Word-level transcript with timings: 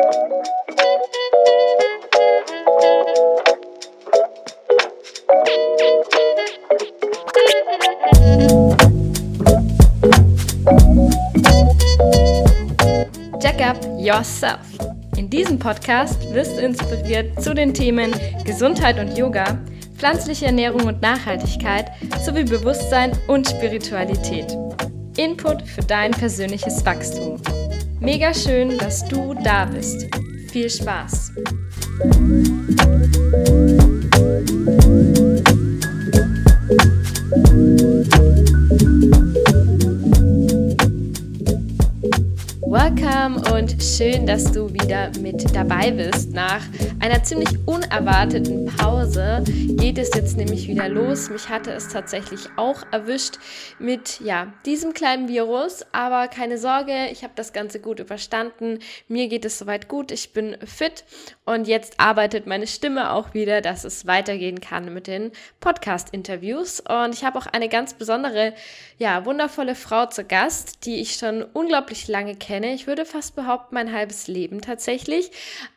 Jack 0.00 0.08
up 13.60 13.76
yourself. 13.98 14.60
In 15.18 15.28
diesem 15.28 15.58
Podcast 15.58 16.32
wirst 16.32 16.56
du 16.56 16.62
inspiriert 16.62 17.42
zu 17.42 17.52
den 17.52 17.74
Themen 17.74 18.14
Gesundheit 18.46 18.98
und 18.98 19.18
Yoga, 19.18 19.58
pflanzliche 19.98 20.46
Ernährung 20.46 20.86
und 20.86 21.02
Nachhaltigkeit 21.02 21.90
sowie 22.24 22.44
Bewusstsein 22.44 23.12
und 23.28 23.50
Spiritualität. 23.50 24.56
Input 25.18 25.60
für 25.68 25.82
dein 25.82 26.12
persönliches 26.12 26.86
Wachstum. 26.86 27.29
Mega 28.02 28.32
schön, 28.32 28.78
dass 28.78 29.04
du 29.04 29.34
da 29.44 29.66
bist. 29.66 30.08
Viel 30.50 30.70
Spaß! 30.70 31.32
Welcome 42.62 43.42
und 43.54 43.82
schön, 43.82 44.26
dass 44.26 44.50
du 44.50 44.72
wieder 44.72 45.10
mit 45.20 45.54
dabei 45.54 45.90
bist. 45.90 46.32
Nach 46.32 46.62
einer 47.00 47.22
ziemlich 47.22 47.48
unerwarteten 47.66 48.66
Pause 48.76 49.42
geht 49.46 49.96
es 49.96 50.10
jetzt 50.14 50.36
nämlich 50.36 50.68
wieder 50.68 50.88
los. 50.88 51.30
Mich 51.30 51.48
hatte 51.48 51.72
es 51.72 51.88
tatsächlich 51.88 52.48
auch 52.56 52.82
erwischt 52.92 53.38
mit 53.78 54.20
ja, 54.20 54.52
diesem 54.66 54.92
kleinen 54.92 55.28
Virus, 55.28 55.84
aber 55.92 56.28
keine 56.28 56.58
Sorge, 56.58 57.08
ich 57.10 57.22
habe 57.22 57.32
das 57.36 57.52
Ganze 57.52 57.80
gut 57.80 58.00
überstanden. 58.00 58.80
Mir 59.08 59.28
geht 59.28 59.44
es 59.46 59.58
soweit 59.58 59.88
gut, 59.88 60.12
ich 60.12 60.32
bin 60.32 60.56
fit 60.64 61.04
und 61.50 61.66
jetzt 61.66 61.98
arbeitet 61.98 62.46
meine 62.46 62.68
Stimme 62.68 63.10
auch 63.12 63.34
wieder, 63.34 63.60
dass 63.60 63.82
es 63.82 64.06
weitergehen 64.06 64.60
kann 64.60 64.94
mit 64.94 65.08
den 65.08 65.32
Podcast-Interviews. 65.58 66.78
Und 66.78 67.12
ich 67.12 67.24
habe 67.24 67.40
auch 67.40 67.46
eine 67.46 67.68
ganz 67.68 67.94
besondere, 67.94 68.54
ja, 68.98 69.24
wundervolle 69.24 69.74
Frau 69.74 70.06
zu 70.06 70.22
Gast, 70.24 70.86
die 70.86 71.00
ich 71.00 71.14
schon 71.14 71.42
unglaublich 71.42 72.06
lange 72.06 72.36
kenne. 72.36 72.72
Ich 72.72 72.86
würde 72.86 73.04
fast 73.04 73.34
behaupten, 73.34 73.74
mein 73.74 73.92
halbes 73.92 74.28
Leben 74.28 74.60
tatsächlich. 74.60 75.32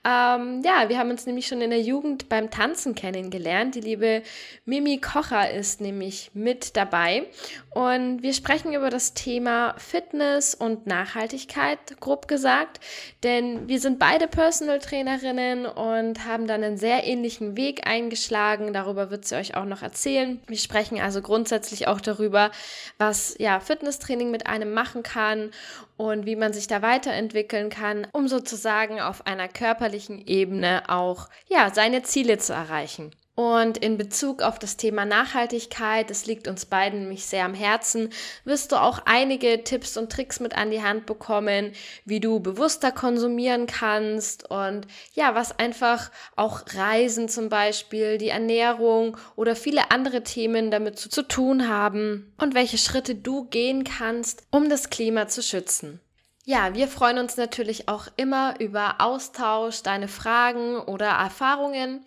Ähm, 0.05 0.61
ja, 0.63 0.89
wir 0.89 0.99
haben 0.99 1.09
uns 1.09 1.25
nämlich 1.25 1.47
schon 1.47 1.61
in 1.61 1.71
der 1.71 1.81
Jugend 1.81 2.29
beim 2.29 2.51
Tanzen 2.51 2.93
kennengelernt. 2.93 3.73
Die 3.73 3.81
liebe 3.81 4.21
Mimi 4.65 4.99
Kocher 4.99 5.49
ist 5.49 5.81
nämlich 5.81 6.29
mit 6.35 6.77
dabei. 6.77 7.23
Und 7.71 8.21
wir 8.21 8.35
sprechen 8.35 8.73
über 8.73 8.91
das 8.91 9.15
Thema 9.15 9.73
Fitness 9.79 10.53
und 10.53 10.85
Nachhaltigkeit, 10.85 11.99
grob 11.99 12.27
gesagt. 12.27 12.79
Denn 13.23 13.67
wir 13.67 13.79
sind 13.79 13.97
beide 13.97 14.27
Personal 14.27 14.77
Trainerinnen 14.77 15.62
und 15.65 16.25
haben 16.25 16.47
dann 16.47 16.63
einen 16.63 16.77
sehr 16.77 17.05
ähnlichen 17.05 17.57
Weg 17.57 17.87
eingeschlagen. 17.87 18.73
Darüber 18.73 19.09
wird 19.09 19.25
sie 19.25 19.35
euch 19.35 19.55
auch 19.55 19.65
noch 19.65 19.81
erzählen. 19.81 20.41
Wir 20.47 20.57
sprechen 20.57 20.99
also 20.99 21.21
grundsätzlich 21.21 21.87
auch 21.87 22.01
darüber, 22.01 22.51
was 22.97 23.35
ja 23.37 23.59
Fitnesstraining 23.59 24.31
mit 24.31 24.47
einem 24.47 24.73
machen 24.73 25.03
kann 25.03 25.51
und 25.97 26.25
wie 26.25 26.35
man 26.35 26.53
sich 26.53 26.67
da 26.67 26.81
weiterentwickeln 26.81 27.69
kann, 27.69 28.07
um 28.11 28.27
sozusagen 28.27 28.99
auf 29.01 29.25
einer 29.27 29.47
körperlichen 29.47 30.25
Ebene 30.25 30.83
auch 30.87 31.29
ja 31.49 31.71
seine 31.73 32.03
Ziele 32.03 32.37
zu 32.37 32.53
erreichen. 32.53 33.11
Und 33.35 33.79
in 33.79 33.97
Bezug 33.97 34.43
auf 34.43 34.59
das 34.59 34.77
Thema 34.77 35.05
Nachhaltigkeit, 35.05 36.11
das 36.11 36.27
liegt 36.27 36.47
uns 36.47 36.65
beiden 36.65 36.99
nämlich 36.99 37.25
sehr 37.25 37.45
am 37.45 37.55
Herzen, 37.55 38.09
wirst 38.45 38.71
du 38.71 38.75
auch 38.75 38.99
einige 39.05 39.63
Tipps 39.63 39.97
und 39.97 40.11
Tricks 40.11 40.39
mit 40.39 40.55
an 40.55 40.69
die 40.69 40.83
Hand 40.83 41.07
bekommen, 41.07 41.71
wie 42.05 42.19
du 42.19 42.39
bewusster 42.39 42.91
konsumieren 42.91 43.65
kannst 43.65 44.51
und 44.51 44.85
ja, 45.15 45.33
was 45.33 45.57
einfach 45.57 46.11
auch 46.35 46.61
Reisen 46.75 47.27
zum 47.27 47.49
Beispiel, 47.49 48.19
die 48.19 48.29
Ernährung 48.29 49.17
oder 49.35 49.55
viele 49.55 49.89
andere 49.89 50.21
Themen 50.21 50.69
damit 50.69 50.99
zu, 50.99 51.09
zu 51.09 51.23
tun 51.23 51.67
haben 51.67 52.31
und 52.37 52.53
welche 52.53 52.77
Schritte 52.77 53.15
du 53.15 53.45
gehen 53.45 53.83
kannst, 53.83 54.43
um 54.51 54.69
das 54.69 54.91
Klima 54.91 55.27
zu 55.27 55.41
schützen. 55.41 55.99
Ja, 56.45 56.73
wir 56.73 56.89
freuen 56.89 57.19
uns 57.19 57.37
natürlich 57.37 57.87
auch 57.87 58.07
immer 58.17 58.59
über 58.59 58.99
Austausch, 58.99 59.81
deine 59.81 60.09
Fragen 60.09 60.75
oder 60.77 61.07
Erfahrungen. 61.07 62.03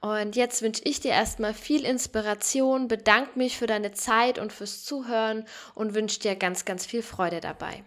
Und 0.00 0.34
jetzt 0.34 0.60
wünsche 0.60 0.82
ich 0.84 0.98
dir 0.98 1.12
erstmal 1.12 1.54
viel 1.54 1.84
Inspiration, 1.84 2.88
bedanke 2.88 3.38
mich 3.38 3.56
für 3.56 3.68
deine 3.68 3.92
Zeit 3.92 4.40
und 4.40 4.52
fürs 4.52 4.82
Zuhören 4.82 5.44
und 5.76 5.94
wünsche 5.94 6.18
dir 6.18 6.34
ganz, 6.34 6.64
ganz 6.64 6.84
viel 6.84 7.02
Freude 7.02 7.40
dabei. 7.40 7.84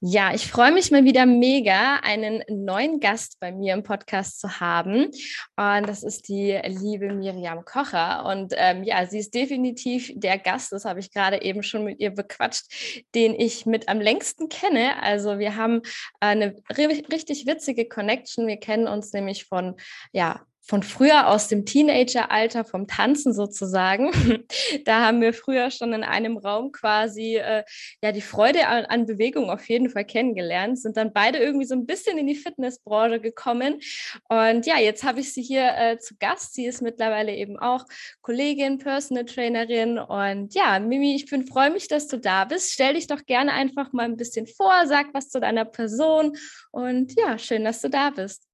Ja, 0.00 0.32
ich 0.32 0.46
freue 0.46 0.70
mich 0.70 0.92
mal 0.92 1.04
wieder 1.04 1.26
mega, 1.26 1.96
einen 1.96 2.44
neuen 2.48 3.00
Gast 3.00 3.40
bei 3.40 3.50
mir 3.50 3.74
im 3.74 3.82
Podcast 3.82 4.38
zu 4.38 4.60
haben. 4.60 5.06
Und 5.56 5.88
das 5.88 6.04
ist 6.04 6.28
die 6.28 6.56
liebe 6.66 7.12
Miriam 7.12 7.64
Kocher. 7.64 8.24
Und 8.26 8.54
ähm, 8.56 8.84
ja, 8.84 9.04
sie 9.06 9.18
ist 9.18 9.34
definitiv 9.34 10.12
der 10.14 10.38
Gast, 10.38 10.70
das 10.70 10.84
habe 10.84 11.00
ich 11.00 11.12
gerade 11.12 11.42
eben 11.42 11.64
schon 11.64 11.82
mit 11.82 11.98
ihr 11.98 12.10
bequatscht, 12.10 13.06
den 13.16 13.34
ich 13.34 13.66
mit 13.66 13.88
am 13.88 14.00
längsten 14.00 14.48
kenne. 14.48 15.02
Also 15.02 15.40
wir 15.40 15.56
haben 15.56 15.82
eine 16.20 16.54
richtig 16.70 17.48
witzige 17.48 17.88
Connection. 17.88 18.46
Wir 18.46 18.58
kennen 18.58 18.86
uns 18.86 19.12
nämlich 19.12 19.46
von, 19.46 19.74
ja, 20.12 20.46
von 20.68 20.82
früher 20.82 21.28
aus 21.28 21.48
dem 21.48 21.64
Teenageralter, 21.64 22.62
vom 22.62 22.86
Tanzen 22.86 23.32
sozusagen. 23.32 24.10
da 24.84 25.06
haben 25.06 25.22
wir 25.22 25.32
früher 25.32 25.70
schon 25.70 25.94
in 25.94 26.04
einem 26.04 26.36
Raum 26.36 26.72
quasi 26.72 27.36
äh, 27.36 27.64
ja 28.02 28.12
die 28.12 28.20
Freude 28.20 28.66
an, 28.66 28.84
an, 28.84 29.06
Bewegung 29.06 29.50
auf 29.50 29.66
jeden 29.68 29.88
Fall 29.88 30.04
kennengelernt, 30.04 30.78
sind 30.78 30.98
dann 30.98 31.14
beide 31.14 31.38
irgendwie 31.38 31.64
so 31.64 31.74
ein 31.74 31.86
bisschen 31.86 32.18
in 32.18 32.26
die 32.26 32.34
Fitnessbranche 32.34 33.18
gekommen. 33.18 33.80
Und 34.28 34.66
ja, 34.66 34.78
jetzt 34.78 35.04
habe 35.04 35.20
ich 35.20 35.32
sie 35.32 35.42
hier 35.42 35.74
äh, 35.74 35.98
zu 35.98 36.14
Gast. 36.18 36.54
Sie 36.54 36.66
ist 36.66 36.82
mittlerweile 36.82 37.34
eben 37.34 37.58
auch 37.58 37.86
Kollegin, 38.20 38.76
Personal 38.76 39.24
Trainerin. 39.24 39.98
Und 39.98 40.54
ja, 40.54 40.78
Mimi, 40.78 41.14
ich 41.14 41.30
bin 41.30 41.46
freue 41.46 41.70
mich, 41.70 41.88
dass 41.88 42.08
du 42.08 42.18
da 42.18 42.44
bist. 42.44 42.72
Stell 42.72 42.92
dich 42.92 43.06
doch 43.06 43.24
gerne 43.24 43.52
einfach 43.52 43.92
mal 43.92 44.04
ein 44.04 44.18
bisschen 44.18 44.46
vor, 44.46 44.86
sag 44.86 45.14
was 45.14 45.30
zu 45.30 45.40
deiner 45.40 45.64
Person. 45.64 46.36
Und 46.72 47.18
ja, 47.18 47.38
schön, 47.38 47.64
dass 47.64 47.80
du 47.80 47.88
da 47.88 48.10
bist. 48.10 48.47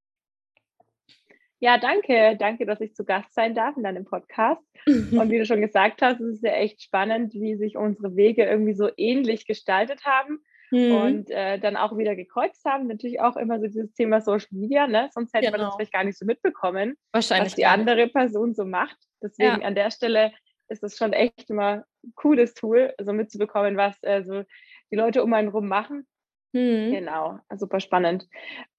Ja, 1.60 1.78
danke. 1.78 2.36
Danke, 2.38 2.66
dass 2.66 2.80
ich 2.80 2.94
zu 2.94 3.04
Gast 3.04 3.32
sein 3.34 3.54
darf 3.54 3.76
in 3.76 3.82
deinem 3.82 4.04
Podcast. 4.04 4.62
Und 4.86 5.30
wie 5.30 5.38
du 5.38 5.46
schon 5.46 5.60
gesagt 5.60 6.02
hast, 6.02 6.20
es 6.20 6.36
ist 6.36 6.44
ja 6.44 6.52
echt 6.52 6.82
spannend, 6.82 7.32
wie 7.34 7.56
sich 7.56 7.76
unsere 7.76 8.16
Wege 8.16 8.44
irgendwie 8.44 8.74
so 8.74 8.90
ähnlich 8.96 9.46
gestaltet 9.46 10.04
haben 10.04 10.40
mhm. 10.74 10.92
und 10.94 11.30
äh, 11.30 11.58
dann 11.58 11.76
auch 11.76 11.96
wieder 11.96 12.16
gekreuzt 12.16 12.64
haben. 12.64 12.86
Natürlich 12.86 13.20
auch 13.20 13.36
immer 13.36 13.58
so 13.60 13.66
dieses 13.66 13.92
Thema 13.94 14.20
Social 14.20 14.48
Media, 14.50 14.86
ne? 14.86 15.08
Sonst 15.12 15.32
hätte 15.32 15.46
genau. 15.46 15.52
man 15.52 15.60
das 15.60 15.68
genau. 15.68 15.76
vielleicht 15.76 15.92
gar 15.92 16.04
nicht 16.04 16.18
so 16.18 16.26
mitbekommen, 16.26 16.96
Wahrscheinlich 17.12 17.52
was 17.52 17.56
die 17.56 17.66
andere 17.66 18.08
Person 18.08 18.54
so 18.54 18.64
macht. 18.64 18.96
Deswegen 19.22 19.60
ja. 19.60 19.66
an 19.66 19.74
der 19.74 19.90
Stelle 19.90 20.32
ist 20.68 20.82
es 20.82 20.96
schon 20.96 21.12
echt 21.12 21.50
immer 21.50 21.84
ein 22.04 22.12
cooles 22.14 22.54
Tool, 22.54 22.94
so 23.00 23.12
mitzubekommen, 23.12 23.76
was 23.76 23.96
äh, 24.02 24.22
so 24.24 24.42
die 24.90 24.96
Leute 24.96 25.22
um 25.22 25.32
einen 25.32 25.48
rum 25.48 25.68
machen. 25.68 26.06
Mhm. 26.54 26.92
Genau, 26.92 27.40
super 27.56 27.80
spannend. 27.80 28.28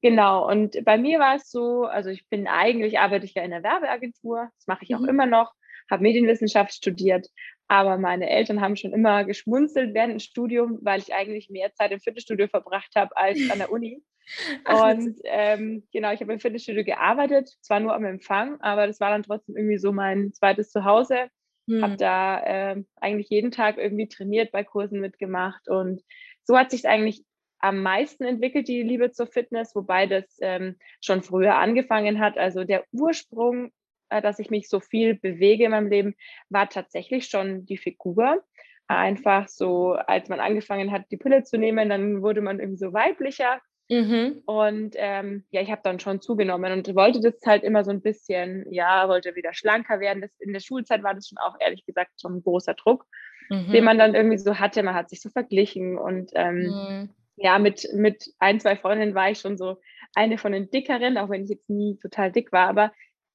Genau, 0.02 0.50
und 0.50 0.84
bei 0.86 0.98
mir 0.98 1.20
war 1.20 1.36
es 1.36 1.52
so, 1.52 1.84
also 1.84 2.10
ich 2.10 2.28
bin 2.30 2.48
eigentlich, 2.48 3.00
arbeite 3.00 3.26
ich 3.26 3.34
ja 3.34 3.44
in 3.44 3.52
der 3.52 3.64
Werbeagentur, 3.64 4.50
das 4.56 4.68
mache 4.68 4.84
ich 4.84 4.96
auch 4.96 5.02
mhm. 5.02 5.10
immer 5.10 5.26
noch, 5.26 5.52
habe 5.92 6.02
Medienwissenschaft 6.02 6.74
studiert, 6.74 7.28
aber 7.68 7.98
meine 7.98 8.30
Eltern 8.30 8.62
haben 8.62 8.78
schon 8.78 8.94
immer 8.94 9.26
geschmunzelt 9.26 9.94
während 9.94 10.14
dem 10.14 10.20
Studium, 10.20 10.80
weil 10.84 11.02
ich 11.02 11.14
eigentlich 11.14 11.50
mehr 11.50 11.74
Zeit 11.74 11.92
im 11.92 12.00
Fitnessstudio 12.00 12.48
verbracht 12.48 12.96
habe 12.96 13.16
als 13.18 13.40
an 13.52 13.58
der 13.58 13.70
Uni. 13.70 14.02
und 14.98 15.20
ähm, 15.26 15.84
genau, 15.92 16.14
ich 16.14 16.22
habe 16.22 16.32
im 16.32 16.40
Fitnessstudio 16.40 16.86
gearbeitet, 16.86 17.50
zwar 17.60 17.82
nur 17.82 17.94
am 17.94 18.06
Empfang, 18.06 18.60
aber 18.62 18.88
das 18.88 19.02
war 19.02 19.10
dann 19.10 19.24
trotzdem 19.24 19.58
irgendwie 19.58 19.78
so 19.78 19.92
mein 19.92 20.32
zweites 20.32 20.72
Zuhause. 20.72 21.28
Mhm. 21.68 21.84
Habe 21.84 21.98
da 21.98 22.40
äh, 22.40 22.84
eigentlich 23.02 23.30
jeden 23.30 23.52
Tag 23.52 23.78
irgendwie 23.78 24.08
trainiert, 24.08 24.54
bei 24.54 24.64
Kursen 24.64 25.02
mitgemacht 25.02 25.68
und 25.68 26.02
so 26.44 26.58
hat 26.58 26.72
sich 26.72 26.88
eigentlich 26.88 27.26
am 27.66 27.82
meisten 27.82 28.26
entwickelt, 28.26 28.68
die 28.68 28.84
Liebe 28.84 29.12
zur 29.12 29.26
Fitness, 29.26 29.76
wobei 29.76 30.06
das 30.06 30.38
ähm, 30.42 30.76
schon 31.02 31.24
früher 31.24 31.56
angefangen 31.56 32.20
hat. 32.20 32.38
Also 32.38 32.64
der 32.64 32.84
Ursprung, 32.92 33.72
äh, 34.10 34.22
dass 34.22 34.38
ich 34.38 34.52
mich 34.52 34.70
so 34.70 34.80
viel 34.80 35.16
bewege 35.16 35.66
in 35.66 35.72
meinem 35.72 35.90
Leben, 35.90 36.16
war 36.50 36.70
tatsächlich 36.70 37.26
schon 37.26 37.66
die 37.66 37.78
Figur. 37.78 38.44
Einfach 38.88 39.48
so, 39.48 39.94
als 39.94 40.30
man 40.30 40.40
angefangen 40.40 40.92
hat, 40.92 41.06
die 41.10 41.18
Pille 41.18 41.44
zu 41.44 41.58
nehmen, 41.58 41.90
dann 41.90 42.22
wurde 42.22 42.42
man 42.42 42.60
irgendwie 42.60 42.78
so 42.78 42.94
weiblicher. 42.94 43.60
Mhm. 43.90 44.44
Und 44.46 44.96
ähm, 44.98 45.46
ja, 45.50 45.62
ich 45.62 45.72
habe 45.72 45.82
dann 45.84 46.00
schon 46.00 46.22
zugenommen 46.22 46.72
und 46.72 46.96
wollte 46.96 47.20
das 47.20 47.34
halt 47.48 47.64
immer 47.64 47.84
so 47.84 47.90
ein 47.90 48.02
bisschen, 48.02 48.72
ja, 48.72 49.10
wollte 49.10 49.36
wieder 49.36 49.54
schlanker 49.56 50.00
werden. 50.00 50.22
Das, 50.22 50.32
in 50.40 50.54
der 50.54 50.60
Schulzeit 50.60 51.02
war 51.02 51.16
das 51.16 51.30
schon 51.30 51.40
auch 51.40 51.56
ehrlich 51.60 51.84
gesagt 51.84 52.22
schon 52.22 52.36
ein 52.36 52.44
großer 52.44 52.76
Druck, 52.76 53.08
mhm. 53.50 53.72
den 53.72 53.84
man 53.84 53.98
dann 53.98 54.14
irgendwie 54.14 54.38
so 54.38 54.60
hatte. 54.60 54.84
Man 54.84 54.94
hat 54.94 55.10
sich 55.10 55.20
so 55.20 55.30
verglichen 55.30 55.98
und 55.98 56.30
ähm, 56.36 56.58
mhm 56.58 57.10
ja, 57.36 57.60
mit, 57.60 57.88
mit 57.94 58.34
ein, 58.40 58.60
zwei 58.60 58.76
Freundinnen 58.76 59.16
war 59.16 59.30
ich 59.30 59.40
schon 59.40 59.58
so 59.58 59.78
eine 60.14 60.38
von 60.38 60.52
den 60.52 60.70
dickeren, 60.70 61.18
auch 61.18 61.30
wenn 61.30 61.44
ich 61.44 61.50
jetzt 61.50 61.70
nie 61.70 61.98
total 62.02 62.32
dick 62.32 62.52
war, 62.52 62.68
aber 62.68 62.92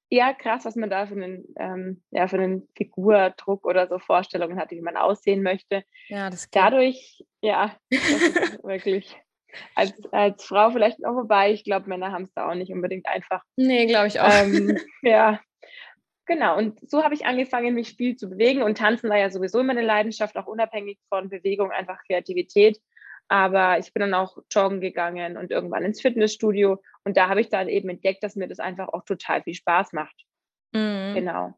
eher 0.08 0.34
krass, 0.34 0.64
was 0.64 0.76
man 0.76 0.90
da 0.90 1.06
für 1.06 1.14
einen, 1.14 1.44
ähm, 1.58 2.02
ja, 2.10 2.26
für 2.26 2.36
einen 2.36 2.68
Figurdruck 2.76 3.64
oder 3.66 3.86
so 3.88 3.98
Vorstellungen 3.98 4.58
hatte, 4.58 4.74
wie 4.74 4.80
man 4.80 4.96
aussehen 4.96 5.42
möchte. 5.42 5.84
Ja, 6.08 6.30
das 6.30 6.50
geht. 6.50 6.62
Dadurch, 6.62 7.24
ja, 7.42 7.76
das 7.90 8.00
wirklich 8.64 9.16
als, 9.74 9.92
als 10.12 10.44
Frau 10.44 10.70
vielleicht 10.70 11.00
noch 11.00 11.14
vorbei. 11.14 11.52
Ich 11.52 11.64
glaube, 11.64 11.88
Männer 11.88 12.12
haben 12.12 12.24
es 12.24 12.32
da 12.34 12.48
auch 12.48 12.54
nicht 12.54 12.72
unbedingt 12.72 13.06
einfach. 13.06 13.42
Nee, 13.56 13.86
glaube 13.86 14.08
ich 14.08 14.20
auch. 14.20 14.30
Ähm, 14.30 14.78
ja, 15.02 15.40
Genau, 16.30 16.56
und 16.56 16.78
so 16.88 17.02
habe 17.02 17.12
ich 17.12 17.26
angefangen, 17.26 17.74
mich 17.74 17.96
viel 17.96 18.14
zu 18.14 18.30
bewegen 18.30 18.62
und 18.62 18.78
tanzen 18.78 19.10
war 19.10 19.18
ja 19.18 19.30
sowieso 19.30 19.58
immer 19.58 19.72
eine 19.72 19.82
Leidenschaft, 19.82 20.36
auch 20.36 20.46
unabhängig 20.46 21.00
von 21.08 21.28
Bewegung, 21.28 21.72
einfach 21.72 21.98
Kreativität. 22.06 22.78
Aber 23.30 23.78
ich 23.78 23.92
bin 23.92 24.00
dann 24.00 24.14
auch 24.14 24.38
joggen 24.50 24.80
gegangen 24.80 25.36
und 25.36 25.52
irgendwann 25.52 25.84
ins 25.84 26.00
Fitnessstudio 26.00 26.82
und 27.04 27.16
da 27.16 27.28
habe 27.28 27.40
ich 27.40 27.48
dann 27.48 27.68
eben 27.68 27.88
entdeckt, 27.88 28.24
dass 28.24 28.34
mir 28.34 28.48
das 28.48 28.58
einfach 28.58 28.88
auch 28.88 29.04
total 29.04 29.42
viel 29.44 29.54
Spaß 29.54 29.92
macht. 29.92 30.24
Mhm. 30.72 31.14
Genau. 31.14 31.54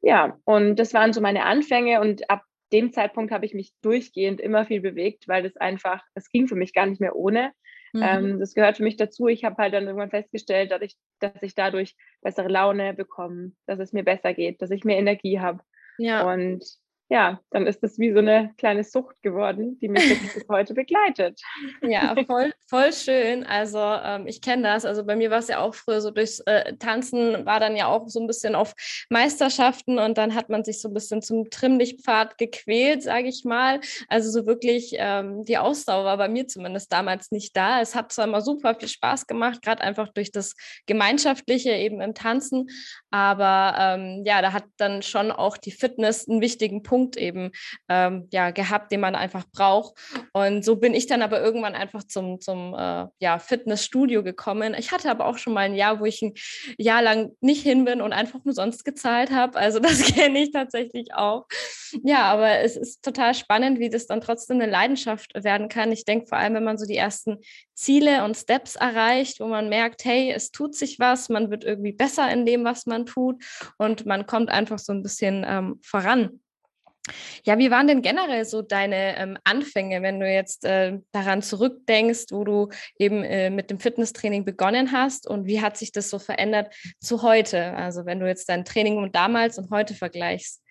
Ja, 0.00 0.38
und 0.44 0.76
das 0.76 0.94
waren 0.94 1.12
so 1.12 1.20
meine 1.20 1.44
Anfänge 1.44 2.00
und 2.00 2.30
ab 2.30 2.42
dem 2.72 2.90
Zeitpunkt 2.90 3.32
habe 3.32 3.44
ich 3.44 3.52
mich 3.52 3.74
durchgehend 3.82 4.40
immer 4.40 4.64
viel 4.64 4.80
bewegt, 4.80 5.28
weil 5.28 5.42
das 5.42 5.58
einfach, 5.58 6.02
es 6.14 6.30
ging 6.30 6.48
für 6.48 6.56
mich 6.56 6.72
gar 6.72 6.86
nicht 6.86 7.02
mehr 7.02 7.14
ohne. 7.14 7.52
Mhm. 7.92 8.02
Ähm, 8.02 8.40
das 8.40 8.54
gehört 8.54 8.78
für 8.78 8.82
mich 8.82 8.96
dazu. 8.96 9.28
Ich 9.28 9.44
habe 9.44 9.56
halt 9.58 9.74
dann 9.74 9.84
irgendwann 9.84 10.10
festgestellt, 10.10 10.70
dass 10.72 10.80
ich, 10.80 10.96
dass 11.20 11.42
ich 11.42 11.54
dadurch 11.54 11.96
bessere 12.22 12.48
Laune 12.48 12.94
bekomme, 12.94 13.52
dass 13.66 13.78
es 13.78 13.92
mir 13.92 14.04
besser 14.04 14.32
geht, 14.32 14.62
dass 14.62 14.70
ich 14.70 14.84
mehr 14.84 14.98
Energie 14.98 15.38
habe. 15.38 15.60
Ja. 15.98 16.32
Und 16.32 16.64
ja, 17.10 17.38
dann 17.50 17.66
ist 17.66 17.82
das 17.82 17.98
wie 17.98 18.12
so 18.12 18.18
eine 18.18 18.54
kleine 18.56 18.82
Sucht 18.82 19.20
geworden, 19.22 19.78
die 19.80 19.88
mich 19.88 20.08
bis 20.34 20.44
heute 20.48 20.72
begleitet. 20.72 21.40
Ja, 21.82 22.14
voll, 22.26 22.52
voll 22.66 22.92
schön. 22.94 23.44
Also 23.44 23.78
ähm, 23.78 24.26
ich 24.26 24.40
kenne 24.40 24.62
das. 24.62 24.86
Also 24.86 25.04
bei 25.04 25.14
mir 25.14 25.30
war 25.30 25.38
es 25.38 25.48
ja 25.48 25.60
auch 25.60 25.74
früher 25.74 26.00
so 26.00 26.10
durchs 26.10 26.40
äh, 26.40 26.76
Tanzen, 26.76 27.44
war 27.44 27.60
dann 27.60 27.76
ja 27.76 27.88
auch 27.88 28.08
so 28.08 28.20
ein 28.20 28.26
bisschen 28.26 28.54
auf 28.54 28.74
Meisterschaften 29.10 29.98
und 29.98 30.16
dann 30.16 30.34
hat 30.34 30.48
man 30.48 30.64
sich 30.64 30.80
so 30.80 30.88
ein 30.88 30.94
bisschen 30.94 31.20
zum 31.20 31.50
Trimmlichtpfad 31.50 32.38
gequält, 32.38 33.02
sage 33.02 33.28
ich 33.28 33.44
mal. 33.44 33.80
Also 34.08 34.30
so 34.30 34.46
wirklich 34.46 34.94
ähm, 34.96 35.44
die 35.44 35.58
Ausdauer 35.58 36.04
war 36.04 36.16
bei 36.16 36.28
mir 36.28 36.48
zumindest 36.48 36.90
damals 36.90 37.30
nicht 37.30 37.54
da. 37.54 37.82
Es 37.82 37.94
hat 37.94 38.12
zwar 38.12 38.24
immer 38.24 38.40
super 38.40 38.74
viel 38.74 38.88
Spaß 38.88 39.26
gemacht, 39.26 39.60
gerade 39.60 39.82
einfach 39.82 40.08
durch 40.08 40.32
das 40.32 40.54
Gemeinschaftliche 40.86 41.72
eben 41.72 42.00
im 42.00 42.14
Tanzen, 42.14 42.70
aber 43.10 43.76
ähm, 43.78 44.22
ja, 44.24 44.40
da 44.40 44.52
hat 44.52 44.64
dann 44.78 45.02
schon 45.02 45.30
auch 45.30 45.58
die 45.58 45.70
Fitness 45.70 46.26
einen 46.28 46.40
wichtigen 46.40 46.82
Punkt 46.82 47.03
Punkt 47.04 47.16
eben 47.16 47.50
ähm, 47.88 48.28
ja, 48.32 48.50
gehabt, 48.50 48.90
den 48.90 49.00
man 49.00 49.14
einfach 49.14 49.44
braucht. 49.52 49.94
Und 50.32 50.64
so 50.64 50.76
bin 50.76 50.94
ich 50.94 51.06
dann 51.06 51.22
aber 51.22 51.40
irgendwann 51.40 51.74
einfach 51.74 52.04
zum, 52.04 52.40
zum 52.40 52.74
äh, 52.74 53.06
ja, 53.18 53.38
Fitnessstudio 53.38 54.22
gekommen. 54.22 54.74
Ich 54.78 54.90
hatte 54.90 55.10
aber 55.10 55.26
auch 55.26 55.36
schon 55.36 55.52
mal 55.52 55.60
ein 55.66 55.74
Jahr, 55.74 56.00
wo 56.00 56.06
ich 56.06 56.22
ein 56.22 56.32
Jahr 56.78 57.02
lang 57.02 57.32
nicht 57.40 57.62
hin 57.62 57.84
bin 57.84 58.00
und 58.00 58.12
einfach 58.12 58.44
nur 58.44 58.54
sonst 58.54 58.84
gezahlt 58.84 59.30
habe. 59.30 59.58
Also 59.58 59.80
das 59.80 60.02
kenne 60.14 60.42
ich 60.42 60.52
tatsächlich 60.52 61.12
auch. 61.14 61.46
Ja, 62.02 62.22
aber 62.22 62.60
es 62.60 62.76
ist 62.76 63.04
total 63.04 63.34
spannend, 63.34 63.78
wie 63.78 63.90
das 63.90 64.06
dann 64.06 64.20
trotzdem 64.20 64.60
eine 64.60 64.70
Leidenschaft 64.70 65.32
werden 65.34 65.68
kann. 65.68 65.92
Ich 65.92 66.04
denke 66.04 66.26
vor 66.26 66.38
allem, 66.38 66.54
wenn 66.54 66.64
man 66.64 66.78
so 66.78 66.86
die 66.86 66.96
ersten 66.96 67.38
Ziele 67.74 68.24
und 68.24 68.36
Steps 68.36 68.76
erreicht, 68.76 69.40
wo 69.40 69.46
man 69.46 69.68
merkt, 69.68 70.04
hey, 70.04 70.32
es 70.32 70.52
tut 70.52 70.74
sich 70.74 70.98
was, 70.98 71.28
man 71.28 71.50
wird 71.50 71.64
irgendwie 71.64 71.92
besser 71.92 72.30
in 72.32 72.46
dem, 72.46 72.64
was 72.64 72.86
man 72.86 73.04
tut 73.04 73.42
und 73.78 74.06
man 74.06 74.26
kommt 74.26 74.48
einfach 74.48 74.78
so 74.78 74.92
ein 74.92 75.02
bisschen 75.02 75.44
ähm, 75.46 75.80
voran. 75.82 76.40
Ja, 77.44 77.58
wie 77.58 77.70
waren 77.70 77.86
denn 77.86 78.00
generell 78.00 78.44
so 78.46 78.62
deine 78.62 79.18
ähm, 79.18 79.38
Anfänge, 79.44 80.00
wenn 80.02 80.20
du 80.20 80.30
jetzt 80.30 80.64
äh, 80.64 80.98
daran 81.12 81.42
zurückdenkst, 81.42 82.26
wo 82.30 82.44
du 82.44 82.70
eben 82.98 83.22
äh, 83.22 83.50
mit 83.50 83.70
dem 83.70 83.78
Fitnesstraining 83.78 84.44
begonnen 84.44 84.92
hast 84.92 85.28
und 85.28 85.46
wie 85.46 85.60
hat 85.60 85.76
sich 85.76 85.92
das 85.92 86.08
so 86.08 86.18
verändert 86.18 86.74
zu 87.00 87.22
heute? 87.22 87.74
Also 87.74 88.06
wenn 88.06 88.20
du 88.20 88.26
jetzt 88.26 88.48
dein 88.48 88.64
Training 88.64 88.96
und 88.96 89.14
damals 89.14 89.58
und 89.58 89.70
heute 89.70 89.94
vergleichst. 89.94 90.62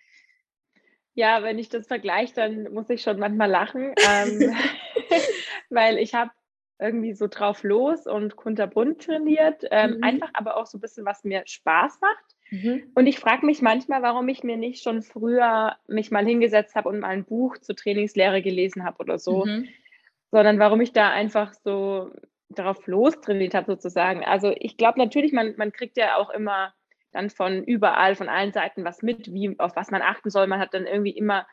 Ja, 1.14 1.44
wenn 1.44 1.60
ich 1.60 1.70
das 1.70 1.86
vergleiche, 1.86 2.34
dann 2.34 2.74
muss 2.74 2.90
ich 2.90 3.04
schon 3.04 3.20
manchmal 3.20 3.50
lachen, 3.50 3.94
ähm, 4.10 4.56
weil 5.70 6.00
ich 6.00 6.16
habe 6.16 6.32
irgendwie 6.80 7.14
so 7.14 7.28
drauf 7.28 7.64
los 7.64 8.08
und 8.08 8.36
kunterbunt 8.36 9.04
trainiert, 9.04 9.64
ähm, 9.70 9.98
mhm. 9.98 10.04
einfach 10.04 10.30
aber 10.34 10.58
auch 10.58 10.66
so 10.66 10.78
ein 10.78 10.82
bisschen, 10.82 11.06
was 11.06 11.24
mir 11.24 11.44
Spaß 11.46 12.00
macht. 12.02 12.36
Mhm. 12.54 12.84
Und 12.94 13.08
ich 13.08 13.20
frage 13.20 13.48
mich 13.48 13.64
manchmal, 13.64 14.04
warum 14.04 14.30
ich 14.30 14.44
mir 14.44 14.58
nicht 14.58 14.84
schon 14.84 15.02
früher 15.02 15.76
mich 15.88 16.12
mal 16.12 16.24
hingesetzt 16.24 16.76
habe 16.76 16.88
und 16.88 17.00
mal 17.00 17.08
ein 17.08 17.26
Buch 17.26 17.58
zur 17.58 17.76
Trainingslehre 17.76 18.44
gelesen 18.44 18.84
habe 18.84 19.00
oder 19.00 19.18
so, 19.18 19.46
mhm. 19.46 19.68
sondern 20.30 20.60
warum 20.60 20.80
ich 20.80 20.94
da 20.94 21.10
einfach 21.10 21.54
so 21.64 22.12
darauf 22.50 22.86
lostrainiert 22.86 23.56
habe 23.56 23.72
sozusagen. 23.72 24.24
Also 24.24 24.54
ich 24.56 24.78
glaube 24.78 25.00
natürlich, 25.00 25.34
man, 25.34 25.56
man 25.58 25.72
kriegt 25.72 25.98
ja 25.98 26.18
auch 26.18 26.30
immer 26.30 26.76
dann 27.12 27.32
von 27.32 27.64
überall, 27.64 28.16
von 28.16 28.30
allen 28.30 28.54
Seiten 28.54 28.84
was 28.84 29.02
mit, 29.02 29.34
wie, 29.34 29.60
auf 29.60 29.76
was 29.76 29.90
man 29.90 30.04
achten 30.04 30.30
soll. 30.30 30.46
Man 30.46 30.60
hat 30.60 30.76
dann 30.76 30.86
irgendwie 30.86 31.18
immer 31.18 31.48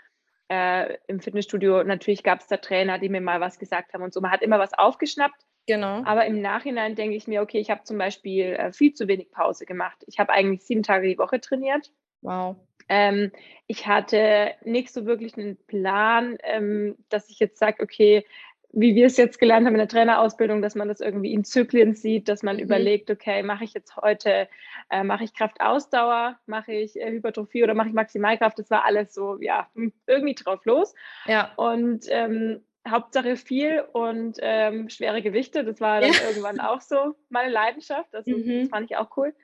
äh, 0.49 0.99
im 1.07 1.21
Fitnessstudio, 1.21 1.83
natürlich 1.83 2.23
gab 2.23 2.41
es 2.41 2.47
da 2.47 2.59
Trainer, 2.59 2.99
die 2.99 3.09
mir 3.09 3.23
mal 3.23 3.41
was 3.41 3.59
gesagt 3.59 3.95
haben 3.95 4.03
und 4.03 4.13
so. 4.13 4.21
Man 4.21 4.33
hat 4.33 4.43
immer 4.43 4.59
was 4.59 4.75
aufgeschnappt. 4.75 5.47
Genau. 5.71 6.03
Aber 6.05 6.27
im 6.27 6.41
Nachhinein 6.41 6.97
denke 6.97 7.15
ich 7.15 7.29
mir, 7.29 7.43
okay, 7.43 7.61
ich 7.61 7.71
habe 7.71 7.85
zum 7.85 7.97
Beispiel 7.97 8.55
äh, 8.55 8.73
viel 8.73 8.93
zu 8.93 9.07
wenig 9.07 9.31
Pause 9.31 9.67
gemacht. 9.67 10.03
Ich 10.09 10.19
habe 10.19 10.33
eigentlich 10.33 10.65
sieben 10.65 10.83
Tage 10.83 11.07
die 11.07 11.17
Woche 11.19 11.41
trainiert. 11.41 11.93
Wow. 12.23 12.57
Ähm, 12.89 13.31
ich 13.69 13.87
hatte 13.87 14.51
nicht 14.65 14.93
so 14.93 15.07
wirklich 15.07 15.39
einen 15.39 15.57
Plan, 15.69 16.39
ähm, 16.43 16.97
dass 17.09 17.31
ich 17.31 17.39
jetzt 17.39 17.61
sage, 17.61 17.85
okay, 17.85 18.25
wie 18.73 18.97
wir 18.97 19.07
es 19.07 19.17
jetzt 19.17 19.39
gelernt 19.39 19.65
haben 19.65 19.75
in 19.75 19.79
der 19.79 19.87
Trainerausbildung, 19.87 20.61
dass 20.61 20.75
man 20.75 20.89
das 20.89 21.01
irgendwie 21.01 21.33
in 21.33 21.45
Zyklen 21.45 21.95
sieht, 21.95 22.29
dass 22.29 22.43
man 22.43 22.57
mhm. 22.57 22.63
überlegt, 22.63 23.09
okay, 23.09 23.45
mache 23.45 23.63
ich 23.63 23.73
jetzt 23.73 23.97
heute, 23.97 24.49
äh, 24.91 25.05
mache 25.05 25.23
ich 25.23 25.35
Kraftausdauer, 25.35 26.37
mache 26.47 26.73
ich 26.73 27.01
äh, 27.01 27.13
Hypertrophie 27.13 27.63
oder 27.63 27.75
mache 27.75 27.89
ich 27.89 27.95
Maximalkraft, 27.95 28.59
das 28.59 28.71
war 28.71 28.85
alles 28.85 29.15
so, 29.15 29.39
ja, 29.41 29.69
hm, 29.75 29.93
irgendwie 30.09 30.35
drauf 30.35 30.65
los. 30.65 30.95
Ja. 31.27 31.53
Und 31.57 32.07
ähm, 32.09 32.65
Hauptsache 32.89 33.37
viel 33.37 33.85
und 33.93 34.39
ähm, 34.41 34.89
schwere 34.89 35.23
Gewichte. 35.23 35.65
Das 35.65 35.81
war 35.81 36.01
dann 36.01 36.13
ja. 36.13 36.29
irgendwann 36.29 36.61
auch 36.61 36.81
so 36.81 37.15
meine 37.29 37.53
Leidenschaft. 37.53 38.15
Also, 38.15 38.31
mhm. 38.31 38.61
Das 38.61 38.69
fand 38.69 38.91
ich 38.91 38.97
auch 38.97 39.17
cool. 39.17 39.35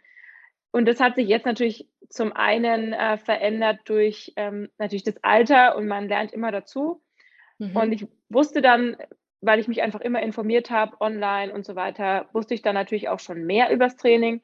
Und 0.73 0.87
das 0.87 1.01
hat 1.01 1.17
sich 1.17 1.29
jetzt 1.29 1.47
natürlich 1.47 1.89
zum 2.09 2.33
einen 2.33 2.93
äh, 2.93 3.17
verändert 3.19 3.81
durch 3.85 4.33
ähm, 4.37 4.69
natürlich 4.79 5.05
das 5.05 5.23
Alter 5.23 5.77
und 5.77 5.87
man 5.87 6.09
lernt 6.09 6.33
immer 6.33 6.53
dazu. 6.53 7.03
Mhm. 7.59 7.77
Und 7.77 7.93
ich 7.93 8.07
wusste 8.29 8.63
dann, 8.63 8.97
weil 9.41 9.59
ich 9.59 9.69
mich 9.69 9.83
einfach 9.83 10.01
immer 10.01 10.23
informiert 10.23 10.71
habe, 10.71 11.01
online 11.01 11.53
und 11.53 11.65
so 11.65 11.77
weiter, 11.77 12.29
wusste 12.33 12.55
ich 12.55 12.63
dann 12.63 12.75
natürlich 12.75 13.09
auch 13.09 13.21
schon 13.21 13.45
mehr 13.45 13.71
übers 13.71 13.97
Training. 13.97 14.43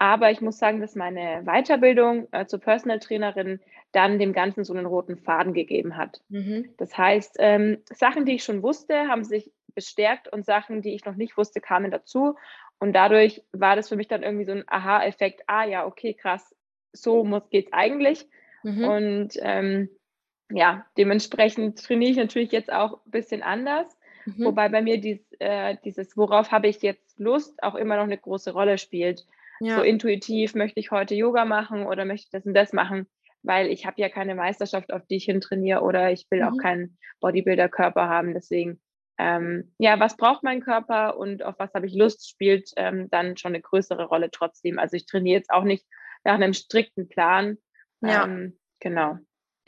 Aber 0.00 0.30
ich 0.30 0.40
muss 0.40 0.56
sagen, 0.56 0.80
dass 0.80 0.94
meine 0.94 1.42
Weiterbildung 1.44 2.26
äh, 2.32 2.46
zur 2.46 2.58
Personal 2.58 3.00
Trainerin 3.00 3.60
dann 3.92 4.18
dem 4.18 4.32
Ganzen 4.32 4.64
so 4.64 4.72
einen 4.72 4.86
roten 4.86 5.18
Faden 5.18 5.52
gegeben 5.52 5.98
hat. 5.98 6.22
Mhm. 6.30 6.70
Das 6.78 6.96
heißt, 6.96 7.36
ähm, 7.38 7.82
Sachen, 7.92 8.24
die 8.24 8.36
ich 8.36 8.42
schon 8.42 8.62
wusste, 8.62 9.08
haben 9.08 9.24
sich 9.24 9.52
bestärkt 9.74 10.32
und 10.32 10.46
Sachen, 10.46 10.80
die 10.80 10.94
ich 10.94 11.04
noch 11.04 11.16
nicht 11.16 11.36
wusste, 11.36 11.60
kamen 11.60 11.90
dazu. 11.90 12.36
Und 12.78 12.94
dadurch 12.94 13.42
war 13.52 13.76
das 13.76 13.90
für 13.90 13.96
mich 13.96 14.08
dann 14.08 14.22
irgendwie 14.22 14.46
so 14.46 14.52
ein 14.52 14.64
Aha-Effekt. 14.66 15.42
Ah 15.48 15.64
ja, 15.64 15.84
okay, 15.84 16.14
krass, 16.14 16.56
so 16.92 17.22
geht 17.50 17.66
es 17.66 17.72
eigentlich. 17.74 18.26
Mhm. 18.62 18.84
Und 18.84 19.28
ähm, 19.42 19.90
ja, 20.50 20.86
dementsprechend 20.96 21.84
trainiere 21.84 22.12
ich 22.12 22.16
natürlich 22.16 22.52
jetzt 22.52 22.72
auch 22.72 23.04
ein 23.04 23.10
bisschen 23.10 23.42
anders. 23.42 23.86
Mhm. 24.24 24.46
Wobei 24.46 24.70
bei 24.70 24.80
mir 24.80 24.98
dies, 24.98 25.20
äh, 25.40 25.76
dieses, 25.84 26.16
worauf 26.16 26.52
habe 26.52 26.68
ich 26.68 26.80
jetzt 26.80 27.18
Lust, 27.18 27.62
auch 27.62 27.74
immer 27.74 27.96
noch 27.96 28.04
eine 28.04 28.16
große 28.16 28.52
Rolle 28.52 28.78
spielt. 28.78 29.26
Ja. 29.60 29.76
So 29.76 29.82
intuitiv, 29.82 30.54
möchte 30.54 30.80
ich 30.80 30.90
heute 30.90 31.14
Yoga 31.14 31.44
machen 31.44 31.86
oder 31.86 32.04
möchte 32.04 32.26
ich 32.26 32.30
das 32.30 32.46
und 32.46 32.54
das 32.54 32.72
machen, 32.72 33.06
weil 33.42 33.68
ich 33.68 33.86
habe 33.86 34.00
ja 34.00 34.08
keine 34.08 34.34
Meisterschaft, 34.34 34.92
auf 34.92 35.06
die 35.06 35.16
ich 35.16 35.24
hin 35.24 35.40
trainiere 35.40 35.82
oder 35.82 36.10
ich 36.10 36.26
will 36.30 36.42
mhm. 36.42 36.48
auch 36.48 36.56
keinen 36.56 36.98
Bodybuilder-Körper 37.20 38.08
haben. 38.08 38.32
Deswegen, 38.32 38.80
ähm, 39.18 39.74
ja, 39.78 40.00
was 40.00 40.16
braucht 40.16 40.42
mein 40.42 40.62
Körper 40.62 41.18
und 41.18 41.42
auf 41.42 41.56
was 41.58 41.74
habe 41.74 41.86
ich 41.86 41.94
Lust, 41.94 42.28
spielt 42.28 42.70
ähm, 42.76 43.08
dann 43.10 43.36
schon 43.36 43.50
eine 43.50 43.62
größere 43.62 44.04
Rolle 44.04 44.30
trotzdem. 44.30 44.78
Also 44.78 44.96
ich 44.96 45.06
trainiere 45.06 45.38
jetzt 45.38 45.50
auch 45.50 45.64
nicht 45.64 45.84
nach 46.24 46.34
einem 46.34 46.54
strikten 46.54 47.08
Plan. 47.08 47.58
Ja. 48.00 48.24
Ähm, 48.24 48.58
genau. 48.80 49.18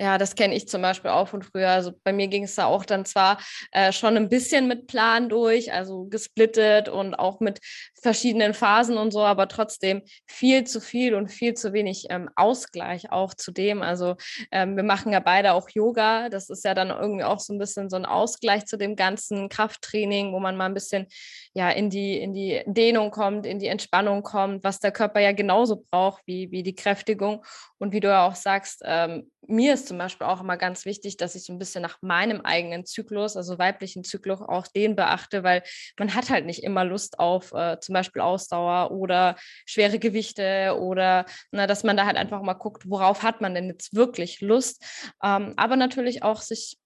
Ja, 0.03 0.19
das 0.19 0.35
kenne 0.35 0.57
ich 0.57 0.67
zum 0.67 0.83
Beispiel 0.83 1.13
auch 1.13 1.29
von 1.29 1.43
früher. 1.43 1.69
Also 1.69 1.93
bei 2.03 2.13
mir 2.13 2.27
ging 2.27 2.43
es 2.43 2.57
da 2.57 2.65
auch 2.65 2.85
dann 2.85 3.05
zwar 3.05 3.39
äh, 3.71 3.93
schon 3.93 4.17
ein 4.17 4.29
bisschen 4.29 4.67
mit 4.67 4.89
Plan 4.89 5.29
durch, 5.29 5.73
also 5.73 6.07
gesplittet 6.07 6.89
und 6.89 7.15
auch 7.15 7.39
mit 7.39 7.61
verschiedenen 8.03 8.53
Phasen 8.53 8.99
und 8.99 9.13
so, 9.13 9.21
aber 9.21 9.47
trotzdem 9.47 10.03
viel 10.27 10.65
zu 10.65 10.81
viel 10.81 11.15
und 11.15 11.29
viel 11.29 11.55
zu 11.55 11.73
wenig 11.73 12.07
ähm, 12.11 12.29
Ausgleich 12.35 13.13
auch 13.13 13.33
zu 13.35 13.53
dem. 13.53 13.81
Also 13.81 14.17
ähm, 14.51 14.75
wir 14.75 14.83
machen 14.83 15.13
ja 15.13 15.21
beide 15.21 15.53
auch 15.53 15.69
Yoga. 15.71 16.29
Das 16.31 16.51
ist 16.51 16.65
ja 16.65 16.75
dann 16.75 16.91
irgendwie 16.91 17.23
auch 17.23 17.39
so 17.39 17.53
ein 17.53 17.61
bisschen 17.61 17.89
so 17.89 17.95
ein 17.95 18.05
Ausgleich 18.05 18.65
zu 18.67 18.77
dem 18.77 18.97
ganzen 18.97 19.49
Krafttraining, 19.49 20.33
wo 20.33 20.41
man 20.41 20.57
mal 20.57 20.67
ein 20.67 20.75
bisschen 20.75 21.07
ja 21.55 21.71
in 21.71 21.91
die, 21.91 22.19
in 22.19 22.35
die 22.35 22.61
Dehnung 22.67 23.13
kommt, 23.13 23.47
in 23.47 23.61
die 23.61 23.69
Entspannung 23.69 24.25
kommt, 24.25 24.65
was 24.65 24.81
der 24.81 24.91
Körper 24.91 25.21
ja 25.21 25.31
genauso 25.31 25.85
braucht 25.93 26.23
wie, 26.27 26.51
wie 26.51 26.65
die 26.65 26.75
Kräftigung. 26.75 27.45
Und 27.79 27.93
wie 27.93 28.01
du 28.01 28.09
ja 28.09 28.27
auch 28.27 28.37
sagst, 28.37 28.83
ähm, 28.85 29.31
mir 29.47 29.75
ist 29.75 29.89
zum 29.89 29.99
Beispiel 29.99 30.27
auch 30.27 30.41
immer 30.41 30.57
ganz 30.57 30.85
wichtig, 30.85 31.17
dass 31.17 31.35
ich 31.35 31.45
so 31.45 31.53
ein 31.53 31.59
bisschen 31.59 31.83
nach 31.83 31.99
meinem 32.01 32.41
eigenen 32.43 32.85
Zyklus, 32.85 33.37
also 33.37 33.59
weiblichen 33.59 34.05
Zyklus, 34.05 34.41
auch 34.41 34.67
den 34.67 34.97
beachte, 34.97 35.43
weil 35.43 35.63
man 35.99 36.15
hat 36.15 36.31
halt 36.31 36.47
nicht 36.47 36.63
immer 36.63 36.85
Lust 36.85 37.19
auf 37.19 37.53
äh, 37.53 37.79
zum 37.81 37.93
Beispiel 37.95 38.23
Ausdauer 38.23 38.93
oder 38.93 39.37
schwere 39.67 39.99
Gewichte 39.99 40.77
oder 40.81 41.27
na, 41.51 41.67
dass 41.67 41.85
man 41.85 41.97
da 41.97 42.07
halt 42.07 42.17
einfach 42.17 42.43
mal 42.43 42.55
guckt, 42.55 42.89
worauf 42.89 43.23
hat 43.23 43.41
man 43.41 43.55
denn 43.55 43.69
jetzt 43.69 43.95
wirklich 43.95 44.41
Lust. 44.41 44.85
Ähm, 45.23 45.55
aber 45.57 45.77
natürlich 45.77 46.23
auch 46.23 46.41
sich 46.41 46.79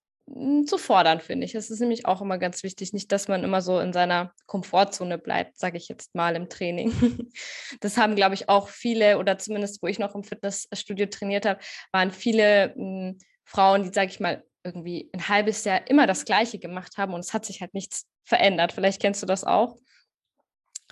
zu 0.66 0.76
fordern, 0.76 1.20
finde 1.20 1.46
ich. 1.46 1.52
Das 1.52 1.70
ist 1.70 1.80
nämlich 1.80 2.06
auch 2.06 2.20
immer 2.20 2.38
ganz 2.38 2.62
wichtig. 2.64 2.92
Nicht, 2.92 3.12
dass 3.12 3.28
man 3.28 3.44
immer 3.44 3.62
so 3.62 3.78
in 3.78 3.92
seiner 3.92 4.32
Komfortzone 4.46 5.18
bleibt, 5.18 5.58
sage 5.58 5.76
ich 5.76 5.88
jetzt 5.88 6.14
mal 6.14 6.34
im 6.36 6.48
Training. 6.48 6.92
Das 7.80 7.96
haben, 7.96 8.16
glaube 8.16 8.34
ich, 8.34 8.48
auch 8.48 8.68
viele, 8.68 9.18
oder 9.18 9.38
zumindest 9.38 9.82
wo 9.82 9.86
ich 9.86 9.98
noch 9.98 10.14
im 10.14 10.24
Fitnessstudio 10.24 11.06
trainiert 11.06 11.46
habe, 11.46 11.60
waren 11.92 12.10
viele 12.10 12.74
hm, 12.74 13.18
Frauen, 13.44 13.84
die, 13.84 13.92
sage 13.92 14.10
ich 14.10 14.20
mal, 14.20 14.42
irgendwie 14.64 15.10
ein 15.12 15.28
halbes 15.28 15.64
Jahr 15.64 15.88
immer 15.88 16.06
das 16.06 16.24
Gleiche 16.24 16.58
gemacht 16.58 16.96
haben 16.96 17.14
und 17.14 17.20
es 17.20 17.32
hat 17.32 17.44
sich 17.44 17.60
halt 17.60 17.74
nichts 17.74 18.06
verändert. 18.24 18.72
Vielleicht 18.72 19.00
kennst 19.00 19.22
du 19.22 19.26
das 19.26 19.44
auch. 19.44 19.76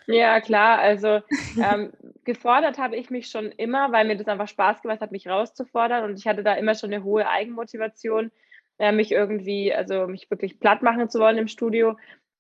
Ja, 0.07 0.41
klar. 0.41 0.79
Also 0.79 1.21
ähm, 1.63 1.93
gefordert 2.25 2.79
habe 2.79 2.97
ich 2.97 3.11
mich 3.11 3.29
schon 3.29 3.51
immer, 3.53 3.91
weil 3.93 4.07
mir 4.07 4.17
das 4.17 4.29
einfach 4.29 4.49
Spaß 4.49 4.83
gemacht 4.83 5.01
hat, 5.01 5.13
mich 5.13 5.27
rauszufordern. 5.27 6.05
Und 6.05 6.19
ich 6.19 6.27
hatte 6.27 6.43
da 6.43 6.55
immer 6.55 6.75
schon 6.75 6.93
eine 6.93 7.03
hohe 7.03 7.29
Eigenmotivation, 7.29 8.31
äh, 8.79 8.93
mich 8.93 9.13
irgendwie, 9.13 9.73
also 9.75 10.07
mich 10.07 10.31
wirklich 10.31 10.61
platt 10.61 10.83
machen 10.83 11.09
zu 11.09 11.21
wollen 11.21 11.39
im 11.39 11.49
Studio. 11.49 11.97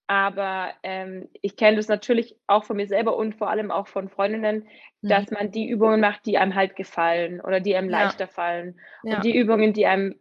Aber 0.06 0.70
ähm, 0.82 1.28
ich 1.40 1.56
kenne 1.56 1.78
das 1.78 1.88
natürlich 1.88 2.36
auch 2.46 2.64
von 2.64 2.76
mir 2.76 2.86
selber 2.86 3.16
und 3.16 3.36
vor 3.36 3.48
allem 3.48 3.70
auch 3.70 3.86
von 3.86 4.08
Freundinnen, 4.08 4.66
mhm. 5.00 5.08
dass 5.08 5.30
man 5.30 5.50
die 5.50 5.68
Übungen 5.68 6.00
macht, 6.00 6.26
die 6.26 6.36
einem 6.36 6.54
halt 6.54 6.76
gefallen 6.76 7.40
oder 7.40 7.60
die 7.60 7.74
einem 7.74 7.90
ja. 7.90 8.02
leichter 8.02 8.26
fallen. 8.26 8.78
Ja. 9.02 9.16
Und 9.16 9.24
die 9.24 9.36
Übungen, 9.36 9.72
die 9.72 9.86
einem 9.86 10.16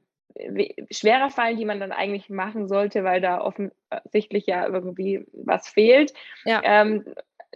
schwerer 0.90 1.30
fallen, 1.30 1.58
die 1.58 1.66
man 1.66 1.80
dann 1.80 1.92
eigentlich 1.92 2.30
machen 2.30 2.68
sollte, 2.68 3.04
weil 3.04 3.22
da 3.22 3.42
offensichtlich 3.42 4.48
ja 4.48 4.68
irgendwie 4.68 5.26
was 5.32 5.68
fehlt. 5.68 6.14
Ja. 6.46 6.62
Ähm, 6.64 7.06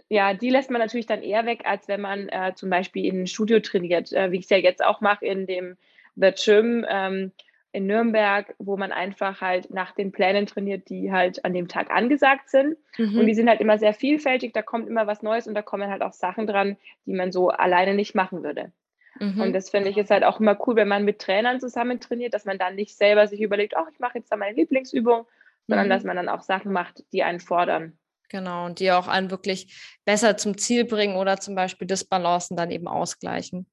ja, 0.08 0.32
die 0.34 0.50
lässt 0.50 0.70
man 0.70 0.80
natürlich 0.80 1.06
dann 1.06 1.22
eher 1.22 1.44
weg, 1.44 1.62
als 1.64 1.88
wenn 1.88 2.00
man 2.00 2.28
äh, 2.28 2.54
zum 2.54 2.70
Beispiel 2.70 3.04
in 3.04 3.22
ein 3.22 3.26
Studio 3.26 3.60
trainiert, 3.60 4.12
äh, 4.12 4.30
wie 4.30 4.36
ich 4.36 4.44
es 4.44 4.50
ja 4.50 4.56
jetzt 4.56 4.84
auch 4.84 5.00
mache 5.00 5.26
in 5.26 5.46
dem 5.46 5.76
The 6.16 6.32
Gym 6.32 6.86
ähm, 6.88 7.32
in 7.72 7.86
Nürnberg, 7.86 8.54
wo 8.58 8.76
man 8.76 8.92
einfach 8.92 9.40
halt 9.40 9.70
nach 9.70 9.92
den 9.92 10.10
Plänen 10.10 10.46
trainiert, 10.46 10.88
die 10.88 11.12
halt 11.12 11.44
an 11.44 11.52
dem 11.52 11.68
Tag 11.68 11.90
angesagt 11.90 12.48
sind. 12.48 12.76
Mhm. 12.96 13.18
Und 13.18 13.26
die 13.26 13.34
sind 13.34 13.48
halt 13.48 13.60
immer 13.60 13.78
sehr 13.78 13.92
vielfältig, 13.92 14.52
da 14.52 14.62
kommt 14.62 14.88
immer 14.88 15.06
was 15.06 15.22
Neues 15.22 15.46
und 15.46 15.54
da 15.54 15.62
kommen 15.62 15.90
halt 15.90 16.02
auch 16.02 16.12
Sachen 16.12 16.46
dran, 16.46 16.76
die 17.04 17.12
man 17.12 17.30
so 17.30 17.50
alleine 17.50 17.94
nicht 17.94 18.14
machen 18.14 18.42
würde. 18.42 18.72
Mhm. 19.20 19.40
Und 19.40 19.52
das 19.52 19.70
finde 19.70 19.90
ich 19.90 19.98
ist 19.98 20.10
halt 20.10 20.24
auch 20.24 20.40
immer 20.40 20.58
cool, 20.66 20.76
wenn 20.76 20.88
man 20.88 21.04
mit 21.04 21.18
Trainern 21.18 21.60
zusammen 21.60 22.00
trainiert, 22.00 22.34
dass 22.34 22.44
man 22.44 22.58
dann 22.58 22.74
nicht 22.74 22.96
selber 22.96 23.26
sich 23.26 23.40
überlegt, 23.40 23.76
ach, 23.76 23.88
ich 23.92 23.98
mache 23.98 24.18
jetzt 24.18 24.32
da 24.32 24.36
meine 24.36 24.56
Lieblingsübung, 24.56 25.26
sondern 25.66 25.86
mhm. 25.86 25.90
dass 25.90 26.04
man 26.04 26.16
dann 26.16 26.28
auch 26.28 26.42
Sachen 26.42 26.72
macht, 26.72 27.04
die 27.12 27.22
einen 27.22 27.40
fordern. 27.40 27.98
Genau, 28.30 28.66
und 28.66 28.78
die 28.78 28.92
auch 28.92 29.08
einen 29.08 29.30
wirklich 29.30 29.98
besser 30.04 30.36
zum 30.36 30.58
Ziel 30.58 30.84
bringen 30.84 31.16
oder 31.16 31.38
zum 31.38 31.54
Beispiel 31.54 31.86
Disbalancen 31.86 32.56
dann 32.56 32.70
eben 32.70 32.86
ausgleichen. 32.86 33.66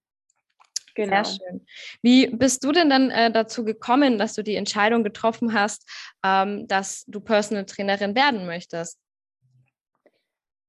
Genau. 0.95 1.23
Sehr 1.23 1.37
schön. 1.37 1.65
Wie 2.01 2.27
bist 2.27 2.63
du 2.63 2.71
denn 2.71 2.89
dann 2.89 3.11
äh, 3.11 3.31
dazu 3.31 3.63
gekommen, 3.63 4.17
dass 4.17 4.33
du 4.33 4.43
die 4.43 4.55
Entscheidung 4.55 5.03
getroffen 5.03 5.53
hast, 5.53 5.87
ähm, 6.25 6.67
dass 6.67 7.05
du 7.05 7.19
Personal 7.19 7.65
Trainerin 7.65 8.15
werden 8.15 8.45
möchtest? 8.45 8.99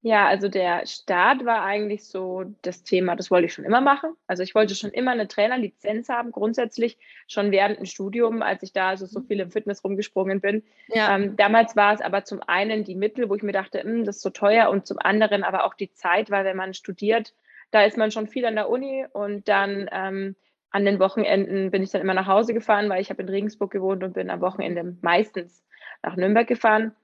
Ja, 0.03 0.29
also 0.29 0.47
der 0.47 0.87
Start 0.87 1.45
war 1.45 1.65
eigentlich 1.65 2.05
so 2.05 2.45
das 2.63 2.85
Thema, 2.85 3.17
das 3.17 3.29
wollte 3.29 3.47
ich 3.47 3.55
schon 3.55 3.65
immer 3.65 3.81
machen. 3.81 4.11
Also 4.29 4.45
ich 4.45 4.55
wollte 4.55 4.77
schon 4.77 4.93
immer 4.93 5.11
eine 5.11 5.27
Trainerlizenz 5.27 6.09
haben, 6.09 6.31
grundsätzlich 6.31 6.97
schon 7.27 7.51
während 7.51 7.79
dem 7.79 7.87
Studium, 7.87 8.41
als 8.41 8.63
ich 8.63 8.73
da 8.73 8.91
also 8.91 9.07
so 9.07 9.21
viel 9.21 9.41
im 9.41 9.51
Fitness 9.51 9.83
rumgesprungen 9.83 10.41
bin. 10.41 10.63
Ja. 10.89 11.17
Ähm, 11.17 11.37
damals 11.37 11.75
war 11.75 11.93
es 11.93 12.01
aber 12.01 12.23
zum 12.23 12.41
einen 12.47 12.85
die 12.85 12.95
Mittel, 12.95 13.29
wo 13.29 13.35
ich 13.35 13.43
mir 13.43 13.51
dachte, 13.51 13.83
hm, 13.83 14.05
das 14.05 14.17
ist 14.17 14.23
so 14.23 14.31
teuer 14.31 14.71
und 14.71 14.87
zum 14.87 14.99
anderen 15.01 15.43
aber 15.43 15.65
auch 15.65 15.75
die 15.75 15.93
Zeit, 15.93 16.31
weil 16.31 16.45
wenn 16.45 16.57
man 16.57 16.73
studiert, 16.73 17.35
da 17.71 17.85
ist 17.85 17.97
man 17.97 18.11
schon 18.11 18.29
viel 18.29 18.47
an 18.47 18.55
der 18.55 18.69
Uni 18.69 19.07
und 19.13 19.49
dann 19.49 19.89
ähm, 19.93 20.37
an 20.71 20.85
den 20.85 20.99
Wochenenden 20.99 21.71
bin 21.71 21.83
ich 21.83 21.91
dann 21.91 22.03
immer 22.03 22.15
nach 22.15 22.27
Hause 22.27 22.55
gefahren, 22.55 22.89
weil 22.89 23.01
ich 23.01 23.11
habe 23.11 23.23
in 23.23 23.29
Regensburg 23.29 23.71
gewohnt 23.71 24.03
und 24.05 24.15
bin 24.15 24.31
am 24.31 24.41
Wochenende 24.41 24.97
meistens 25.01 25.65
nach 26.03 26.17
Nürnberg 26.17 26.47
gefahren 26.47 26.95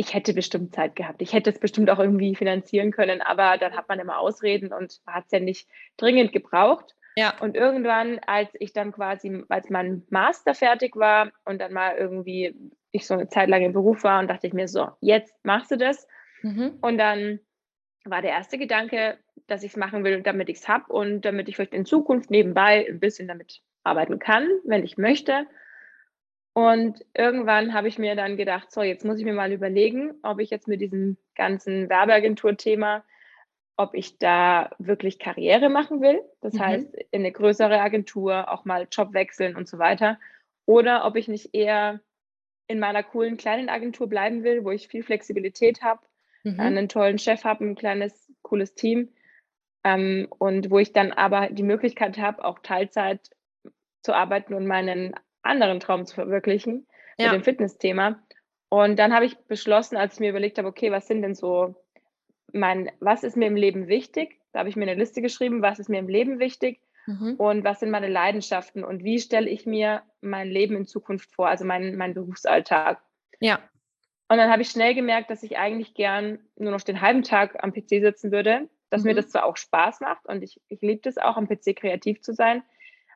ich 0.00 0.14
hätte 0.14 0.32
bestimmt 0.32 0.72
Zeit 0.72 0.94
gehabt. 0.94 1.20
Ich 1.20 1.32
hätte 1.32 1.50
es 1.50 1.58
bestimmt 1.58 1.90
auch 1.90 1.98
irgendwie 1.98 2.36
finanzieren 2.36 2.92
können, 2.92 3.20
aber 3.20 3.58
dann 3.58 3.76
hat 3.76 3.88
man 3.88 3.98
immer 3.98 4.20
Ausreden 4.20 4.72
und 4.72 5.00
hat 5.08 5.24
es 5.26 5.32
ja 5.32 5.40
nicht 5.40 5.68
dringend 5.96 6.32
gebraucht. 6.32 6.94
Ja. 7.16 7.34
Und 7.40 7.56
irgendwann, 7.56 8.20
als 8.24 8.48
ich 8.60 8.72
dann 8.72 8.92
quasi, 8.92 9.42
als 9.48 9.70
mein 9.70 10.04
Master 10.08 10.54
fertig 10.54 10.94
war 10.94 11.32
und 11.44 11.60
dann 11.60 11.72
mal 11.72 11.96
irgendwie 11.96 12.54
ich 12.92 13.08
so 13.08 13.14
eine 13.14 13.28
Zeit 13.28 13.48
lang 13.48 13.62
im 13.62 13.72
Beruf 13.72 14.04
war 14.04 14.20
und 14.20 14.28
dachte 14.30 14.46
ich 14.46 14.52
mir 14.52 14.68
so, 14.68 14.88
jetzt 15.00 15.34
machst 15.42 15.72
du 15.72 15.76
das. 15.76 16.06
Mhm. 16.42 16.78
Und 16.80 16.96
dann 16.96 17.40
war 18.10 18.22
der 18.22 18.32
erste 18.32 18.58
Gedanke, 18.58 19.18
dass 19.46 19.62
ich 19.62 19.72
es 19.72 19.76
machen 19.76 20.04
will, 20.04 20.22
damit 20.22 20.48
ich 20.48 20.58
es 20.58 20.68
habe 20.68 20.92
und 20.92 21.22
damit 21.22 21.48
ich 21.48 21.56
vielleicht 21.56 21.74
in 21.74 21.86
Zukunft 21.86 22.30
nebenbei 22.30 22.86
ein 22.88 23.00
bisschen 23.00 23.28
damit 23.28 23.62
arbeiten 23.84 24.18
kann, 24.18 24.48
wenn 24.64 24.84
ich 24.84 24.98
möchte. 24.98 25.46
Und 26.52 27.04
irgendwann 27.14 27.72
habe 27.72 27.88
ich 27.88 27.98
mir 27.98 28.16
dann 28.16 28.36
gedacht, 28.36 28.72
so, 28.72 28.82
jetzt 28.82 29.04
muss 29.04 29.18
ich 29.18 29.24
mir 29.24 29.32
mal 29.32 29.52
überlegen, 29.52 30.14
ob 30.22 30.40
ich 30.40 30.50
jetzt 30.50 30.66
mit 30.66 30.80
diesem 30.80 31.16
ganzen 31.36 31.88
Werbeagentur-Thema, 31.88 33.04
ob 33.76 33.94
ich 33.94 34.18
da 34.18 34.70
wirklich 34.78 35.20
Karriere 35.20 35.68
machen 35.68 36.00
will. 36.00 36.20
Das 36.40 36.54
mhm. 36.54 36.60
heißt, 36.60 36.94
in 37.12 37.20
eine 37.20 37.32
größere 37.32 37.80
Agentur 37.80 38.50
auch 38.50 38.64
mal 38.64 38.88
Job 38.90 39.12
wechseln 39.12 39.54
und 39.54 39.68
so 39.68 39.78
weiter. 39.78 40.18
Oder 40.66 41.04
ob 41.04 41.16
ich 41.16 41.28
nicht 41.28 41.54
eher 41.54 42.00
in 42.66 42.80
meiner 42.80 43.02
coolen 43.02 43.36
kleinen 43.36 43.68
Agentur 43.68 44.08
bleiben 44.08 44.42
will, 44.42 44.64
wo 44.64 44.70
ich 44.70 44.88
viel 44.88 45.02
Flexibilität 45.02 45.82
habe, 45.82 46.00
mhm. 46.44 46.60
einen 46.60 46.88
tollen 46.88 47.18
Chef 47.18 47.44
habe, 47.44 47.64
ein 47.64 47.74
kleines, 47.74 48.32
cooles 48.42 48.74
Team. 48.74 49.10
Ähm, 49.84 50.28
und 50.38 50.70
wo 50.70 50.78
ich 50.78 50.92
dann 50.92 51.12
aber 51.12 51.48
die 51.50 51.62
Möglichkeit 51.62 52.18
habe, 52.18 52.44
auch 52.44 52.58
Teilzeit 52.60 53.30
zu 54.02 54.12
arbeiten 54.14 54.54
und 54.54 54.66
meinen 54.66 55.14
anderen 55.42 55.80
Traum 55.80 56.06
zu 56.06 56.14
verwirklichen 56.14 56.86
ja. 57.18 57.26
mit 57.26 57.40
dem 57.40 57.44
Fitnessthema. 57.44 58.22
Und 58.68 58.98
dann 58.98 59.14
habe 59.14 59.24
ich 59.24 59.36
beschlossen, 59.46 59.96
als 59.96 60.14
ich 60.14 60.20
mir 60.20 60.30
überlegt 60.30 60.58
habe, 60.58 60.68
okay, 60.68 60.90
was 60.90 61.06
sind 61.06 61.22
denn 61.22 61.34
so 61.34 61.74
mein, 62.52 62.90
was 63.00 63.24
ist 63.24 63.36
mir 63.36 63.46
im 63.46 63.56
Leben 63.56 63.88
wichtig? 63.88 64.40
Da 64.52 64.60
habe 64.60 64.68
ich 64.68 64.76
mir 64.76 64.84
eine 64.84 64.98
Liste 64.98 65.22
geschrieben, 65.22 65.62
was 65.62 65.78
ist 65.78 65.88
mir 65.88 65.98
im 65.98 66.08
Leben 66.08 66.38
wichtig 66.38 66.80
mhm. 67.06 67.34
und 67.36 67.64
was 67.64 67.80
sind 67.80 67.90
meine 67.90 68.08
Leidenschaften 68.08 68.84
und 68.84 69.04
wie 69.04 69.18
stelle 69.18 69.48
ich 69.48 69.66
mir 69.66 70.02
mein 70.20 70.48
Leben 70.48 70.76
in 70.76 70.86
Zukunft 70.86 71.32
vor, 71.32 71.48
also 71.48 71.64
mein, 71.64 71.96
mein 71.96 72.14
Berufsalltag. 72.14 73.00
Ja. 73.40 73.60
Und 74.28 74.36
dann 74.36 74.50
habe 74.50 74.62
ich 74.62 74.70
schnell 74.70 74.94
gemerkt, 74.94 75.30
dass 75.30 75.42
ich 75.42 75.56
eigentlich 75.56 75.94
gern 75.94 76.38
nur 76.56 76.70
noch 76.70 76.82
den 76.82 77.00
halben 77.00 77.22
Tag 77.22 77.62
am 77.62 77.72
PC 77.72 78.00
sitzen 78.00 78.30
würde, 78.30 78.68
dass 78.90 79.02
mhm. 79.02 79.08
mir 79.08 79.14
das 79.14 79.30
zwar 79.30 79.44
auch 79.44 79.56
Spaß 79.56 80.00
macht 80.00 80.26
und 80.26 80.42
ich, 80.42 80.60
ich 80.68 80.80
liebe 80.82 81.08
es 81.08 81.18
auch, 81.18 81.36
am 81.36 81.48
PC 81.48 81.76
kreativ 81.76 82.20
zu 82.20 82.34
sein, 82.34 82.62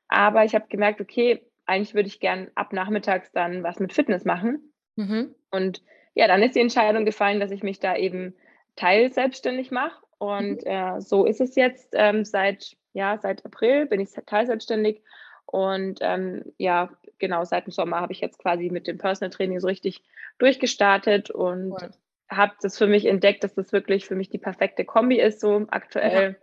aber 0.08 0.44
ich 0.44 0.54
habe 0.54 0.66
gemerkt, 0.68 1.00
okay, 1.00 1.42
eigentlich 1.66 1.94
würde 1.94 2.08
ich 2.08 2.20
gern 2.20 2.50
ab 2.54 2.72
nachmittags 2.72 3.32
dann 3.32 3.62
was 3.62 3.78
mit 3.78 3.92
Fitness 3.92 4.24
machen. 4.24 4.72
Mhm. 4.96 5.34
Und 5.50 5.82
ja, 6.14 6.26
dann 6.26 6.42
ist 6.42 6.54
die 6.54 6.60
Entscheidung 6.60 7.04
gefallen, 7.04 7.40
dass 7.40 7.50
ich 7.50 7.62
mich 7.62 7.80
da 7.80 7.96
eben 7.96 8.34
teilselbstständig 8.76 9.70
mache. 9.70 10.02
Und 10.18 10.64
mhm. 10.64 10.70
äh, 10.70 11.00
so 11.00 11.24
ist 11.24 11.40
es 11.40 11.54
jetzt. 11.54 11.94
Ähm, 11.94 12.24
seit, 12.24 12.76
ja, 12.92 13.18
seit 13.18 13.44
April 13.44 13.86
bin 13.86 14.00
ich 14.00 14.10
teilselbstständig. 14.26 15.02
Und 15.46 15.98
ähm, 16.02 16.52
ja, 16.58 16.90
genau, 17.22 17.44
seit 17.44 17.66
dem 17.66 17.70
Sommer 17.70 18.00
habe 18.00 18.12
ich 18.12 18.20
jetzt 18.20 18.38
quasi 18.38 18.68
mit 18.68 18.88
dem 18.88 18.98
Personal 18.98 19.30
Training 19.30 19.60
so 19.60 19.68
richtig 19.68 20.02
durchgestartet 20.38 21.30
und 21.30 21.70
cool. 21.70 21.90
habe 22.28 22.52
das 22.60 22.76
für 22.76 22.88
mich 22.88 23.06
entdeckt, 23.06 23.44
dass 23.44 23.54
das 23.54 23.72
wirklich 23.72 24.06
für 24.06 24.16
mich 24.16 24.28
die 24.28 24.38
perfekte 24.38 24.84
Kombi 24.84 25.20
ist, 25.20 25.40
so 25.40 25.64
aktuell. 25.70 26.36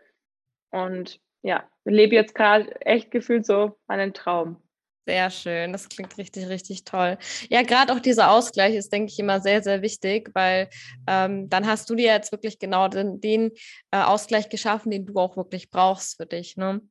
Ja. 0.72 0.86
Und 0.86 1.20
ja, 1.42 1.70
lebe 1.84 2.16
jetzt 2.16 2.34
gerade 2.34 2.80
echt 2.82 3.12
gefühlt 3.12 3.46
so 3.46 3.78
meinen 3.88 4.14
Traum. 4.14 4.64
Sehr 5.06 5.30
schön, 5.32 5.74
das 5.74 5.90
klingt 5.90 6.18
richtig, 6.18 6.48
richtig 6.48 6.86
toll. 6.86 7.18
Ja, 7.50 7.64
gerade 7.64 7.92
auch 7.92 8.00
dieser 8.00 8.32
Ausgleich 8.32 8.76
ist, 8.76 8.94
denke 8.94 9.12
ich, 9.12 9.20
immer 9.20 9.42
sehr, 9.42 9.62
sehr 9.62 9.82
wichtig, 9.82 10.30
weil 10.34 10.70
ähm, 11.08 11.50
dann 11.50 11.68
hast 11.68 11.90
du 11.90 11.96
dir 11.96 12.14
jetzt 12.14 12.32
wirklich 12.32 12.58
genau 12.58 12.88
den, 12.88 13.20
den 13.20 13.52
äh, 13.92 13.98
Ausgleich 13.98 14.48
geschaffen, 14.48 14.92
den 14.92 15.06
du 15.06 15.16
auch 15.16 15.36
wirklich 15.36 15.72
brauchst 15.72 16.16
für 16.16 16.26
dich. 16.26 16.56
Ne? 16.56 16.82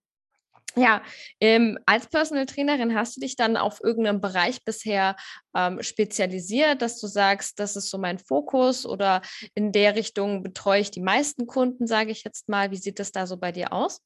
Ja, 0.78 1.02
ähm, 1.40 1.78
als 1.86 2.06
Personal 2.08 2.46
Trainerin 2.46 2.94
hast 2.94 3.16
du 3.16 3.20
dich 3.20 3.36
dann 3.36 3.56
auf 3.56 3.82
irgendeinem 3.82 4.20
Bereich 4.20 4.64
bisher 4.64 5.16
ähm, 5.56 5.82
spezialisiert, 5.82 6.82
dass 6.82 7.00
du 7.00 7.06
sagst, 7.06 7.58
das 7.58 7.76
ist 7.76 7.90
so 7.90 7.98
mein 7.98 8.18
Fokus 8.18 8.86
oder 8.86 9.22
in 9.54 9.72
der 9.72 9.96
Richtung 9.96 10.42
betreue 10.42 10.80
ich 10.80 10.90
die 10.90 11.00
meisten 11.00 11.46
Kunden, 11.46 11.86
sage 11.86 12.12
ich 12.12 12.22
jetzt 12.24 12.48
mal. 12.48 12.70
Wie 12.70 12.76
sieht 12.76 12.98
das 12.98 13.12
da 13.12 13.26
so 13.26 13.36
bei 13.36 13.50
dir 13.50 13.72
aus? 13.72 14.02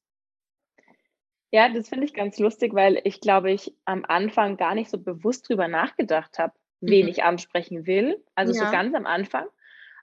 Ja, 1.51 1.69
das 1.69 1.89
finde 1.89 2.05
ich 2.05 2.15
ganz 2.15 2.39
lustig, 2.39 2.73
weil 2.73 2.99
ich 3.03 3.21
glaube, 3.21 3.51
ich 3.51 3.75
am 3.85 4.03
Anfang 4.07 4.57
gar 4.57 4.73
nicht 4.73 4.89
so 4.89 4.97
bewusst 4.97 5.47
drüber 5.47 5.67
nachgedacht 5.67 6.39
habe, 6.39 6.53
wen 6.81 7.05
mhm. 7.05 7.11
ich 7.11 7.23
ansprechen 7.23 7.85
will. 7.85 8.23
Also 8.33 8.53
ja. 8.53 8.65
so 8.65 8.71
ganz 8.71 8.95
am 8.95 9.05
Anfang. 9.05 9.45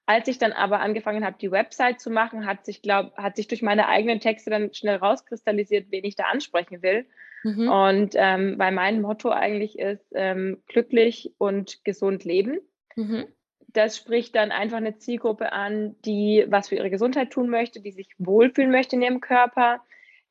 Als 0.07 0.27
ich 0.29 0.39
dann 0.39 0.53
aber 0.53 0.81
angefangen 0.81 1.25
habe, 1.25 1.37
die 1.41 1.53
Website 1.53 2.01
zu 2.01 2.11
machen, 2.11 2.47
hat 2.47 2.65
sich, 2.65 2.83
glaub, 2.83 3.17
hat 3.17 3.37
sich 3.37 3.47
durch 3.47 3.63
meine 3.63 3.87
eigenen 3.87 4.21
Texte 4.21 4.51
dann 4.51 4.75
schnell 4.75 4.97
rauskristallisiert, 4.97 5.87
wen 5.91 6.05
ich 6.05 6.17
da 6.17 6.25
ansprechen 6.25 6.83
will. 6.83 7.07
Mhm. 7.45 7.69
Und 7.69 8.15
ähm, 8.17 8.55
weil 8.59 8.73
mein 8.73 9.01
Motto 9.01 9.31
eigentlich 9.31 9.79
ist, 9.79 10.07
ähm, 10.15 10.63
glücklich 10.67 11.33
und 11.39 11.85
gesund 11.85 12.25
leben. 12.25 12.61
Mhm. 12.97 13.27
Das 13.69 13.97
spricht 13.97 14.35
dann 14.35 14.51
einfach 14.51 14.79
eine 14.79 14.99
Zielgruppe 14.99 15.53
an, 15.53 15.95
die 16.05 16.45
was 16.49 16.69
für 16.69 16.75
ihre 16.75 16.91
Gesundheit 16.91 17.31
tun 17.31 17.49
möchte, 17.49 17.81
die 17.81 17.93
sich 17.93 18.09
wohlfühlen 18.19 18.73
möchte 18.73 18.97
in 18.97 19.03
ihrem 19.03 19.21
Körper, 19.21 19.81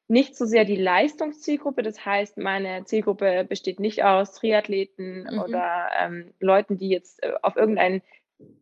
nicht 0.09 0.35
so 0.35 0.45
sehr 0.45 0.65
die 0.65 0.75
Leistungszielgruppe. 0.75 1.83
Das 1.83 2.03
heißt, 2.03 2.37
meine 2.37 2.83
Zielgruppe 2.83 3.45
besteht 3.47 3.79
nicht 3.79 4.03
aus 4.03 4.33
Triathleten 4.33 5.27
mhm. 5.31 5.39
oder 5.39 5.87
ähm, 5.99 6.33
Leuten, 6.39 6.77
die 6.77 6.89
jetzt 6.89 7.23
äh, 7.23 7.33
auf 7.41 7.55
irgendein 7.55 8.01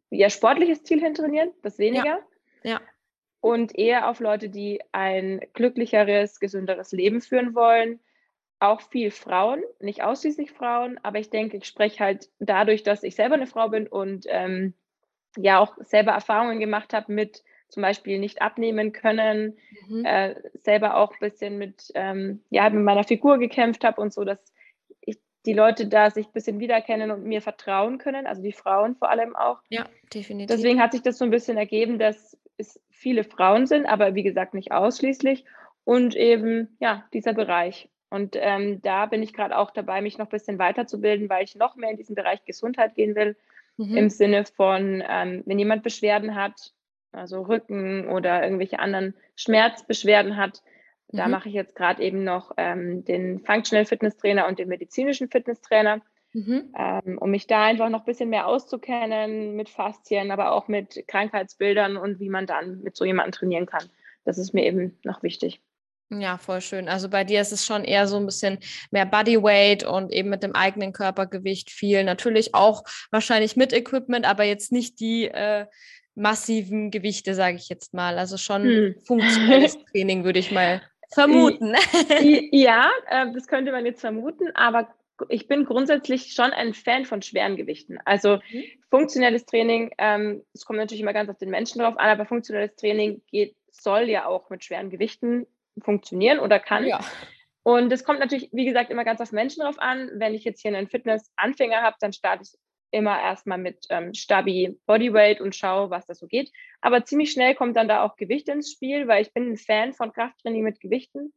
ja, 0.09 0.29
sportliches 0.29 0.83
Ziel 0.83 0.99
hin 0.99 1.13
trainieren, 1.13 1.51
das 1.61 1.79
weniger. 1.79 2.19
Ja. 2.63 2.71
ja. 2.71 2.81
Und 3.39 3.77
eher 3.77 4.09
auf 4.09 4.19
Leute, 4.19 4.49
die 4.49 4.81
ein 4.91 5.41
glücklicheres, 5.53 6.39
gesünderes 6.39 6.91
Leben 6.91 7.21
führen 7.21 7.55
wollen. 7.55 7.99
Auch 8.59 8.81
viel 8.81 9.11
Frauen, 9.11 9.61
nicht 9.79 10.03
ausschließlich 10.03 10.51
Frauen, 10.51 10.99
aber 11.03 11.19
ich 11.19 11.29
denke, 11.29 11.57
ich 11.57 11.65
spreche 11.65 12.03
halt 12.03 12.29
dadurch, 12.39 12.81
dass 12.81 13.03
ich 13.03 13.15
selber 13.15 13.35
eine 13.35 13.45
Frau 13.45 13.69
bin 13.69 13.87
und 13.87 14.25
ähm, 14.29 14.73
ja 15.37 15.59
auch 15.59 15.77
selber 15.81 16.13
Erfahrungen 16.13 16.59
gemacht 16.59 16.93
habe 16.93 17.13
mit 17.13 17.43
zum 17.69 17.81
Beispiel 17.81 18.17
nicht 18.17 18.41
abnehmen 18.41 18.93
können, 18.93 19.57
mhm. 19.87 20.05
äh, 20.05 20.35
selber 20.55 20.97
auch 20.97 21.11
ein 21.11 21.19
bisschen 21.19 21.57
mit, 21.57 21.91
ähm, 21.95 22.41
ja, 22.49 22.69
mit 22.69 22.83
meiner 22.83 23.03
Figur 23.03 23.37
gekämpft 23.37 23.83
habe 23.83 24.01
und 24.01 24.13
so, 24.13 24.23
dass 24.23 24.39
die 25.47 25.53
Leute 25.53 25.87
da 25.87 26.11
sich 26.11 26.27
ein 26.27 26.33
bisschen 26.33 26.59
wiederkennen 26.59 27.09
und 27.09 27.23
mir 27.23 27.41
vertrauen 27.41 27.97
können, 27.97 28.27
also 28.27 28.43
die 28.43 28.51
Frauen 28.51 28.95
vor 28.95 29.09
allem 29.09 29.35
auch. 29.35 29.59
Ja, 29.69 29.85
definitiv. 30.13 30.55
Deswegen 30.55 30.81
hat 30.81 30.91
sich 30.91 31.01
das 31.01 31.17
so 31.17 31.25
ein 31.25 31.31
bisschen 31.31 31.57
ergeben, 31.57 31.97
dass 31.97 32.37
es 32.57 32.79
viele 32.89 33.23
Frauen 33.23 33.65
sind, 33.65 33.85
aber 33.85 34.13
wie 34.13 34.23
gesagt 34.23 34.53
nicht 34.53 34.71
ausschließlich 34.71 35.45
und 35.85 36.15
eben, 36.15 36.75
ja, 36.79 37.05
dieser 37.13 37.33
Bereich. 37.33 37.89
Und 38.09 38.35
ähm, 38.39 38.81
da 38.81 39.05
bin 39.05 39.23
ich 39.23 39.33
gerade 39.33 39.57
auch 39.57 39.71
dabei, 39.71 40.01
mich 40.01 40.17
noch 40.17 40.27
ein 40.27 40.31
bisschen 40.31 40.59
weiterzubilden, 40.59 41.29
weil 41.29 41.45
ich 41.45 41.55
noch 41.55 41.75
mehr 41.75 41.91
in 41.91 41.97
diesen 41.97 42.15
Bereich 42.15 42.43
Gesundheit 42.43 42.95
gehen 42.95 43.15
will. 43.15 43.37
Mhm. 43.77 43.97
Im 43.97 44.09
Sinne 44.09 44.43
von, 44.45 45.01
ähm, 45.07 45.43
wenn 45.45 45.59
jemand 45.59 45.83
Beschwerden 45.83 46.35
hat, 46.35 46.73
also 47.13 47.41
Rücken 47.41 48.07
oder 48.09 48.43
irgendwelche 48.43 48.79
anderen 48.79 49.13
Schmerzbeschwerden 49.35 50.35
hat. 50.35 50.61
Da 51.09 51.25
mhm. 51.25 51.31
mache 51.31 51.49
ich 51.49 51.55
jetzt 51.55 51.75
gerade 51.75 52.03
eben 52.03 52.23
noch 52.23 52.51
ähm, 52.57 53.05
den 53.05 53.39
Functional 53.39 53.85
Fitness 53.85 54.17
Trainer 54.17 54.47
und 54.47 54.59
den 54.59 54.67
medizinischen 54.67 55.29
Fitness 55.29 55.61
Trainer, 55.61 56.01
mhm. 56.33 56.73
ähm, 56.77 57.17
um 57.17 57.31
mich 57.31 57.47
da 57.47 57.63
einfach 57.63 57.89
noch 57.89 57.99
ein 57.99 58.05
bisschen 58.05 58.29
mehr 58.29 58.47
auszukennen 58.47 59.55
mit 59.55 59.69
Faszien, 59.69 60.31
aber 60.31 60.51
auch 60.51 60.67
mit 60.67 61.07
Krankheitsbildern 61.07 61.95
und 61.97 62.19
wie 62.19 62.29
man 62.29 62.45
dann 62.45 62.81
mit 62.81 62.95
so 62.97 63.05
jemandem 63.05 63.31
trainieren 63.31 63.65
kann. 63.65 63.89
Das 64.25 64.37
ist 64.37 64.53
mir 64.53 64.65
eben 64.65 64.97
noch 65.03 65.23
wichtig. 65.23 65.61
Ja, 66.09 66.37
voll 66.37 66.61
schön. 66.61 66.87
Also 66.87 67.09
bei 67.09 67.25
dir 67.25 67.41
ist 67.41 67.51
es 67.51 67.65
schon 67.65 67.83
eher 67.83 68.07
so 68.07 68.17
ein 68.17 68.25
bisschen 68.25 68.59
mehr 68.91 69.05
Bodyweight 69.05 69.83
und 69.83 70.11
eben 70.11 70.29
mit 70.29 70.41
dem 70.41 70.55
eigenen 70.55 70.93
Körpergewicht 70.93 71.69
viel. 71.69 72.03
Natürlich 72.03 72.55
auch 72.55 72.83
wahrscheinlich 73.11 73.57
mit 73.57 73.73
Equipment, 73.73 74.25
aber 74.25 74.43
jetzt 74.43 74.71
nicht 74.71 75.01
die 75.01 75.25
äh, 75.25 75.65
massiven 76.15 76.91
Gewichte, 76.91 77.35
sage 77.35 77.57
ich 77.57 77.67
jetzt 77.67 77.93
mal. 77.93 78.17
Also 78.17 78.37
schon 78.37 78.63
hm. 78.63 78.95
funktionelles 79.05 79.77
Training, 79.91 80.23
würde 80.23 80.39
ich 80.39 80.51
mal 80.51 80.81
vermuten. 81.13 81.75
Ja, 82.51 82.89
äh, 83.09 83.31
das 83.33 83.47
könnte 83.47 83.71
man 83.71 83.85
jetzt 83.85 84.01
vermuten, 84.01 84.51
aber 84.55 84.93
ich 85.29 85.47
bin 85.47 85.65
grundsätzlich 85.65 86.33
schon 86.33 86.51
ein 86.51 86.73
Fan 86.73 87.05
von 87.05 87.21
schweren 87.21 87.55
Gewichten. 87.55 87.97
Also 88.05 88.37
mhm. 88.51 88.63
funktionelles 88.89 89.45
Training, 89.45 89.91
ähm, 89.97 90.43
es 90.53 90.65
kommt 90.65 90.79
natürlich 90.79 91.01
immer 91.01 91.13
ganz 91.13 91.29
auf 91.29 91.37
den 91.37 91.49
Menschen 91.49 91.79
drauf 91.79 91.97
an, 91.97 92.09
aber 92.09 92.25
funktionelles 92.25 92.75
Training 92.75 93.21
geht, 93.31 93.55
soll 93.71 94.09
ja 94.09 94.25
auch 94.25 94.49
mit 94.49 94.63
schweren 94.63 94.89
Gewichten 94.89 95.47
funktionieren 95.83 96.39
oder 96.39 96.59
kann. 96.59 96.85
Ja. 96.85 96.99
Und 97.63 97.91
es 97.91 98.03
kommt 98.03 98.19
natürlich, 98.19 98.49
wie 98.53 98.65
gesagt, 98.65 98.89
immer 98.91 99.03
ganz 99.03 99.19
auf 99.19 99.31
Menschen 99.31 99.61
drauf 99.61 99.77
an. 99.77 100.09
Wenn 100.13 100.33
ich 100.33 100.43
jetzt 100.43 100.61
hier 100.61 100.75
einen 100.75 100.87
Fitness-Anfänger 100.87 101.81
habe, 101.81 101.97
dann 101.99 102.13
starte 102.13 102.43
ich 102.43 102.57
immer 102.91 103.19
erstmal 103.19 103.57
mit 103.57 103.85
ähm, 103.89 104.13
Stabi 104.13 104.77
Bodyweight 104.85 105.41
und 105.41 105.55
schaue, 105.55 105.89
was 105.89 106.05
da 106.05 106.15
so 106.15 106.27
geht. 106.27 106.51
Aber 106.81 107.03
ziemlich 107.05 107.31
schnell 107.31 107.55
kommt 107.55 107.75
dann 107.75 107.87
da 107.87 108.03
auch 108.03 108.15
Gewicht 108.15 108.47
ins 108.49 108.71
Spiel, 108.71 109.07
weil 109.07 109.21
ich 109.21 109.33
bin 109.33 109.51
ein 109.51 109.57
Fan 109.57 109.93
von 109.93 110.13
Krafttraining 110.13 110.63
mit 110.63 110.79
Gewichten 110.79 111.33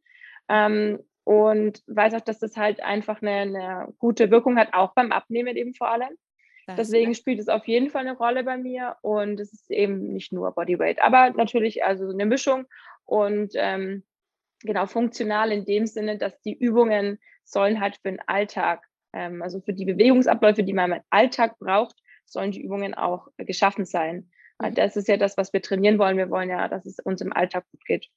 ähm, 0.49 0.99
und 1.23 1.81
weiß 1.87 2.13
auch, 2.15 2.21
dass 2.21 2.39
das 2.39 2.57
halt 2.57 2.81
einfach 2.81 3.21
eine, 3.21 3.31
eine, 3.31 3.93
gute 3.97 4.31
Wirkung 4.31 4.57
hat, 4.57 4.73
auch 4.73 4.93
beim 4.93 5.11
Abnehmen 5.11 5.57
eben 5.57 5.73
vor 5.73 5.89
allem. 5.89 6.17
Deswegen 6.77 7.15
spielt 7.15 7.39
es 7.39 7.49
auf 7.49 7.67
jeden 7.67 7.89
Fall 7.89 8.07
eine 8.07 8.15
Rolle 8.15 8.45
bei 8.45 8.55
mir 8.55 8.95
und 9.01 9.41
es 9.41 9.51
ist 9.51 9.69
eben 9.71 10.13
nicht 10.13 10.31
nur 10.31 10.53
Bodyweight, 10.53 11.01
aber 11.01 11.31
natürlich 11.31 11.83
also 11.83 12.07
eine 12.07 12.25
Mischung 12.25 12.65
und 13.03 13.51
ähm, 13.55 14.05
genau 14.61 14.85
funktional 14.85 15.51
in 15.51 15.65
dem 15.65 15.85
Sinne, 15.85 16.17
dass 16.17 16.39
die 16.41 16.57
Übungen 16.57 17.19
sollen 17.43 17.81
halt 17.81 17.97
für 17.97 18.09
den 18.09 18.21
Alltag 18.25 18.87
ähm, 19.13 19.41
also 19.41 19.61
für 19.61 19.73
die 19.73 19.85
Bewegungsabläufe, 19.85 20.63
die 20.63 20.73
man 20.73 20.91
im 20.91 21.01
Alltag 21.09 21.57
braucht, 21.59 21.95
sollen 22.25 22.51
die 22.51 22.61
Übungen 22.61 22.93
auch 22.93 23.27
geschaffen 23.37 23.85
sein. 23.85 24.29
Mhm. 24.59 24.75
Das 24.75 24.95
ist 24.95 25.07
ja 25.07 25.17
das, 25.17 25.37
was 25.37 25.53
wir 25.53 25.61
trainieren 25.61 25.99
wollen. 25.99 26.17
Wir 26.17 26.29
wollen 26.29 26.49
ja, 26.49 26.67
dass 26.67 26.85
es 26.85 26.99
uns 26.99 27.21
im 27.21 27.33
Alltag 27.33 27.65
gut 27.71 27.85
geht. 27.85 28.07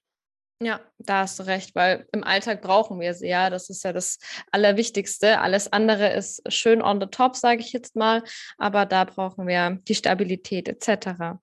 Ja, 0.61 0.81
da 0.99 1.21
hast 1.21 1.39
du 1.41 1.43
recht, 1.43 1.75
weil 1.75 2.07
im 2.13 2.23
Alltag 2.23 2.63
brauchen 2.63 3.01
wir 3.01 3.13
sie 3.13 3.27
ja. 3.29 3.51
Das 3.51 3.69
ist 3.71 3.83
ja 3.83 3.93
das 3.93 4.19
Allerwichtigste. 4.53 5.41
Alles 5.41 5.73
andere 5.73 6.13
ist 6.15 6.43
schön 6.53 6.81
on 6.81 7.01
the 7.01 7.09
top, 7.09 7.35
sage 7.37 7.61
ich 7.61 7.73
jetzt 7.73 7.97
mal, 7.97 8.23
aber 8.57 8.87
da 8.87 9.05
brauchen 9.05 9.49
wir 9.49 9.81
die 9.89 9.97
Stabilität 9.97 10.69
etc. 10.69 11.41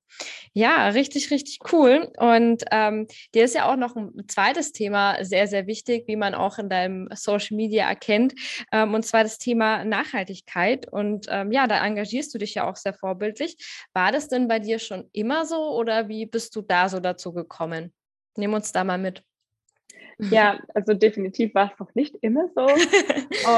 Ja, 0.54 0.88
richtig, 0.90 1.30
richtig 1.30 1.60
cool. 1.74 2.10
Und 2.18 2.64
ähm, 2.72 3.08
dir 3.36 3.44
ist 3.44 3.54
ja 3.54 3.72
auch 3.72 3.76
noch 3.76 3.96
ein 3.98 4.14
zweites 4.30 4.72
Thema 4.72 5.24
sehr, 5.24 5.48
sehr 5.48 5.68
wichtig, 5.68 6.08
wie 6.08 6.16
man 6.16 6.34
auch 6.34 6.58
in 6.58 6.70
deinem 6.70 7.10
Social 7.14 7.58
Media 7.58 7.88
erkennt, 7.88 8.34
ähm, 8.72 8.94
und 8.94 9.06
zwar 9.06 9.24
das 9.24 9.38
Thema 9.38 9.84
Nachhaltigkeit. 9.84 10.92
Und 10.92 11.28
ähm, 11.30 11.52
ja, 11.52 11.68
da 11.68 11.86
engagierst 11.86 12.34
du 12.34 12.38
dich 12.38 12.56
ja 12.56 12.68
auch 12.70 12.78
sehr 12.78 12.94
vorbildlich. 12.94 13.58
War 13.94 14.14
das 14.14 14.30
denn 14.30 14.48
bei 14.48 14.60
dir 14.60 14.80
schon 14.80 15.10
immer 15.12 15.46
so 15.46 15.76
oder 15.78 16.08
wie 16.08 16.26
bist 16.26 16.56
du 16.56 16.62
da 16.62 16.88
so 16.88 17.00
dazu 17.02 17.34
gekommen? 17.34 17.94
Nehmen 18.38 18.54
uns 18.54 18.72
da 18.72 18.84
mal 18.84 18.98
mit. 18.98 19.24
Ja, 20.18 20.60
also 20.74 20.94
definitiv 20.94 21.56
war 21.56 21.72
es 21.72 21.80
noch 21.80 21.94
nicht 21.96 22.16
immer 22.22 22.48
so. 22.56 22.68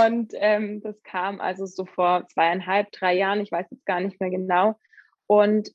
und 0.06 0.34
ähm, 0.36 0.82
das 0.82 1.02
kam 1.04 1.42
also 1.42 1.66
so 1.66 1.86
vor 1.86 2.28
zweieinhalb, 2.30 2.92
drei 2.92 3.16
Jahren, 3.16 3.42
ich 3.42 3.52
weiß 3.52 3.68
jetzt 3.72 3.86
gar 3.86 4.00
nicht 4.00 4.20
mehr 4.20 4.30
genau. 4.30 4.80
Und 5.28 5.72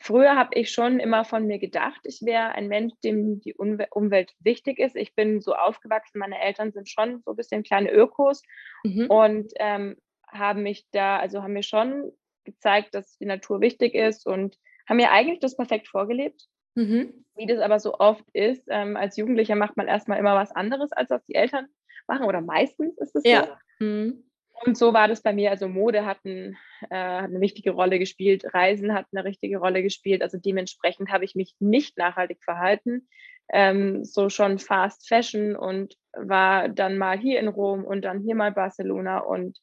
früher 0.00 0.36
habe 0.36 0.54
ich 0.54 0.70
schon 0.70 1.00
immer 1.00 1.24
von 1.24 1.46
mir 1.46 1.58
gedacht, 1.58 2.00
ich 2.04 2.20
wäre 2.22 2.52
ein 2.52 2.68
Mensch, 2.68 2.92
dem 3.02 3.40
die 3.40 3.54
Umwel 3.54 3.86
Umwelt 3.90 4.34
wichtig 4.40 4.78
ist. 4.78 4.96
Ich 4.96 5.14
bin 5.14 5.40
so 5.40 5.54
aufgewachsen, 5.54 6.18
meine 6.18 6.40
Eltern 6.40 6.72
sind 6.72 6.88
schon 6.88 7.22
so 7.24 7.32
ein 7.32 7.36
bisschen 7.36 7.62
kleine 7.62 7.92
Ökos 7.92 8.42
mhm. 8.82 9.06
und 9.06 9.52
ähm, 9.56 9.96
haben 10.26 10.62
mich 10.62 10.86
da, 10.90 11.18
also 11.18 11.42
haben 11.42 11.52
mir 11.52 11.62
schon 11.62 12.12
gezeigt, 12.44 12.94
dass 12.94 13.16
die 13.18 13.26
Natur 13.26 13.60
wichtig 13.60 13.94
ist 13.94 14.26
und 14.26 14.58
haben 14.86 14.96
mir 14.98 15.12
eigentlich 15.12 15.38
das 15.38 15.56
perfekt 15.56 15.88
vorgelebt. 15.88 16.46
Mhm. 16.74 17.24
Wie 17.36 17.46
das 17.46 17.60
aber 17.60 17.80
so 17.80 17.94
oft 17.94 18.24
ist, 18.32 18.64
ähm, 18.68 18.96
als 18.96 19.16
Jugendlicher 19.16 19.56
macht 19.56 19.76
man 19.76 19.88
erstmal 19.88 20.18
immer 20.18 20.34
was 20.34 20.52
anderes, 20.52 20.92
als 20.92 21.10
was 21.10 21.24
die 21.26 21.34
Eltern 21.34 21.66
machen 22.06 22.26
oder 22.26 22.40
meistens 22.40 22.96
ist 22.98 23.16
es 23.16 23.24
ja. 23.24 23.58
so. 23.78 23.84
Mhm. 23.84 24.24
Und 24.64 24.78
so 24.78 24.92
war 24.92 25.08
das 25.08 25.22
bei 25.22 25.32
mir. 25.32 25.50
Also 25.50 25.68
Mode 25.68 26.06
hat, 26.06 26.24
ein, 26.24 26.56
äh, 26.90 26.96
hat, 26.96 27.24
eine 27.24 27.40
wichtige 27.40 27.72
Rolle 27.72 27.98
gespielt, 27.98 28.54
Reisen 28.54 28.94
hat 28.94 29.06
eine 29.12 29.24
richtige 29.24 29.58
Rolle 29.58 29.82
gespielt. 29.82 30.22
Also 30.22 30.38
dementsprechend 30.38 31.10
habe 31.10 31.24
ich 31.24 31.34
mich 31.34 31.54
nicht 31.58 31.98
nachhaltig 31.98 32.42
verhalten. 32.42 33.08
Ähm, 33.52 34.04
so 34.04 34.30
schon 34.30 34.58
Fast 34.58 35.08
Fashion 35.08 35.54
und 35.56 35.94
war 36.12 36.68
dann 36.68 36.96
mal 36.96 37.18
hier 37.18 37.40
in 37.40 37.48
Rom 37.48 37.84
und 37.84 38.02
dann 38.02 38.22
hier 38.22 38.34
mal 38.34 38.52
Barcelona 38.52 39.18
und 39.18 39.58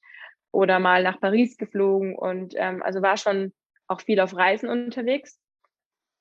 oder 0.51 0.79
mal 0.79 1.01
nach 1.01 1.19
Paris 1.19 1.57
geflogen 1.57 2.15
und 2.15 2.53
ähm, 2.57 2.83
also 2.83 3.01
war 3.01 3.17
schon 3.17 3.53
auch 3.87 4.01
viel 4.01 4.19
auf 4.19 4.35
Reisen 4.35 4.69
unterwegs. 4.69 5.39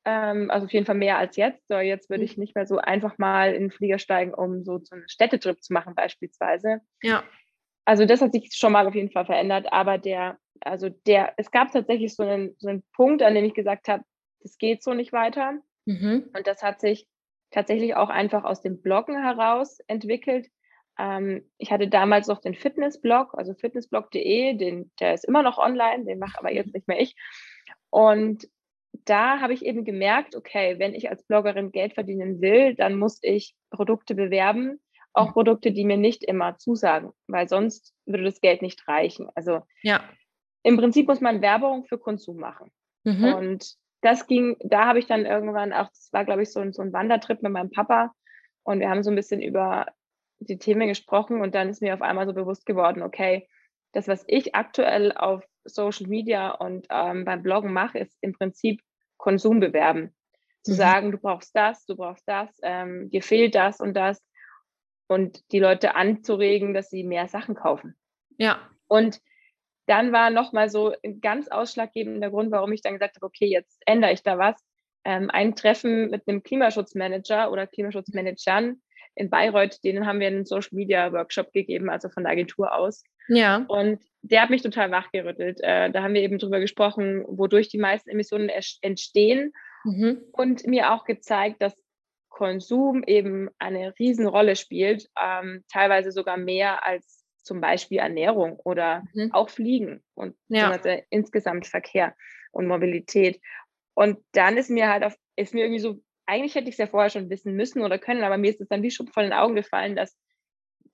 Ähm, 0.05 0.51
also 0.51 0.67
auf 0.67 0.73
jeden 0.73 0.87
Fall 0.87 0.95
mehr 0.95 1.19
als 1.19 1.37
jetzt. 1.37 1.69
So, 1.69 1.79
jetzt 1.79 2.09
würde 2.09 2.25
ich 2.25 2.37
mhm. 2.37 2.43
nicht 2.43 2.55
mehr 2.55 2.67
so 2.67 2.79
einfach 2.79 3.19
mal 3.19 3.55
in 3.55 3.65
den 3.65 3.71
Flieger 3.71 3.99
steigen, 3.99 4.35
um 4.35 4.65
so, 4.65 4.79
so 4.83 4.97
einen 4.97 5.09
Städtetrip 5.09 5.63
zu 5.63 5.73
machen, 5.73 5.95
beispielsweise. 5.95 6.81
Ja. 7.03 7.23
Also 7.85 8.07
das 8.07 8.21
hat 8.21 8.33
sich 8.33 8.51
schon 8.55 8.73
mal 8.73 8.87
auf 8.87 8.95
jeden 8.95 9.11
Fall 9.11 9.27
verändert, 9.27 9.73
aber 9.73 9.99
der, 9.99 10.39
also 10.61 10.89
der, 10.89 11.35
es 11.37 11.51
gab 11.51 11.73
tatsächlich 11.73 12.15
so 12.15 12.23
einen, 12.23 12.55
so 12.59 12.69
einen 12.69 12.83
Punkt, 12.95 13.23
an 13.23 13.35
dem 13.35 13.45
ich 13.45 13.55
gesagt 13.55 13.89
habe, 13.89 14.05
es 14.43 14.59
geht 14.59 14.83
so 14.83 14.95
nicht 14.95 15.13
weiter. 15.13 15.59
Mhm. 15.87 16.31
Und 16.37 16.47
das 16.47 16.63
hat 16.63 16.81
sich 16.81 17.07
tatsächlich 17.51 17.97
auch 17.97 18.11
einfach 18.11 18.45
aus 18.45 18.63
dem 18.63 18.81
Bloggen 18.81 19.21
heraus 19.21 19.81
entwickelt. 19.87 20.49
Ähm, 20.99 21.51
ich 21.59 21.73
hatte 21.73 21.89
damals 21.89 22.29
noch 22.29 22.41
den 22.41 22.55
Fitnessblog, 22.55 23.35
also 23.37 23.55
fitnessblog.de, 23.55 24.55
den, 24.55 24.93
der 25.01 25.15
ist 25.15 25.25
immer 25.25 25.43
noch 25.43 25.59
online, 25.59 26.05
den 26.05 26.19
mache 26.19 26.39
aber 26.39 26.53
jetzt 26.53 26.75
nicht 26.75 26.87
mehr 26.87 27.01
ich. 27.01 27.17
Und 27.91 28.49
da 28.93 29.41
habe 29.41 29.53
ich 29.53 29.65
eben 29.65 29.85
gemerkt, 29.85 30.37
okay, 30.37 30.79
wenn 30.79 30.95
ich 30.95 31.11
als 31.11 31.25
Bloggerin 31.25 31.73
Geld 31.73 31.95
verdienen 31.95 32.41
will, 32.41 32.75
dann 32.75 32.99
muss 32.99 33.19
ich 33.23 33.55
Produkte 33.71 34.15
bewerben, 34.15 34.81
auch 35.13 35.29
mhm. 35.29 35.33
Produkte, 35.33 35.73
die 35.73 35.85
mir 35.85 35.97
nicht 35.97 36.25
immer 36.25 36.59
zusagen, 36.59 37.13
weil 37.27 37.49
sonst 37.49 37.95
würde 38.07 38.25
das 38.25 38.41
Geld 38.41 38.63
nicht 38.63 38.87
reichen. 38.89 39.29
Also 39.35 39.63
ja. 39.83 40.03
im 40.63 40.77
Prinzip 40.77 41.09
muss 41.09 41.21
man 41.21 41.43
Werbung 41.43 41.85
für 41.85 41.99
Konsum 41.99 42.39
machen. 42.39 42.71
Mhm. 43.05 43.35
Und 43.35 43.75
das 44.03 44.27
ging, 44.27 44.57
da 44.61 44.87
habe 44.87 44.99
ich 44.99 45.07
dann 45.07 45.27
irgendwann 45.27 45.73
auch, 45.73 45.89
das 45.89 46.09
war, 46.13 46.25
glaube 46.25 46.43
ich, 46.43 46.53
so 46.53 46.61
ein, 46.61 46.73
so 46.73 46.83
ein 46.83 46.93
Wandertrip 46.93 47.43
mit 47.43 47.53
meinem 47.53 47.71
Papa 47.71 48.13
und 48.63 48.81
wir 48.81 48.89
haben 48.89 49.03
so 49.03 49.11
ein 49.11 49.17
bisschen 49.17 49.43
über 49.43 49.87
die 50.39 50.59
Themen 50.59 50.89
gesprochen 50.89 51.43
und 51.43 51.55
dann 51.55 51.69
ist 51.69 51.83
mir 51.83 51.95
auf 51.95 52.03
einmal 52.03 52.27
so 52.27 52.33
bewusst 52.33 52.65
geworden, 52.65 53.03
okay, 53.03 53.47
das, 53.93 54.09
was 54.09 54.25
ich 54.27 54.55
aktuell 54.55 55.13
auf 55.13 55.45
Social 55.65 56.07
Media 56.07 56.51
und 56.51 56.87
ähm, 56.91 57.25
beim 57.25 57.43
Bloggen 57.43 57.73
mache, 57.73 57.99
ist 57.99 58.17
im 58.21 58.33
Prinzip 58.33 58.83
Konsum 59.17 59.61
bewerben. 59.61 60.15
Zu 60.63 60.73
mhm. 60.73 60.77
sagen, 60.77 61.13
du 61.13 61.19
brauchst 61.19 61.55
das, 61.55 61.85
du 61.87 61.97
brauchst 61.97 62.27
das, 62.27 62.51
ähm, 62.63 63.11
dir 63.11 63.23
fehlt 63.23 63.55
das 63.55 63.81
und 63.81 63.95
das. 63.95 64.23
und 65.09 65.43
die 65.51 65.59
Leute 65.59 65.97
anzuregen, 65.97 66.73
dass 66.73 66.89
sie 66.89 67.03
mehr 67.03 67.27
Sachen 67.27 67.57
kaufen. 67.57 67.97
Ja. 68.39 68.71
Und 68.87 69.21
dann 69.87 70.13
war 70.13 70.31
nochmal 70.31 70.71
so 70.71 70.95
ein 71.05 71.21
ganz 71.21 71.49
ausschlaggebender 71.49 72.31
Grund, 72.31 72.53
warum 72.53 72.73
ich 72.73 72.81
dann 72.81 72.93
gesagt 72.93 73.17
habe, 73.17 73.27
okay, 73.27 73.47
jetzt 73.47 73.83
ändere 73.87 74.13
ich 74.13 74.23
da 74.23 74.39
was. 74.39 74.55
Ähm, 75.05 75.31
ein 75.31 75.57
Treffen 75.57 76.11
mit 76.11 76.29
einem 76.29 76.45
Klimaschutzmanager 76.45 77.51
oder 77.51 77.67
Klimaschutzmanagern 77.67 78.81
in 79.17 79.31
Bayreuth, 79.31 79.83
denen 79.83 80.07
haben 80.07 80.21
wir 80.21 80.29
einen 80.29 80.45
Social 80.45 80.71
Media 80.73 81.13
Workshop 81.13 81.53
gegeben, 81.53 81.91
also 81.91 82.09
von 82.09 82.23
der 82.23 82.33
Agentur 82.33 82.73
aus. 82.73 83.03
Ja. 83.31 83.65
Und 83.69 84.01
der 84.23 84.43
hat 84.43 84.51
mich 84.51 84.63
total 84.63 84.91
wachgerüttelt. 84.91 85.61
Äh, 85.63 85.91
da 85.91 86.03
haben 86.03 86.15
wir 86.15 86.23
eben 86.23 86.39
drüber 86.39 86.61
gesprochen, 86.61 87.25
wodurch 87.27 87.69
die 87.69 87.79
meisten 87.79 88.11
Emissionen 88.11 88.51
entstehen 88.83 89.53
mhm. 89.85 90.21
und 90.33 90.67
mir 90.67 90.93
auch 90.93 91.05
gezeigt, 91.05 91.63
dass 91.63 91.75
Konsum 92.29 93.03
eben 93.05 93.49
eine 93.59 93.95
Riesenrolle 93.99 94.57
spielt, 94.57 95.09
ähm, 95.21 95.65
teilweise 95.71 96.13
sogar 96.13 96.37
mehr 96.37 96.87
als 96.87 97.25
zum 97.43 97.61
Beispiel 97.61 97.99
Ernährung 97.99 98.59
oder 98.65 99.05
mhm. 99.15 99.33
auch 99.33 99.49
Fliegen 99.49 100.03
und 100.15 100.37
ja. 100.49 100.79
insgesamt 101.09 101.67
Verkehr 101.67 102.15
und 102.53 102.67
Mobilität. 102.67 103.41
Und 103.95 104.19
dann 104.33 104.57
ist 104.57 104.71
mir 104.71 104.89
halt 104.89 105.05
auf, 105.05 105.17
ist 105.37 105.55
mir 105.55 105.65
irgendwie 105.65 105.81
so, 105.81 106.01
eigentlich 106.27 106.55
hätte 106.55 106.69
ich 106.69 106.75
es 106.75 106.79
ja 106.79 106.87
vorher 106.87 107.11
schon 107.11 107.31
wissen 107.31 107.55
müssen 107.55 107.83
oder 107.83 107.99
können, 107.99 108.23
aber 108.23 108.39
mir 108.39 108.51
ist 108.51 108.61
es 108.61 108.69
dann 108.69 108.83
wie 108.83 108.91
schon 108.91 109.09
von 109.09 109.25
den 109.25 109.33
Augen 109.33 109.55
gefallen, 109.55 109.97
dass 109.97 110.17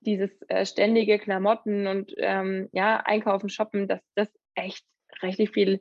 dieses 0.07 0.31
äh, 0.49 0.65
ständige 0.65 1.19
Klamotten 1.19 1.87
und 1.87 2.13
ähm, 2.19 2.69
ja, 2.73 2.99
Einkaufen, 3.05 3.49
Shoppen, 3.49 3.89
dass 3.89 4.01
das 4.15 4.29
echt 4.55 4.85
richtig 5.23 5.51
viel 5.53 5.81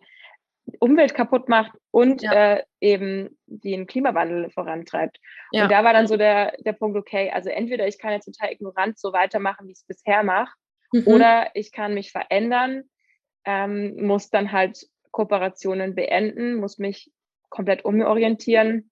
Umwelt 0.80 1.14
kaputt 1.14 1.48
macht 1.48 1.72
und 1.92 2.24
ja. 2.24 2.56
äh, 2.56 2.64
eben 2.82 3.38
den 3.46 3.86
Klimawandel 3.86 4.50
vorantreibt. 4.50 5.20
Ja. 5.52 5.64
Und 5.64 5.72
da 5.72 5.84
war 5.84 5.94
dann 5.94 6.08
so 6.08 6.18
der, 6.18 6.56
der 6.60 6.74
Punkt, 6.74 6.98
okay, 6.98 7.30
also 7.32 7.50
entweder 7.50 7.88
ich 7.88 8.00
kann 8.00 8.12
jetzt 8.12 8.26
total 8.26 8.52
ignorant 8.52 8.98
so 8.98 9.14
weitermachen, 9.14 9.68
wie 9.68 9.74
ich 9.74 9.78
es 9.78 9.86
bisher 9.86 10.24
mache, 10.24 10.52
mhm. 10.92 11.04
oder 11.06 11.52
ich 11.54 11.72
kann 11.72 11.94
mich 11.94 12.12
verändern, 12.12 12.84
ähm, 13.46 13.96
muss 14.06 14.32
dann 14.32 14.52
halt 14.52 14.88
Kooperationen 15.12 15.94
beenden, 15.94 16.56
muss 16.56 16.80
mich 16.80 17.12
komplett 17.50 17.86
umorientieren 17.86 18.92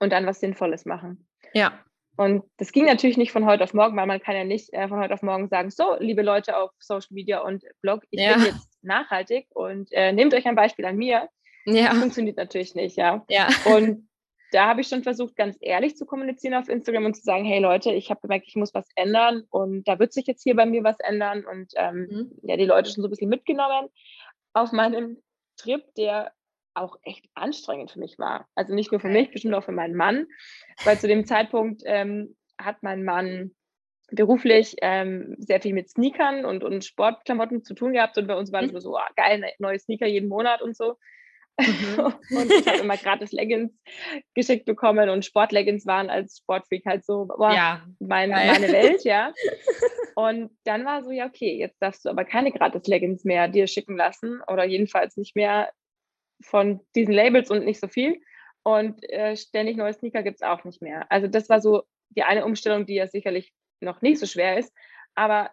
und 0.00 0.12
dann 0.12 0.26
was 0.26 0.40
Sinnvolles 0.40 0.84
machen. 0.84 1.28
Ja. 1.54 1.84
Und 2.16 2.44
das 2.56 2.72
ging 2.72 2.86
natürlich 2.86 3.16
nicht 3.16 3.32
von 3.32 3.44
heute 3.44 3.64
auf 3.64 3.74
morgen, 3.74 3.96
weil 3.96 4.06
man 4.06 4.20
kann 4.20 4.36
ja 4.36 4.44
nicht 4.44 4.72
äh, 4.72 4.88
von 4.88 4.98
heute 4.98 5.14
auf 5.14 5.22
morgen 5.22 5.48
sagen, 5.48 5.70
so, 5.70 5.96
liebe 5.98 6.22
Leute 6.22 6.56
auf 6.56 6.70
Social 6.78 7.08
Media 7.10 7.40
und 7.40 7.64
Blog, 7.82 8.04
ich 8.10 8.20
ja. 8.20 8.34
bin 8.34 8.46
jetzt 8.46 8.68
nachhaltig 8.82 9.46
und 9.54 9.92
äh, 9.92 10.12
nehmt 10.12 10.32
euch 10.32 10.46
ein 10.46 10.54
Beispiel 10.54 10.86
an 10.86 10.96
mir. 10.96 11.28
Ja. 11.66 11.88
Das 11.88 11.98
funktioniert 11.98 12.36
natürlich 12.36 12.74
nicht, 12.74 12.96
ja. 12.96 13.24
ja. 13.28 13.48
Und 13.66 14.08
da 14.52 14.68
habe 14.68 14.80
ich 14.80 14.86
schon 14.88 15.02
versucht, 15.02 15.34
ganz 15.34 15.56
ehrlich 15.60 15.96
zu 15.96 16.06
kommunizieren 16.06 16.54
auf 16.54 16.68
Instagram 16.68 17.06
und 17.06 17.16
zu 17.16 17.22
sagen, 17.22 17.44
hey 17.44 17.58
Leute, 17.58 17.92
ich 17.92 18.10
habe 18.10 18.20
gemerkt, 18.20 18.46
ich 18.46 18.54
muss 18.54 18.72
was 18.74 18.86
ändern 18.94 19.42
und 19.50 19.88
da 19.88 19.98
wird 19.98 20.12
sich 20.12 20.26
jetzt 20.26 20.44
hier 20.44 20.54
bei 20.54 20.66
mir 20.66 20.84
was 20.84 21.00
ändern 21.00 21.44
und 21.44 21.72
ähm, 21.74 22.06
mhm. 22.08 22.30
ja, 22.42 22.56
die 22.56 22.64
Leute 22.64 22.90
schon 22.90 23.02
so 23.02 23.08
ein 23.08 23.10
bisschen 23.10 23.28
mitgenommen 23.28 23.88
auf 24.52 24.70
meinem 24.70 25.20
Trip, 25.56 25.82
der 25.96 26.32
auch 26.76 26.96
echt 27.02 27.26
anstrengend 27.34 27.90
für 27.90 27.98
mich 27.98 28.18
war. 28.18 28.46
Also 28.54 28.74
nicht 28.74 28.92
nur 28.92 29.00
für 29.00 29.08
mich, 29.08 29.30
bestimmt 29.30 29.54
auch 29.54 29.64
für 29.64 29.72
meinen 29.72 29.96
Mann, 29.96 30.26
weil 30.84 30.98
zu 30.98 31.08
dem 31.08 31.26
Zeitpunkt 31.26 31.82
ähm, 31.84 32.36
hat 32.58 32.82
mein 32.82 33.04
Mann 33.04 33.52
beruflich 34.10 34.76
ähm, 34.82 35.34
sehr 35.38 35.60
viel 35.60 35.74
mit 35.74 35.90
Sneakern 35.90 36.44
und, 36.44 36.62
und 36.62 36.84
Sportklamotten 36.84 37.64
zu 37.64 37.74
tun 37.74 37.92
gehabt 37.92 38.16
und 38.18 38.28
bei 38.28 38.36
uns 38.36 38.52
war 38.52 38.62
das 38.62 38.72
mhm. 38.72 38.80
so, 38.80 38.96
oh, 38.96 39.00
geil, 39.16 39.40
ne, 39.40 39.50
neue 39.58 39.78
Sneaker 39.78 40.06
jeden 40.06 40.28
Monat 40.28 40.62
und 40.62 40.76
so. 40.76 40.96
Mhm. 41.58 41.98
und 42.36 42.52
ich 42.52 42.66
habe 42.66 42.78
immer 42.78 42.96
gratis 42.96 43.32
Leggings 43.32 43.72
geschickt 44.34 44.66
bekommen 44.66 45.08
und 45.08 45.24
Sportleggings 45.24 45.86
waren 45.86 46.10
als 46.10 46.38
Sportfreak 46.38 46.84
halt 46.86 47.04
so 47.04 47.26
boah, 47.26 47.52
ja, 47.52 47.86
mein, 47.98 48.30
meine 48.30 48.70
Welt, 48.70 49.02
ja. 49.04 49.32
Und 50.14 50.50
dann 50.64 50.84
war 50.84 51.02
so, 51.02 51.10
ja, 51.10 51.26
okay, 51.26 51.58
jetzt 51.58 51.80
darfst 51.82 52.04
du 52.04 52.10
aber 52.10 52.24
keine 52.24 52.52
gratis 52.52 52.86
Leggings 52.86 53.24
mehr 53.24 53.48
dir 53.48 53.66
schicken 53.66 53.96
lassen 53.96 54.40
oder 54.46 54.64
jedenfalls 54.64 55.16
nicht 55.16 55.34
mehr 55.34 55.70
von 56.40 56.80
diesen 56.94 57.14
Labels 57.14 57.50
und 57.50 57.64
nicht 57.64 57.80
so 57.80 57.88
viel. 57.88 58.20
Und 58.62 59.08
äh, 59.10 59.36
ständig 59.36 59.76
neue 59.76 59.92
Sneaker 59.92 60.22
gibt 60.22 60.36
es 60.36 60.42
auch 60.42 60.64
nicht 60.64 60.82
mehr. 60.82 61.10
Also 61.10 61.28
das 61.28 61.48
war 61.48 61.60
so 61.60 61.84
die 62.10 62.22
eine 62.22 62.44
Umstellung, 62.44 62.86
die 62.86 62.94
ja 62.94 63.06
sicherlich 63.06 63.52
noch 63.80 64.02
nicht 64.02 64.18
so 64.18 64.26
schwer 64.26 64.58
ist. 64.58 64.72
Aber 65.14 65.50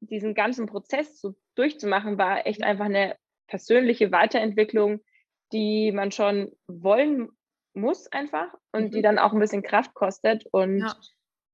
diesen 0.00 0.34
ganzen 0.34 0.66
Prozess 0.66 1.20
so 1.20 1.34
durchzumachen, 1.54 2.18
war 2.18 2.46
echt 2.46 2.62
einfach 2.62 2.86
eine 2.86 3.16
persönliche 3.46 4.12
Weiterentwicklung, 4.12 5.00
die 5.52 5.92
man 5.92 6.12
schon 6.12 6.52
wollen 6.66 7.30
muss 7.74 8.10
einfach 8.12 8.52
und 8.72 8.86
mhm. 8.86 8.90
die 8.90 9.02
dann 9.02 9.18
auch 9.18 9.32
ein 9.32 9.40
bisschen 9.40 9.62
Kraft 9.62 9.94
kostet 9.94 10.46
und 10.50 10.80
ja. 10.80 10.94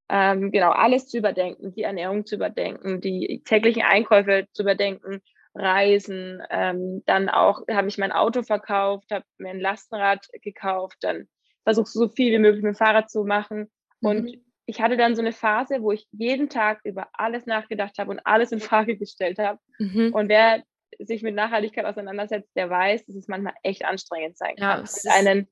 ähm, 0.09 0.51
genau 0.51 0.71
alles 0.71 1.09
zu 1.09 1.19
überdenken, 1.19 1.73
die 1.73 1.83
Ernährung 1.83 2.27
zu 2.27 2.37
überdenken, 2.37 3.01
die 3.01 3.43
täglichen 3.45 3.83
Einkäufe 3.83 4.47
zu 4.53 4.63
überdenken, 4.63 5.23
Reisen. 5.55 6.43
Ähm, 6.51 7.03
dann 7.07 7.29
auch 7.29 7.63
habe 7.71 7.89
ich 7.89 7.99
mein 7.99 8.13
Auto 8.13 8.43
verkauft, 8.43 9.11
habe 9.11 9.25
mir 9.39 9.51
ein 9.51 9.61
Lastenrad 9.61 10.27
gekauft, 10.43 10.99
dann 11.01 11.29
versuche 11.65 11.89
so 11.89 12.09
viel 12.09 12.33
wie 12.33 12.39
möglich 12.39 12.63
mit 12.63 12.75
dem 12.75 12.79
Fahrrad 12.79 13.11
zu 13.11 13.25
machen. 13.25 13.71
Mhm. 14.01 14.09
Und 14.09 14.39
ich 14.67 14.81
hatte 14.81 14.97
dann 14.97 15.15
so 15.15 15.23
eine 15.23 15.33
Phase, 15.33 15.83
wo 15.83 15.93
ich 15.93 16.07
jeden 16.13 16.49
Tag 16.49 16.81
über 16.85 17.09
alles 17.13 17.47
nachgedacht 17.47 17.99
habe 17.99 18.11
und 18.11 18.21
alles 18.25 18.53
in 18.53 18.61
Frage 18.61 18.97
gestellt 18.97 19.39
habe. 19.39 19.59
Mhm. 19.79 20.13
Und 20.13 20.29
wer 20.29 20.63
sich 20.99 21.23
mit 21.23 21.35
Nachhaltigkeit 21.35 21.85
auseinandersetzt, 21.85 22.51
der 22.55 22.71
weiß, 22.71 23.05
dass 23.07 23.17
es 23.17 23.29
manchmal 23.29 23.55
echt 23.63 23.85
anstrengend 23.85 24.39
sein 24.39 24.57
kann. 24.57 24.79
Ja, 24.79 24.83
es 24.83 25.07
einen 25.07 25.49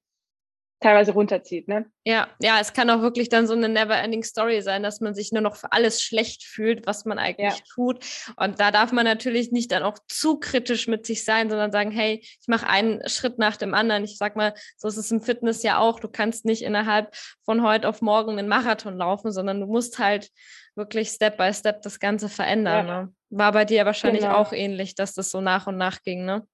teilweise 0.82 1.12
runterzieht, 1.12 1.68
ne? 1.68 1.86
Ja, 2.04 2.28
ja, 2.40 2.58
es 2.60 2.72
kann 2.72 2.90
auch 2.90 3.00
wirklich 3.00 3.28
dann 3.28 3.46
so 3.46 3.54
eine 3.54 3.68
never-ending 3.68 4.24
Story 4.24 4.60
sein, 4.60 4.82
dass 4.82 5.00
man 5.00 5.14
sich 5.14 5.32
nur 5.32 5.40
noch 5.40 5.56
für 5.56 5.72
alles 5.72 6.02
schlecht 6.02 6.44
fühlt, 6.44 6.86
was 6.86 7.04
man 7.04 7.18
eigentlich 7.18 7.58
ja. 7.58 7.64
tut. 7.72 8.04
Und 8.36 8.60
da 8.60 8.70
darf 8.70 8.92
man 8.92 9.04
natürlich 9.04 9.52
nicht 9.52 9.72
dann 9.72 9.82
auch 9.82 9.98
zu 10.08 10.38
kritisch 10.38 10.88
mit 10.88 11.06
sich 11.06 11.24
sein, 11.24 11.48
sondern 11.48 11.72
sagen, 11.72 11.90
hey, 11.90 12.20
ich 12.22 12.48
mache 12.48 12.68
einen 12.68 13.08
Schritt 13.08 13.38
nach 13.38 13.56
dem 13.56 13.72
anderen. 13.72 14.04
Ich 14.04 14.18
sag 14.18 14.36
mal, 14.36 14.52
so 14.76 14.88
ist 14.88 14.96
es 14.96 15.10
im 15.10 15.20
Fitness 15.20 15.62
ja 15.62 15.78
auch. 15.78 16.00
Du 16.00 16.08
kannst 16.08 16.44
nicht 16.44 16.62
innerhalb 16.62 17.14
von 17.44 17.62
heute 17.62 17.88
auf 17.88 18.02
morgen 18.02 18.38
einen 18.38 18.48
Marathon 18.48 18.96
laufen, 18.96 19.32
sondern 19.32 19.60
du 19.60 19.66
musst 19.66 19.98
halt 19.98 20.30
wirklich 20.74 21.10
Step 21.10 21.36
by 21.36 21.52
Step 21.52 21.82
das 21.82 22.00
Ganze 22.00 22.28
verändern. 22.28 22.86
Ja. 22.86 23.02
Ne? 23.02 23.14
War 23.30 23.52
bei 23.52 23.64
dir 23.64 23.86
wahrscheinlich 23.86 24.22
genau. 24.22 24.36
auch 24.36 24.52
ähnlich, 24.52 24.94
dass 24.94 25.14
das 25.14 25.30
so 25.30 25.40
nach 25.40 25.66
und 25.66 25.76
nach 25.76 26.02
ging, 26.02 26.24
ne? 26.24 26.46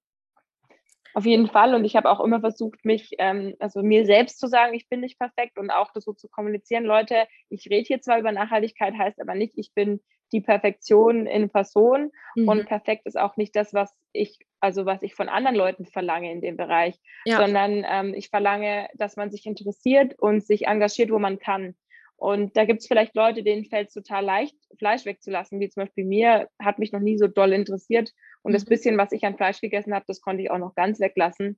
Auf 1.13 1.25
jeden 1.25 1.47
Fall. 1.47 1.73
Und 1.73 1.85
ich 1.85 1.95
habe 1.95 2.09
auch 2.09 2.19
immer 2.19 2.39
versucht, 2.39 2.85
mich, 2.85 3.11
ähm, 3.17 3.55
also 3.59 3.81
mir 3.81 4.05
selbst 4.05 4.39
zu 4.39 4.47
sagen, 4.47 4.73
ich 4.73 4.87
bin 4.89 4.99
nicht 5.01 5.17
perfekt 5.17 5.57
und 5.57 5.71
auch 5.71 5.91
das 5.93 6.03
so 6.03 6.13
zu 6.13 6.29
kommunizieren. 6.29 6.83
Leute, 6.83 7.27
ich 7.49 7.67
rede 7.69 7.87
hier 7.87 8.01
zwar 8.01 8.19
über 8.19 8.31
Nachhaltigkeit, 8.31 8.93
heißt 8.97 9.19
aber 9.19 9.35
nicht, 9.35 9.53
ich 9.55 9.73
bin 9.73 10.01
die 10.31 10.41
Perfektion 10.41 11.25
in 11.25 11.49
Person. 11.49 12.11
Mhm. 12.35 12.47
Und 12.47 12.65
perfekt 12.67 13.05
ist 13.05 13.17
auch 13.17 13.37
nicht 13.37 13.55
das, 13.55 13.73
was 13.73 13.95
ich, 14.13 14.39
also 14.59 14.85
was 14.85 15.01
ich 15.01 15.15
von 15.15 15.29
anderen 15.29 15.55
Leuten 15.55 15.85
verlange 15.85 16.31
in 16.31 16.41
dem 16.41 16.57
Bereich, 16.57 16.95
ja. 17.25 17.37
sondern 17.37 17.85
ähm, 17.89 18.13
ich 18.13 18.29
verlange, 18.29 18.87
dass 18.93 19.15
man 19.15 19.31
sich 19.31 19.45
interessiert 19.45 20.17
und 20.19 20.45
sich 20.45 20.67
engagiert, 20.67 21.11
wo 21.11 21.19
man 21.19 21.39
kann. 21.39 21.75
Und 22.19 22.57
da 22.57 22.65
gibt 22.65 22.81
es 22.81 22.87
vielleicht 22.87 23.15
Leute, 23.15 23.43
denen 23.43 23.65
fällt 23.65 23.87
es 23.87 23.93
total 23.93 24.25
leicht, 24.25 24.55
Fleisch 24.77 25.05
wegzulassen, 25.05 25.59
wie 25.61 25.69
zum 25.69 25.83
Beispiel 25.83 26.03
mir, 26.03 26.49
hat 26.61 26.77
mich 26.77 26.91
noch 26.91 26.99
nie 26.99 27.17
so 27.17 27.27
doll 27.27 27.53
interessiert. 27.53 28.11
Und 28.41 28.51
mhm. 28.51 28.55
das 28.55 28.65
bisschen, 28.65 28.97
was 28.97 29.13
ich 29.13 29.23
an 29.25 29.37
Fleisch 29.37 29.61
gegessen 29.61 29.93
habe, 29.93 30.05
das 30.07 30.19
konnte 30.19 30.43
ich 30.43 30.51
auch 30.51 30.57
noch 30.57 30.75
ganz 30.75 30.99
weglassen. 30.99 31.57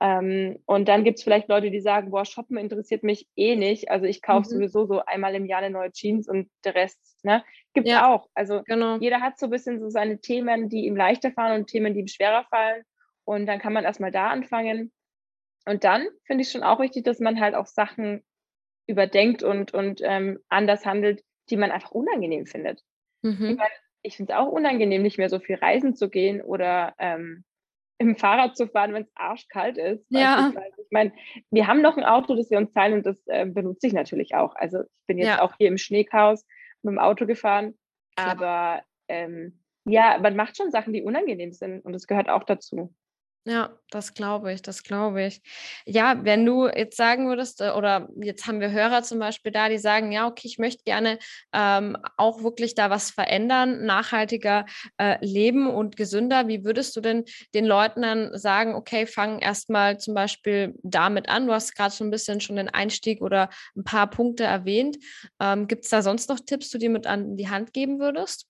Ähm, 0.00 0.58
und 0.66 0.88
dann 0.88 1.04
gibt 1.04 1.18
es 1.18 1.24
vielleicht 1.24 1.48
Leute, 1.48 1.70
die 1.70 1.80
sagen, 1.80 2.10
boah, 2.10 2.24
Shoppen 2.24 2.56
interessiert 2.56 3.04
mich 3.04 3.28
eh 3.36 3.54
nicht. 3.54 3.88
Also 3.90 4.06
ich 4.06 4.20
kaufe 4.20 4.48
mhm. 4.48 4.54
sowieso 4.54 4.86
so 4.86 5.04
einmal 5.04 5.36
im 5.36 5.46
Jahr 5.46 5.60
eine 5.60 5.70
neue 5.70 5.92
Jeans 5.92 6.28
und 6.28 6.50
der 6.64 6.74
Rest, 6.74 6.98
ne? 7.22 7.44
Gibt 7.72 7.86
es 7.86 7.92
ja, 7.92 8.12
auch. 8.12 8.28
Also 8.34 8.62
genau. 8.64 8.96
jeder 8.96 9.20
hat 9.20 9.38
so 9.38 9.46
ein 9.46 9.50
bisschen 9.50 9.78
so 9.78 9.90
seine 9.90 10.20
Themen, 10.20 10.68
die 10.68 10.86
ihm 10.86 10.96
leichter 10.96 11.30
fallen 11.30 11.60
und 11.60 11.68
Themen, 11.68 11.94
die 11.94 12.00
ihm 12.00 12.08
schwerer 12.08 12.44
fallen. 12.50 12.82
Und 13.24 13.46
dann 13.46 13.60
kann 13.60 13.72
man 13.72 13.84
erstmal 13.84 14.10
da 14.10 14.28
anfangen. 14.28 14.92
Und 15.66 15.84
dann 15.84 16.08
finde 16.24 16.42
ich 16.42 16.50
schon 16.50 16.64
auch 16.64 16.80
wichtig, 16.80 17.04
dass 17.04 17.20
man 17.20 17.40
halt 17.40 17.54
auch 17.54 17.66
Sachen 17.66 18.24
überdenkt 18.86 19.42
und, 19.42 19.72
und 19.72 20.00
ähm, 20.02 20.40
anders 20.48 20.84
handelt, 20.84 21.22
die 21.50 21.56
man 21.56 21.70
einfach 21.70 21.90
unangenehm 21.90 22.46
findet. 22.46 22.82
Mhm. 23.22 23.50
Ich, 23.50 23.56
mein, 23.56 23.68
ich 24.02 24.16
finde 24.16 24.32
es 24.32 24.38
auch 24.38 24.48
unangenehm, 24.48 25.02
nicht 25.02 25.18
mehr 25.18 25.28
so 25.28 25.38
viel 25.38 25.56
reisen 25.56 25.94
zu 25.94 26.08
gehen 26.08 26.42
oder 26.42 26.94
ähm, 26.98 27.44
im 27.98 28.16
Fahrrad 28.16 28.56
zu 28.56 28.66
fahren, 28.66 28.92
wenn 28.92 29.04
es 29.04 29.12
arschkalt 29.14 29.78
ist. 29.78 30.04
Ja. 30.10 30.52
Ich 30.78 30.90
meine, 30.90 31.12
wir 31.50 31.66
haben 31.66 31.80
noch 31.80 31.96
ein 31.96 32.04
Auto, 32.04 32.34
das 32.34 32.50
wir 32.50 32.58
uns 32.58 32.72
teilen 32.72 32.94
und 32.94 33.06
das 33.06 33.16
äh, 33.26 33.46
benutze 33.46 33.86
ich 33.86 33.92
natürlich 33.92 34.34
auch. 34.34 34.54
Also 34.56 34.80
ich 34.82 35.06
bin 35.06 35.18
jetzt 35.18 35.28
ja. 35.28 35.42
auch 35.42 35.54
hier 35.58 35.68
im 35.68 35.78
Schneechaos 35.78 36.44
mit 36.82 36.92
dem 36.92 36.98
Auto 36.98 37.26
gefahren, 37.26 37.78
aber 38.16 38.82
ähm, 39.08 39.60
ja, 39.86 40.18
man 40.20 40.36
macht 40.36 40.56
schon 40.56 40.70
Sachen, 40.70 40.92
die 40.92 41.02
unangenehm 41.02 41.52
sind 41.52 41.84
und 41.84 41.92
das 41.92 42.06
gehört 42.06 42.28
auch 42.28 42.44
dazu. 42.44 42.94
Ja, 43.46 43.78
das 43.90 44.14
glaube 44.14 44.54
ich, 44.54 44.62
das 44.62 44.82
glaube 44.82 45.22
ich. 45.22 45.42
Ja, 45.84 46.24
wenn 46.24 46.46
du 46.46 46.66
jetzt 46.66 46.96
sagen 46.96 47.28
würdest, 47.28 47.60
äh, 47.60 47.72
oder 47.72 48.08
jetzt 48.16 48.46
haben 48.46 48.58
wir 48.60 48.70
Hörer 48.70 49.02
zum 49.02 49.18
Beispiel 49.18 49.52
da, 49.52 49.68
die 49.68 49.76
sagen, 49.76 50.12
ja, 50.12 50.26
okay, 50.26 50.48
ich 50.48 50.58
möchte 50.58 50.82
gerne 50.84 51.18
ähm, 51.52 51.94
auch 52.16 52.42
wirklich 52.42 52.74
da 52.74 52.88
was 52.88 53.10
verändern, 53.10 53.84
nachhaltiger 53.84 54.64
äh, 54.96 55.18
leben 55.20 55.68
und 55.68 55.98
gesünder. 55.98 56.48
Wie 56.48 56.64
würdest 56.64 56.96
du 56.96 57.02
denn 57.02 57.24
den 57.52 57.66
Leuten 57.66 58.00
dann 58.00 58.34
sagen, 58.38 58.74
okay, 58.74 59.04
fang 59.04 59.40
erstmal 59.40 60.00
zum 60.00 60.14
Beispiel 60.14 60.74
damit 60.82 61.28
an? 61.28 61.46
Du 61.46 61.52
hast 61.52 61.76
gerade 61.76 61.94
so 61.94 62.02
ein 62.02 62.10
bisschen 62.10 62.40
schon 62.40 62.56
den 62.56 62.70
Einstieg 62.70 63.20
oder 63.20 63.50
ein 63.76 63.84
paar 63.84 64.08
Punkte 64.08 64.44
erwähnt. 64.44 64.96
Ähm, 65.38 65.68
Gibt 65.68 65.84
es 65.84 65.90
da 65.90 66.00
sonst 66.00 66.30
noch 66.30 66.40
Tipps, 66.40 66.70
die 66.70 66.78
du 66.78 66.88
mit 66.88 67.06
an 67.06 67.36
die 67.36 67.50
Hand 67.50 67.74
geben 67.74 67.98
würdest? 68.00 68.46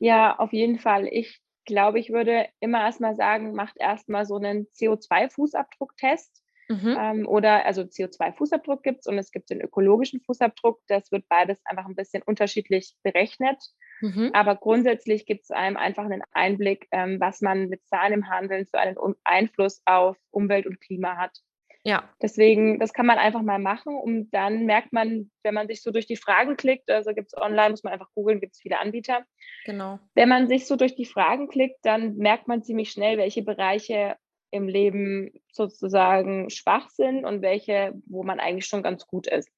Ja, 0.00 0.36
auf 0.40 0.52
jeden 0.52 0.80
Fall. 0.80 1.06
Ich 1.06 1.40
glaube, 1.64 1.98
ich 1.98 2.10
würde 2.10 2.48
immer 2.60 2.80
erstmal 2.80 3.14
sagen, 3.14 3.54
macht 3.54 3.76
erstmal 3.78 4.26
so 4.26 4.36
einen 4.36 4.66
CO2-Fußabdrucktest. 4.68 6.42
Mhm. 6.68 6.96
Ähm, 6.98 7.28
oder 7.28 7.66
also 7.66 7.82
CO2-Fußabdruck 7.82 8.82
gibt 8.82 9.00
es 9.00 9.06
und 9.06 9.18
es 9.18 9.30
gibt 9.30 9.50
den 9.50 9.60
ökologischen 9.60 10.20
Fußabdruck. 10.22 10.80
Das 10.88 11.12
wird 11.12 11.28
beides 11.28 11.60
einfach 11.66 11.86
ein 11.86 11.94
bisschen 11.94 12.22
unterschiedlich 12.22 12.96
berechnet. 13.02 13.62
Mhm. 14.00 14.30
Aber 14.32 14.56
grundsätzlich 14.56 15.26
gibt 15.26 15.44
es 15.44 15.50
einem 15.50 15.76
einfach 15.76 16.04
einen 16.04 16.22
Einblick, 16.32 16.88
ähm, 16.90 17.20
was 17.20 17.42
man 17.42 17.68
mit 17.68 17.86
Zahlen 17.86 18.14
im 18.14 18.28
Handeln 18.28 18.66
für 18.66 18.78
einen 18.78 18.96
Einfluss 19.24 19.82
auf 19.84 20.16
Umwelt 20.30 20.66
und 20.66 20.80
Klima 20.80 21.16
hat. 21.16 21.38
Ja. 21.86 22.08
Deswegen, 22.22 22.78
das 22.78 22.94
kann 22.94 23.04
man 23.04 23.18
einfach 23.18 23.42
mal 23.42 23.58
machen 23.58 23.94
und 23.94 24.30
dann 24.30 24.64
merkt 24.64 24.94
man, 24.94 25.30
wenn 25.42 25.52
man 25.52 25.68
sich 25.68 25.82
so 25.82 25.90
durch 25.90 26.06
die 26.06 26.16
Fragen 26.16 26.56
klickt, 26.56 26.90
also 26.90 27.12
gibt 27.12 27.28
es 27.28 27.40
online, 27.40 27.70
muss 27.70 27.84
man 27.84 27.92
einfach 27.92 28.10
googeln, 28.14 28.40
gibt 28.40 28.54
es 28.54 28.60
viele 28.60 28.80
Anbieter. 28.80 29.24
Genau. 29.66 29.98
Wenn 30.14 30.30
man 30.30 30.48
sich 30.48 30.66
so 30.66 30.76
durch 30.76 30.94
die 30.94 31.04
Fragen 31.04 31.48
klickt, 31.48 31.76
dann 31.82 32.16
merkt 32.16 32.48
man 32.48 32.62
ziemlich 32.62 32.90
schnell, 32.90 33.18
welche 33.18 33.42
Bereiche 33.42 34.16
im 34.50 34.66
Leben 34.66 35.32
sozusagen 35.52 36.48
schwach 36.48 36.88
sind 36.88 37.26
und 37.26 37.42
welche, 37.42 37.92
wo 38.06 38.22
man 38.22 38.40
eigentlich 38.40 38.66
schon 38.66 38.82
ganz 38.82 39.06
gut 39.06 39.26
ist. 39.26 39.50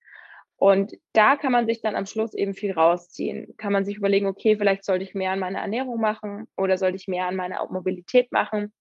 Und 0.56 0.94
da 1.12 1.36
kann 1.36 1.52
man 1.52 1.66
sich 1.66 1.82
dann 1.82 1.94
am 1.94 2.06
Schluss 2.06 2.34
eben 2.34 2.54
viel 2.54 2.72
rausziehen. 2.72 3.54
Kann 3.58 3.72
man 3.72 3.84
sich 3.84 3.98
überlegen, 3.98 4.26
okay, 4.26 4.56
vielleicht 4.56 4.84
sollte 4.84 5.04
ich 5.04 5.14
mehr 5.14 5.32
an 5.32 5.38
meiner 5.38 5.60
Ernährung 5.60 6.00
machen 6.00 6.48
oder 6.56 6.78
sollte 6.78 6.96
ich 6.96 7.08
mehr 7.08 7.26
an 7.26 7.36
meiner 7.36 7.64
Mobilität 7.70 8.32
machen? 8.32 8.72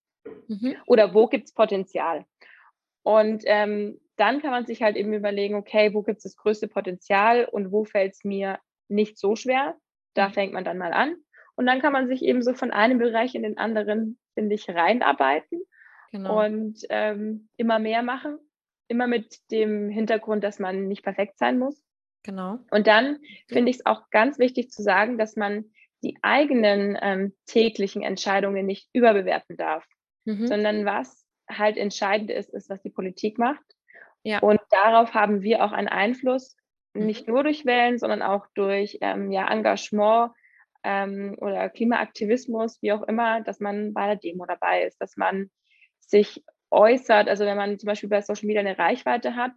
Mhm. 0.47 0.77
Oder 0.87 1.13
wo 1.13 1.27
gibt 1.27 1.45
es 1.45 1.53
Potenzial? 1.53 2.25
Und 3.05 3.43
ähm, 3.45 4.01
dann 4.15 4.41
kann 4.41 4.49
man 4.49 4.65
sich 4.65 4.81
halt 4.81 4.95
eben 4.95 5.13
überlegen, 5.13 5.53
okay, 5.53 5.93
wo 5.93 6.01
gibt 6.01 6.17
es 6.17 6.23
das 6.23 6.37
größte 6.37 6.67
Potenzial 6.67 7.45
und 7.45 7.71
wo 7.71 7.85
fällt 7.85 8.13
es 8.13 8.23
mir 8.23 8.57
nicht 8.87 9.19
so 9.19 9.35
schwer? 9.35 9.75
Da 10.15 10.29
mhm. 10.29 10.33
fängt 10.33 10.53
man 10.53 10.63
dann 10.63 10.79
mal 10.79 10.91
an. 10.91 11.15
Und 11.55 11.67
dann 11.67 11.81
kann 11.81 11.93
man 11.93 12.07
sich 12.07 12.23
eben 12.23 12.41
so 12.41 12.55
von 12.55 12.71
einem 12.71 12.97
Bereich 12.97 13.35
in 13.35 13.43
den 13.43 13.59
anderen, 13.59 14.17
finde 14.33 14.55
ich, 14.55 14.67
reinarbeiten 14.67 15.61
genau. 16.11 16.43
und 16.43 16.79
ähm, 16.89 17.47
immer 17.57 17.77
mehr 17.77 18.01
machen. 18.01 18.39
Immer 18.87 19.05
mit 19.05 19.37
dem 19.51 19.89
Hintergrund, 19.89 20.43
dass 20.43 20.57
man 20.57 20.87
nicht 20.87 21.03
perfekt 21.03 21.37
sein 21.37 21.59
muss. 21.59 21.79
Genau. 22.23 22.57
Und 22.71 22.87
dann 22.87 23.19
finde 23.47 23.69
ich 23.69 23.77
es 23.77 23.85
auch 23.85 24.09
ganz 24.09 24.39
wichtig 24.39 24.71
zu 24.71 24.81
sagen, 24.81 25.19
dass 25.19 25.35
man 25.35 25.65
die 26.03 26.17
eigenen 26.23 26.97
ähm, 26.99 27.35
täglichen 27.45 28.01
Entscheidungen 28.01 28.65
nicht 28.65 28.89
überbewerten 28.93 29.57
darf, 29.57 29.85
mhm. 30.25 30.47
sondern 30.47 30.85
was 30.85 31.24
halt 31.49 31.77
entscheidend 31.77 32.29
ist, 32.31 32.53
ist, 32.53 32.69
was 32.69 32.81
die 32.81 32.89
Politik 32.89 33.37
macht. 33.37 33.63
Ja. 34.23 34.39
Und 34.39 34.59
darauf 34.71 35.13
haben 35.13 35.41
wir 35.41 35.63
auch 35.63 35.71
einen 35.71 35.87
Einfluss, 35.87 36.57
mhm. 36.93 37.05
nicht 37.05 37.27
nur 37.27 37.43
durch 37.43 37.65
Wählen, 37.65 37.99
sondern 37.99 38.21
auch 38.21 38.47
durch 38.55 38.97
ähm, 39.01 39.31
ja, 39.31 39.47
Engagement 39.47 40.31
ähm, 40.83 41.35
oder 41.39 41.69
Klimaaktivismus, 41.69 42.81
wie 42.81 42.91
auch 42.91 43.03
immer, 43.03 43.41
dass 43.41 43.59
man 43.59 43.93
bei 43.93 44.07
der 44.07 44.15
Demo 44.15 44.45
dabei 44.45 44.83
ist, 44.83 44.99
dass 44.99 45.17
man 45.17 45.49
sich 45.99 46.43
äußert. 46.71 47.27
Also 47.27 47.45
wenn 47.45 47.57
man 47.57 47.79
zum 47.79 47.87
Beispiel 47.87 48.09
bei 48.09 48.21
Social 48.21 48.47
Media 48.47 48.61
eine 48.61 48.77
Reichweite 48.77 49.35
hat, 49.35 49.53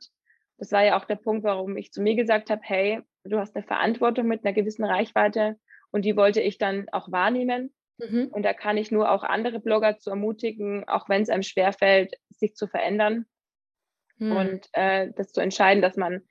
das 0.58 0.72
war 0.72 0.84
ja 0.84 0.98
auch 0.98 1.04
der 1.04 1.16
Punkt, 1.16 1.44
warum 1.44 1.76
ich 1.76 1.92
zu 1.92 2.02
mir 2.02 2.16
gesagt 2.16 2.50
habe, 2.50 2.60
hey, 2.64 3.00
du 3.24 3.38
hast 3.38 3.54
eine 3.56 3.64
Verantwortung 3.64 4.26
mit 4.26 4.44
einer 4.44 4.52
gewissen 4.52 4.84
Reichweite 4.84 5.56
und 5.90 6.04
die 6.04 6.16
wollte 6.16 6.40
ich 6.40 6.58
dann 6.58 6.88
auch 6.90 7.10
wahrnehmen. 7.12 7.72
Mhm. 7.98 8.28
Und 8.30 8.44
da 8.44 8.52
kann 8.52 8.76
ich 8.76 8.90
nur 8.90 9.10
auch 9.10 9.24
andere 9.24 9.60
Blogger 9.60 9.98
zu 9.98 10.10
ermutigen, 10.10 10.88
auch 10.88 11.08
wenn 11.08 11.22
es 11.22 11.30
einem 11.30 11.42
schwerfällt, 11.42 12.14
sich 12.30 12.54
zu 12.54 12.66
verändern 12.66 13.26
mhm. 14.18 14.36
und 14.36 14.68
äh, 14.72 15.10
das 15.16 15.32
zu 15.32 15.40
entscheiden, 15.40 15.82
dass 15.82 15.96
man, 15.96 16.22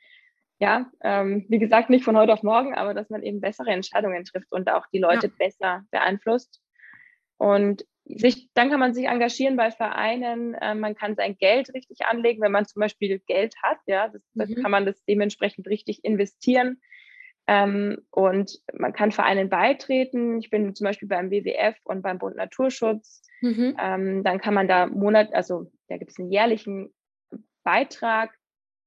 ja, 0.60 0.90
ähm, 1.04 1.46
wie 1.50 1.60
gesagt, 1.60 1.90
nicht 1.90 2.06
von 2.06 2.18
heute 2.18 2.34
auf 2.34 2.44
morgen, 2.44 2.74
aber 2.74 2.94
dass 2.94 3.10
man 3.10 3.22
eben 3.22 3.42
bessere 3.42 3.72
Entscheidungen 3.72 4.24
trifft 4.24 4.52
und 4.52 4.70
auch 4.70 4.86
die 4.94 5.00
Leute 5.00 5.28
ja. 5.28 5.34
besser 5.38 5.84
beeinflusst. 5.92 6.62
Und 7.38 7.86
sich, 8.06 8.50
dann 8.54 8.70
kann 8.70 8.80
man 8.80 8.94
sich 8.94 9.06
engagieren 9.06 9.58
bei 9.58 9.70
Vereinen, 9.70 10.54
äh, 10.56 10.74
man 10.74 10.96
kann 10.96 11.16
sein 11.16 11.38
Geld 11.38 11.74
richtig 11.74 12.06
anlegen, 12.06 12.42
wenn 12.42 12.52
man 12.52 12.66
zum 12.66 12.80
Beispiel 12.80 13.20
Geld 13.28 13.56
hat, 13.62 13.78
ja, 13.86 14.08
das, 14.08 14.22
mhm. 14.34 14.40
dann 14.40 14.64
kann 14.64 14.72
man 14.72 14.86
das 14.86 15.04
dementsprechend 15.06 15.68
richtig 15.68 16.04
investieren. 16.04 16.82
Ähm, 17.48 18.00
und 18.12 18.60
man 18.74 18.92
kann 18.94 19.12
Vereinen 19.12 19.50
beitreten. 19.50 20.40
Ich 20.40 20.50
bin 20.50 20.76
zum 20.76 20.86
Beispiel 20.86 21.08
beim 21.08 21.32
WWF 21.32 21.76
und 21.84 22.02
beim 22.02 22.18
Bund 22.18 22.36
Naturschutz. 22.36 23.24
Mhm. 23.42 23.78
Ähm, 23.82 24.24
dann 24.24 24.40
kann 24.40 24.54
man 24.54 24.68
da 24.68 24.88
Monat, 24.88 25.34
also 25.34 25.72
da 25.88 25.98
gibt 25.98 26.12
es 26.12 26.20
einen 26.20 26.32
jährlichen 26.32 26.94
Beitrag, 27.64 28.38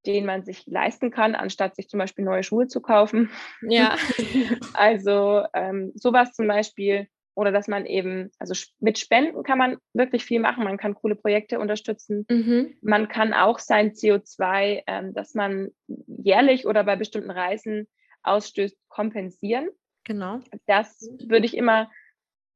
den 0.06 0.26
man 0.26 0.44
sich 0.44 0.66
leisten 0.66 1.10
kann, 1.10 1.34
anstatt 1.34 1.76
sich 1.76 1.88
zum 1.88 1.98
Beispiel 1.98 2.24
neue 2.24 2.42
Schuhe 2.42 2.66
zu 2.66 2.80
kaufen. 2.80 3.30
Ja. 3.62 3.96
also 4.74 5.44
ähm, 5.54 5.92
sowas 5.94 6.32
zum 6.32 6.46
Beispiel. 6.46 7.08
Oder 7.34 7.52
dass 7.52 7.68
man 7.68 7.86
eben, 7.86 8.30
also 8.38 8.54
mit 8.80 8.98
Spenden 8.98 9.42
kann 9.44 9.56
man 9.56 9.78
wirklich 9.94 10.24
viel 10.24 10.40
machen. 10.40 10.64
Man 10.64 10.76
kann 10.76 10.94
coole 10.94 11.14
Projekte 11.14 11.58
unterstützen. 11.58 12.26
Mhm. 12.28 12.74
Man 12.82 13.08
kann 13.08 13.32
auch 13.32 13.58
sein 13.58 13.92
CO2, 13.92 14.82
ähm, 14.86 15.14
dass 15.14 15.34
man 15.34 15.70
jährlich 16.06 16.66
oder 16.66 16.84
bei 16.84 16.96
bestimmten 16.96 17.30
Reisen 17.30 17.86
ausstößt, 18.22 18.76
kompensieren. 18.88 19.70
Genau. 20.04 20.40
Das 20.66 21.08
würde 21.26 21.46
ich 21.46 21.56
immer 21.56 21.90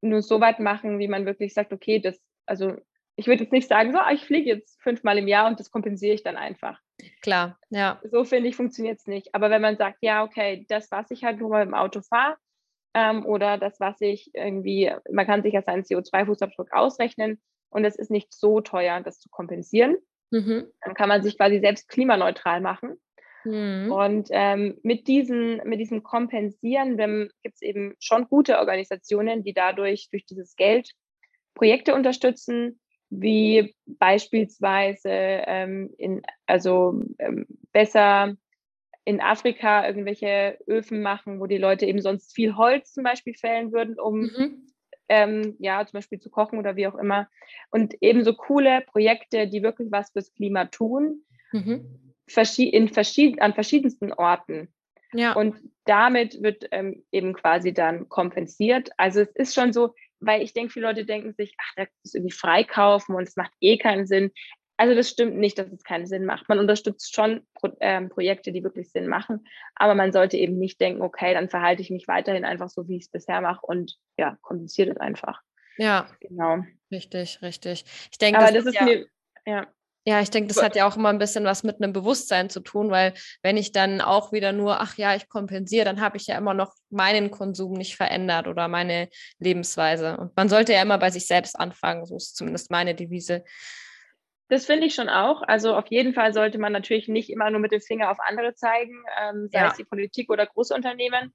nur 0.01 0.21
so 0.21 0.41
weit 0.41 0.59
machen, 0.59 0.99
wie 0.99 1.07
man 1.07 1.25
wirklich 1.25 1.53
sagt, 1.53 1.73
okay, 1.73 1.99
das, 1.99 2.19
also 2.45 2.75
ich 3.15 3.27
würde 3.27 3.43
jetzt 3.43 3.53
nicht 3.53 3.69
sagen, 3.69 3.93
so, 3.93 3.99
ah, 3.99 4.11
ich 4.11 4.25
fliege 4.25 4.49
jetzt 4.49 4.81
fünfmal 4.81 5.17
im 5.17 5.27
Jahr 5.27 5.47
und 5.47 5.59
das 5.59 5.71
kompensiere 5.71 6.13
ich 6.13 6.23
dann 6.23 6.35
einfach. 6.35 6.79
Klar, 7.21 7.57
ja. 7.69 8.01
So 8.03 8.23
finde 8.23 8.49
ich, 8.49 8.55
funktioniert 8.55 8.99
es 8.99 9.07
nicht. 9.07 9.33
Aber 9.33 9.49
wenn 9.49 9.61
man 9.61 9.77
sagt, 9.77 9.99
ja, 10.01 10.23
okay, 10.23 10.65
das, 10.69 10.91
was 10.91 11.11
ich 11.11 11.23
halt 11.23 11.39
nur 11.39 11.49
mal 11.49 11.63
im 11.63 11.73
Auto 11.73 12.01
fahre, 12.01 12.37
ähm, 12.93 13.25
oder 13.25 13.57
das, 13.57 13.79
was 13.79 13.99
ich 13.99 14.31
irgendwie, 14.33 14.91
man 15.11 15.25
kann 15.25 15.43
sich 15.43 15.53
ja 15.53 15.61
seinen 15.61 15.83
CO2-Fußabdruck 15.83 16.71
ausrechnen 16.71 17.41
und 17.69 17.83
es 17.83 17.95
ist 17.95 18.09
nicht 18.09 18.33
so 18.33 18.61
teuer, 18.61 19.01
das 19.01 19.19
zu 19.19 19.29
kompensieren, 19.29 19.97
mhm. 20.31 20.67
dann 20.81 20.93
kann 20.93 21.09
man 21.09 21.21
sich 21.21 21.37
quasi 21.37 21.59
selbst 21.59 21.89
klimaneutral 21.89 22.61
machen 22.61 22.97
Mhm. 23.45 23.91
Und 23.91 24.27
ähm, 24.31 24.77
mit, 24.83 25.07
diesen, 25.07 25.61
mit 25.65 25.79
diesem 25.79 26.03
Kompensieren 26.03 26.97
gibt 27.43 27.55
es 27.55 27.61
eben 27.61 27.95
schon 27.99 28.27
gute 28.27 28.59
Organisationen, 28.59 29.43
die 29.43 29.53
dadurch 29.53 30.09
durch 30.09 30.25
dieses 30.25 30.55
Geld 30.55 30.91
Projekte 31.53 31.93
unterstützen, 31.93 32.79
wie 33.09 33.75
beispielsweise 33.85 35.09
ähm, 35.09 35.93
in, 35.97 36.21
also 36.47 37.01
ähm, 37.19 37.45
besser 37.71 38.35
in 39.05 39.21
Afrika 39.21 39.87
irgendwelche 39.87 40.57
Öfen 40.67 41.01
machen, 41.01 41.39
wo 41.39 41.45
die 41.45 41.59
Leute 41.59 41.85
eben 41.85 42.01
sonst 42.01 42.33
viel 42.33 42.57
Holz 42.57 42.93
zum 42.93 43.03
Beispiel 43.03 43.35
fällen 43.35 43.71
würden, 43.71 43.99
um 43.99 44.21
mhm. 44.21 44.67
ähm, 45.07 45.55
ja 45.59 45.85
zum 45.85 45.99
Beispiel 45.99 46.19
zu 46.19 46.31
kochen 46.31 46.57
oder 46.57 46.75
wie 46.75 46.87
auch 46.87 46.95
immer. 46.95 47.29
Und 47.69 47.95
ebenso 48.01 48.33
coole 48.33 48.81
Projekte, 48.81 49.47
die 49.47 49.61
wirklich 49.61 49.91
was 49.91 50.09
fürs 50.09 50.33
Klima 50.33 50.65
tun. 50.65 51.23
Mhm 51.51 52.04
in 52.57 52.89
verschied 52.89 53.41
an 53.41 53.53
verschiedensten 53.53 54.13
Orten. 54.13 54.73
Ja. 55.13 55.33
Und 55.33 55.55
damit 55.85 56.41
wird 56.41 56.67
ähm, 56.71 57.03
eben 57.11 57.33
quasi 57.33 57.73
dann 57.73 58.09
kompensiert. 58.09 58.89
Also 58.97 59.21
es 59.21 59.31
ist 59.35 59.55
schon 59.55 59.71
so, 59.71 59.93
weil 60.19 60.41
ich 60.41 60.53
denke, 60.53 60.73
viele 60.73 60.87
Leute 60.87 61.05
denken 61.05 61.33
sich, 61.33 61.55
ach, 61.57 61.73
das 61.77 61.87
ist 62.03 62.15
irgendwie 62.15 62.33
freikaufen 62.33 63.15
und 63.15 63.27
es 63.27 63.35
macht 63.35 63.51
eh 63.61 63.77
keinen 63.77 64.07
Sinn. 64.07 64.31
Also 64.77 64.93
das 64.93 65.09
stimmt 65.09 65.37
nicht, 65.37 65.57
dass 65.57 65.71
es 65.71 65.83
keinen 65.83 66.05
Sinn 66.05 66.25
macht. 66.25 66.49
Man 66.49 66.59
unterstützt 66.59 67.15
schon 67.15 67.47
Pro 67.53 67.69
ähm, 67.79 68.09
Projekte, 68.09 68.51
die 68.51 68.63
wirklich 68.63 68.91
Sinn 68.91 69.07
machen, 69.07 69.47
aber 69.75 69.95
man 69.95 70.11
sollte 70.11 70.37
eben 70.37 70.57
nicht 70.57 70.81
denken, 70.81 71.01
okay, 71.01 71.33
dann 71.33 71.49
verhalte 71.49 71.81
ich 71.81 71.89
mich 71.89 72.07
weiterhin 72.07 72.43
einfach 72.43 72.69
so, 72.69 72.87
wie 72.89 72.97
ich 72.97 73.03
es 73.03 73.09
bisher 73.09 73.39
mache 73.39 73.65
und 73.65 73.95
ja, 74.17 74.37
kompensiert 74.41 74.89
es 74.89 74.97
einfach. 74.97 75.41
Ja, 75.77 76.09
genau. 76.19 76.63
Richtig, 76.91 77.41
richtig. 77.41 77.85
Ich 78.11 78.17
denke, 78.17 78.39
aber 78.39 78.51
das, 78.51 78.65
das 78.65 78.73
ist 78.73 78.79
ja, 78.79 78.85
mir, 78.85 79.07
ja. 79.45 79.67
Ja, 80.07 80.21
ich 80.21 80.29
denke, 80.29 80.53
das 80.53 80.61
hat 80.61 80.75
ja 80.75 80.87
auch 80.87 80.97
immer 80.97 81.09
ein 81.09 81.17
bisschen 81.17 81.45
was 81.45 81.63
mit 81.63 81.81
einem 81.81 81.91
Bewusstsein 81.91 82.51
zu 82.51 82.59
tun, 82.59 82.91
weil 82.91 83.15
wenn 83.41 83.57
ich 83.57 83.71
dann 83.71 84.01
auch 84.01 84.31
wieder 84.31 84.51
nur, 84.51 84.79
ach 84.79 84.97
ja, 84.97 85.15
ich 85.15 85.27
kompensiere, 85.29 85.83
dann 85.83 85.99
habe 85.99 86.17
ich 86.17 86.27
ja 86.27 86.37
immer 86.37 86.53
noch 86.53 86.75
meinen 86.91 87.31
Konsum 87.31 87.73
nicht 87.73 87.95
verändert 87.95 88.47
oder 88.47 88.67
meine 88.67 89.09
Lebensweise. 89.39 90.15
Und 90.17 90.37
man 90.37 90.47
sollte 90.47 90.73
ja 90.73 90.83
immer 90.83 90.99
bei 90.99 91.09
sich 91.09 91.25
selbst 91.25 91.59
anfangen, 91.59 92.05
so 92.05 92.17
ist 92.17 92.35
zumindest 92.35 92.69
meine 92.69 92.93
Devise. 92.93 93.43
Das 94.47 94.67
finde 94.67 94.85
ich 94.85 94.93
schon 94.93 95.09
auch. 95.09 95.41
Also 95.41 95.75
auf 95.75 95.87
jeden 95.87 96.13
Fall 96.13 96.33
sollte 96.33 96.59
man 96.59 96.71
natürlich 96.71 97.07
nicht 97.07 97.31
immer 97.31 97.49
nur 97.49 97.59
mit 97.59 97.71
dem 97.71 97.81
Finger 97.81 98.11
auf 98.11 98.19
andere 98.19 98.53
zeigen, 98.53 99.03
ähm, 99.19 99.49
sei 99.51 99.59
ja. 99.59 99.69
es 99.69 99.77
die 99.77 99.85
Politik 99.85 100.29
oder 100.29 100.45
Großunternehmen. 100.45 101.33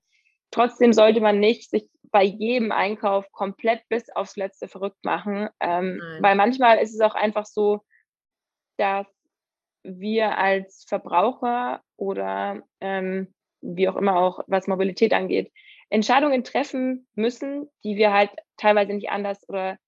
Trotzdem 0.53 0.93
sollte 0.93 1.21
man 1.21 1.41
nicht 1.41 1.71
sich 1.71 1.89
bei 2.13 2.23
jedem 2.23 2.71
Einkauf 2.71 3.31
komplett 3.33 3.83
bis 3.89 4.11
aufs 4.11 4.37
Letzte 4.37 4.69
verrückt 4.69 5.05
machen, 5.05 5.49
ähm, 5.61 6.01
weil 6.21 6.37
manchmal 6.37 6.79
ist 6.79 6.95
es 6.95 7.01
auch 7.01 7.17
einfach 7.17 7.47
so, 7.47 7.83
dass 8.81 9.07
wir 9.83 10.39
als 10.39 10.85
Verbraucher 10.89 11.83
oder 11.97 12.63
ähm, 12.81 13.33
wie 13.61 13.89
auch 13.89 13.97
immer 13.97 14.17
auch, 14.17 14.41
was 14.47 14.67
Mobilität 14.67 15.13
angeht, 15.13 15.53
Entscheidungen 15.91 16.45
treffen 16.45 17.07
müssen, 17.15 17.69
die 17.85 17.97
wir 17.97 18.13
halt 18.13 18.31
teilweise 18.57 18.95
nicht 18.95 19.11
anders 19.11 19.47
oder 19.49 19.79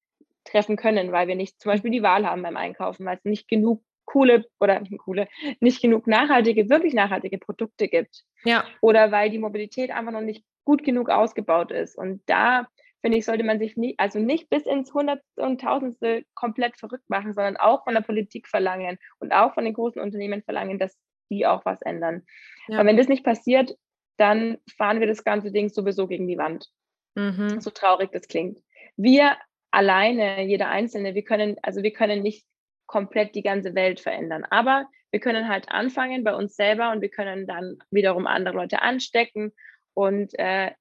treffen 0.44 0.76
können, 0.76 1.12
weil 1.12 1.28
wir 1.28 1.36
nicht 1.36 1.60
zum 1.60 1.72
Beispiel 1.72 1.90
die 1.90 2.02
Wahl 2.02 2.26
haben 2.26 2.42
beim 2.42 2.56
Einkaufen, 2.56 3.06
weil 3.06 3.16
es 3.16 3.24
nicht 3.24 3.48
genug 3.48 3.82
coole 4.04 4.44
oder 4.60 4.80
nicht 4.80 4.98
coole, 4.98 5.28
nicht 5.60 5.80
genug 5.80 6.06
nachhaltige, 6.06 6.68
wirklich 6.68 6.92
nachhaltige 6.92 7.38
Produkte 7.38 7.88
gibt. 7.88 8.24
Ja. 8.44 8.64
Oder 8.80 9.12
weil 9.12 9.30
die 9.30 9.38
Mobilität 9.38 9.90
einfach 9.90 10.12
noch 10.12 10.20
nicht 10.20 10.44
gut 10.64 10.84
genug 10.84 11.08
ausgebaut 11.08 11.70
ist. 11.70 11.96
Und 11.96 12.22
da 12.26 12.66
finde 13.02 13.18
ich, 13.18 13.24
sollte 13.24 13.44
man 13.44 13.58
sich 13.58 13.76
nie, 13.76 13.94
also 13.98 14.18
nicht 14.18 14.48
bis 14.48 14.64
ins 14.64 14.94
Hundertste 14.94 15.42
und 15.42 15.60
Tausendste 15.60 16.24
komplett 16.34 16.76
verrückt 16.78 17.08
machen, 17.10 17.34
sondern 17.34 17.56
auch 17.56 17.84
von 17.84 17.94
der 17.94 18.00
Politik 18.00 18.48
verlangen 18.48 18.98
und 19.18 19.32
auch 19.32 19.52
von 19.54 19.64
den 19.64 19.74
großen 19.74 20.00
Unternehmen 20.00 20.42
verlangen, 20.42 20.78
dass 20.78 20.96
die 21.30 21.46
auch 21.46 21.64
was 21.64 21.82
ändern. 21.82 22.22
Ja. 22.68 22.78
Aber 22.78 22.88
wenn 22.88 22.96
das 22.96 23.08
nicht 23.08 23.24
passiert, 23.24 23.76
dann 24.16 24.58
fahren 24.76 25.00
wir 25.00 25.06
das 25.06 25.24
ganze 25.24 25.52
Ding 25.52 25.68
sowieso 25.68 26.06
gegen 26.06 26.28
die 26.28 26.38
Wand. 26.38 26.68
Mhm. 27.14 27.60
So 27.60 27.70
traurig 27.70 28.10
das 28.12 28.28
klingt. 28.28 28.58
Wir 28.96 29.36
alleine, 29.70 30.44
jeder 30.44 30.68
Einzelne, 30.68 31.14
wir 31.14 31.24
können, 31.24 31.56
also 31.62 31.82
wir 31.82 31.92
können 31.92 32.22
nicht 32.22 32.46
komplett 32.86 33.34
die 33.34 33.42
ganze 33.42 33.74
Welt 33.74 34.00
verändern. 34.00 34.44
Aber 34.48 34.86
wir 35.10 35.20
können 35.20 35.48
halt 35.48 35.70
anfangen 35.70 36.24
bei 36.24 36.34
uns 36.34 36.54
selber 36.54 36.90
und 36.90 37.00
wir 37.00 37.08
können 37.08 37.46
dann 37.46 37.78
wiederum 37.90 38.26
andere 38.26 38.54
Leute 38.54 38.82
anstecken. 38.82 39.52
Und 39.94 40.38
äh, 40.38 40.72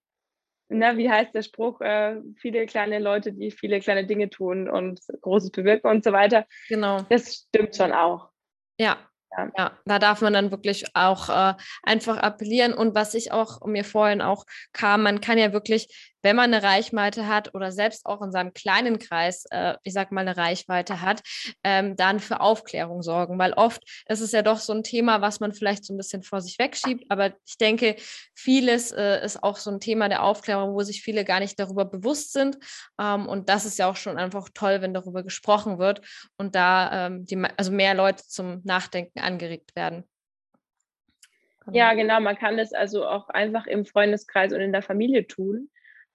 na, 0.72 0.98
wie 0.98 1.10
heißt 1.10 1.36
der 1.36 1.44
Spruch? 1.44 1.82
Äh, 1.82 2.22
viele 2.38 2.66
kleine 2.66 3.00
Leute, 3.00 3.34
die 3.34 3.52
viele 3.52 3.80
kleine 3.80 4.06
Dinge 4.06 4.30
tun 4.30 4.70
und 4.70 5.00
Großes 5.22 5.52
bewirken 5.52 5.90
und 5.90 6.04
so 6.04 6.12
weiter. 6.12 6.46
Genau. 6.70 7.02
Das 7.10 7.46
stimmt 7.48 7.76
schon 7.76 7.92
auch. 7.92 8.30
Ja, 8.80 8.98
ja. 9.38 9.52
ja, 9.58 9.72
da 9.86 10.00
darf 10.00 10.22
man 10.22 10.34
dann 10.34 10.52
wirklich 10.52 10.86
auch 10.94 11.30
äh, 11.30 11.54
einfach 11.84 12.18
appellieren. 12.18 12.74
Und 12.74 12.96
was 12.96 13.14
ich 13.14 13.32
auch 13.32 13.66
mir 13.66 13.84
vorhin 13.84 14.22
auch 14.22 14.46
kam, 14.74 15.04
man 15.04 15.22
kann 15.22 15.38
ja 15.38 15.54
wirklich, 15.54 16.12
wenn 16.22 16.36
man 16.36 16.54
eine 16.54 16.64
Reichweite 16.64 17.28
hat 17.28 17.54
oder 17.56 17.72
selbst 17.72 18.06
auch 18.06 18.22
in 18.22 18.32
seinem 18.32 18.54
kleinen 18.54 19.00
Kreis, 19.00 19.46
äh, 19.52 19.76
ich 19.84 19.94
sag 19.94 20.12
mal, 20.12 20.22
eine 20.22 20.38
Reichweite 20.38 21.02
hat, 21.02 21.22
ähm, 21.64 21.96
dann 21.96 22.20
für 22.20 22.42
Aufklärung 22.42 23.02
sorgen. 23.02 23.38
Weil 23.40 23.54
oft 23.54 23.84
ist 24.08 24.22
es 24.22 24.32
ja 24.32 24.42
doch 24.42 24.58
so 24.58 24.74
ein 24.74 24.84
Thema, 24.84 25.22
was 25.22 25.40
man 25.40 25.54
vielleicht 25.54 25.86
so 25.86 25.94
ein 25.94 25.98
bisschen 25.98 26.24
vor 26.24 26.42
sich 26.42 26.60
wegschiebt. 26.60 27.06
Aber 27.10 27.34
ich 27.46 27.58
denke, 27.58 27.96
vieles 28.34 28.92
äh, 28.92 29.24
ist 29.24 29.44
auch 29.44 29.58
so 29.58 29.72
ein 29.72 29.80
Thema 29.80 30.10
der 30.10 30.24
Aufklärung, 30.24 30.74
wo 30.74 30.82
sich 30.82 31.02
viele 31.02 31.26
gar 31.26 31.40
nicht 31.40 31.60
darüber 31.60 31.86
bewusst 31.86 32.34
sind. 32.34 32.58
Ähm, 33.00 33.28
und 33.28 33.50
das 33.50 33.66
ist 33.66 33.80
ja 33.80 33.90
auch 33.90 33.96
schon 33.96 34.18
einfach 34.18 34.50
toll, 34.54 34.82
wenn 34.82 34.94
darüber 34.94 35.24
gesprochen 35.24 35.80
wird 35.80 36.02
und 36.38 36.56
da 36.56 37.08
ähm, 37.08 37.26
die, 37.26 37.42
also 37.58 37.72
mehr 37.72 37.94
Leute 37.94 38.24
zum 38.28 38.62
Nachdenken 38.64 39.20
angeregt 39.20 39.76
werden. 39.76 40.04
Genau. 41.66 41.78
Ja, 41.78 41.94
genau. 41.94 42.20
Man 42.20 42.38
kann 42.38 42.58
das 42.58 42.74
also 42.74 43.06
auch 43.06 43.30
einfach 43.30 43.68
im 43.68 43.86
Freundeskreis 43.86 44.52
und 44.52 44.62
in 44.62 44.72
der 44.72 44.82
Familie 44.82 45.28
tun. 45.28 45.70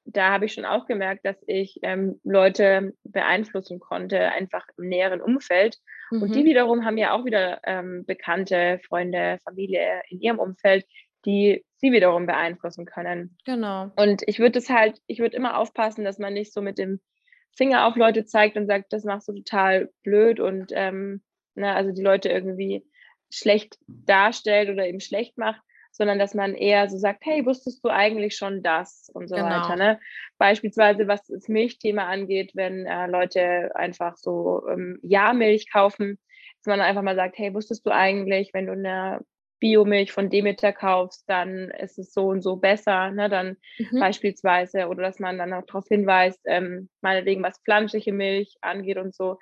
Da 0.07 0.31
habe 0.31 0.47
ich 0.47 0.53
schon 0.53 0.65
auch 0.65 0.87
gemerkt, 0.87 1.25
dass 1.25 1.37
ich 1.47 1.81
ähm, 1.83 2.21
Leute 2.25 2.95
beeinflussen 3.05 3.81
konnte, 3.81 4.21
einfach 4.31 4.65
im 4.79 4.89
näheren 4.89 5.21
Umfeld. 5.21 5.79
Mhm. 6.11 6.23
Und 6.23 6.35
die 6.35 6.43
mhm. 6.43 6.47
wiederum 6.47 6.85
haben 6.85 6.97
ja 6.97 7.13
auch 7.13 7.25
wieder 7.25 7.61
ähm, 7.65 8.05
Bekannte, 8.07 8.81
Freunde, 8.87 9.39
Familie 9.45 10.03
in 10.09 10.21
ihrem 10.21 10.39
Umfeld, 10.39 10.87
die 11.25 11.65
sie 11.77 11.93
wiederum 11.93 12.27
beeinflussen 12.27 12.87
können. 12.87 13.37
Genau. 13.45 13.91
Und 13.97 14.23
ich 14.27 14.39
würde 14.39 14.59
es 14.59 14.71
halt, 14.71 15.01
ich 15.07 15.19
würde 15.19 15.37
immer 15.37 15.59
aufpassen, 15.59 16.05
dass 16.05 16.19
man 16.19 16.35
nicht 16.35 16.53
so 16.53 16.63
mit 16.63 16.79
dem 16.79 17.01
Finger 17.57 17.87
auf 17.87 17.97
Leute 17.97 18.25
zeigt 18.25 18.57
und 18.57 18.67
sagt, 18.67 18.93
das 18.93 19.05
machst 19.05 19.29
du 19.29 19.33
total 19.35 19.91
blöd 20.03 20.41
und 20.41 20.73
ähm, 20.75 21.23
ne, 21.55 21.75
also 21.75 21.93
die 21.93 22.03
Leute 22.03 22.29
irgendwie 22.29 22.87
schlecht 23.31 23.79
darstellt 23.87 24.71
oder 24.71 24.87
eben 24.87 25.01
schlecht 25.01 25.37
macht, 25.37 25.61
sondern 25.97 26.19
dass 26.19 26.35
man 26.35 26.55
eher 26.55 26.89
so 26.89 26.99
sagt, 26.99 27.25
hey, 27.25 27.45
wusstest 27.47 27.85
du 27.85 27.89
eigentlich 27.89 28.37
schon 28.37 28.63
das 28.63 29.11
und 29.15 29.29
so 29.29 29.37
genau. 29.37 29.49
weiter. 29.49 29.77
Ne? 29.77 30.01
Beispielsweise, 30.39 31.09
was 31.09 31.27
das 31.27 31.49
Milchthema 31.49 32.07
angeht, 32.07 32.53
wenn 32.55 32.87
äh, 32.87 33.07
Leute 33.07 33.75
einfach 33.75 34.17
so 34.17 34.63
ähm, 34.69 34.99
Ja-Milch 35.03 35.71
kaufen, 35.73 36.19
dass 36.63 36.67
man 36.67 36.81
einfach 36.81 37.03
mal 37.03 37.17
sagt, 37.17 37.39
hey, 37.39 37.55
wusstest 37.55 37.87
du 37.87 37.91
eigentlich, 37.91 38.53
wenn 38.53 38.67
du 38.67 38.73
eine 38.73 39.21
Biomilch 39.59 40.13
von 40.13 40.29
Demeter 40.29 40.73
kaufst, 40.73 41.25
dann 41.29 41.71
ist 41.71 41.99
es 41.99 42.13
so 42.13 42.27
und 42.27 42.43
so 42.43 42.57
besser, 42.57 43.11
ne? 43.11 43.31
dann 43.31 43.57
mhm. 43.79 44.01
beispielsweise, 44.01 44.89
oder 44.89 45.03
dass 45.03 45.19
man 45.19 45.39
dann 45.39 45.55
auch 45.55 45.65
darauf 45.65 45.87
hinweist, 45.89 46.41
ähm, 46.45 46.91
meinetwegen, 47.01 47.43
was 47.43 47.61
pflanzliche 47.63 48.13
Milch 48.13 48.57
angeht 48.61 48.99
und 48.99 49.15
so. 49.15 49.39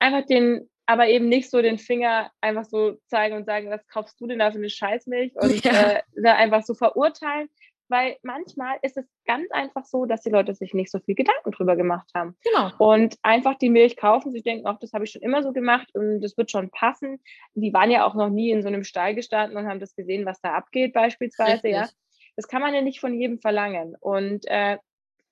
Einfach 0.00 0.26
den 0.26 0.68
aber 0.86 1.08
eben 1.08 1.28
nicht 1.28 1.50
so 1.50 1.62
den 1.62 1.78
Finger 1.78 2.30
einfach 2.40 2.64
so 2.64 2.98
zeigen 3.06 3.36
und 3.36 3.46
sagen, 3.46 3.70
was 3.70 3.86
kaufst 3.86 4.20
du 4.20 4.26
denn 4.26 4.38
da 4.38 4.50
für 4.50 4.58
eine 4.58 4.70
Scheißmilch 4.70 5.32
und 5.40 5.64
ja. 5.64 5.92
äh, 5.92 6.02
da 6.22 6.34
einfach 6.36 6.62
so 6.62 6.74
verurteilen, 6.74 7.48
weil 7.88 8.16
manchmal 8.22 8.78
ist 8.82 8.96
es 8.96 9.06
ganz 9.26 9.50
einfach 9.50 9.84
so, 9.84 10.06
dass 10.06 10.22
die 10.22 10.30
Leute 10.30 10.54
sich 10.54 10.74
nicht 10.74 10.90
so 10.90 10.98
viel 11.00 11.14
Gedanken 11.14 11.50
drüber 11.50 11.76
gemacht 11.76 12.10
haben. 12.14 12.36
Genau. 12.42 12.70
Und 12.78 13.16
einfach 13.22 13.56
die 13.56 13.70
Milch 13.70 13.96
kaufen, 13.96 14.32
sie 14.32 14.42
denken, 14.42 14.66
auch 14.66 14.78
das 14.78 14.92
habe 14.92 15.04
ich 15.04 15.10
schon 15.10 15.22
immer 15.22 15.42
so 15.42 15.52
gemacht 15.52 15.88
und 15.94 16.20
das 16.20 16.36
wird 16.36 16.50
schon 16.50 16.70
passen. 16.70 17.20
Die 17.54 17.72
waren 17.72 17.90
ja 17.90 18.06
auch 18.06 18.14
noch 18.14 18.30
nie 18.30 18.50
in 18.50 18.62
so 18.62 18.68
einem 18.68 18.84
Stall 18.84 19.14
gestanden 19.14 19.56
und 19.56 19.68
haben 19.68 19.80
das 19.80 19.94
gesehen, 19.94 20.26
was 20.26 20.40
da 20.40 20.54
abgeht 20.54 20.92
beispielsweise, 20.92 21.54
Richtig. 21.54 21.72
ja. 21.72 21.88
Das 22.36 22.48
kann 22.48 22.62
man 22.62 22.74
ja 22.74 22.80
nicht 22.80 23.00
von 23.00 23.14
jedem 23.14 23.38
verlangen. 23.38 23.96
Und 24.00 24.44
äh, 24.48 24.78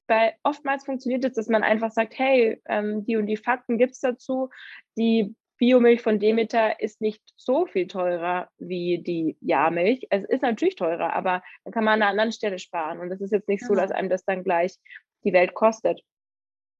bei 0.06 0.36
oftmals 0.42 0.84
funktioniert 0.84 1.24
es, 1.24 1.32
dass 1.32 1.48
man 1.48 1.62
einfach 1.62 1.90
sagt, 1.90 2.18
hey, 2.18 2.60
ähm, 2.68 3.04
die 3.04 3.16
und 3.16 3.26
die 3.26 3.36
Fakten 3.36 3.78
gibt 3.78 3.94
es 3.94 4.00
dazu, 4.00 4.50
die 4.96 5.34
Biomilch 5.62 6.02
von 6.02 6.18
Demeter 6.18 6.80
ist 6.80 7.00
nicht 7.00 7.22
so 7.36 7.66
viel 7.66 7.86
teurer 7.86 8.50
wie 8.58 8.98
die 8.98 9.36
Jahrmilch. 9.40 10.08
Es 10.10 10.24
ist 10.24 10.42
natürlich 10.42 10.74
teurer, 10.74 11.12
aber 11.12 11.40
dann 11.62 11.72
kann 11.72 11.84
man 11.84 11.94
an 11.94 12.02
einer 12.02 12.10
anderen 12.10 12.32
Stelle 12.32 12.58
sparen. 12.58 12.98
Und 12.98 13.12
es 13.12 13.20
ist 13.20 13.30
jetzt 13.30 13.46
nicht 13.46 13.64
so, 13.64 13.72
dass 13.76 13.92
einem 13.92 14.08
das 14.08 14.24
dann 14.24 14.42
gleich 14.42 14.74
die 15.22 15.32
Welt 15.32 15.54
kostet. 15.54 16.02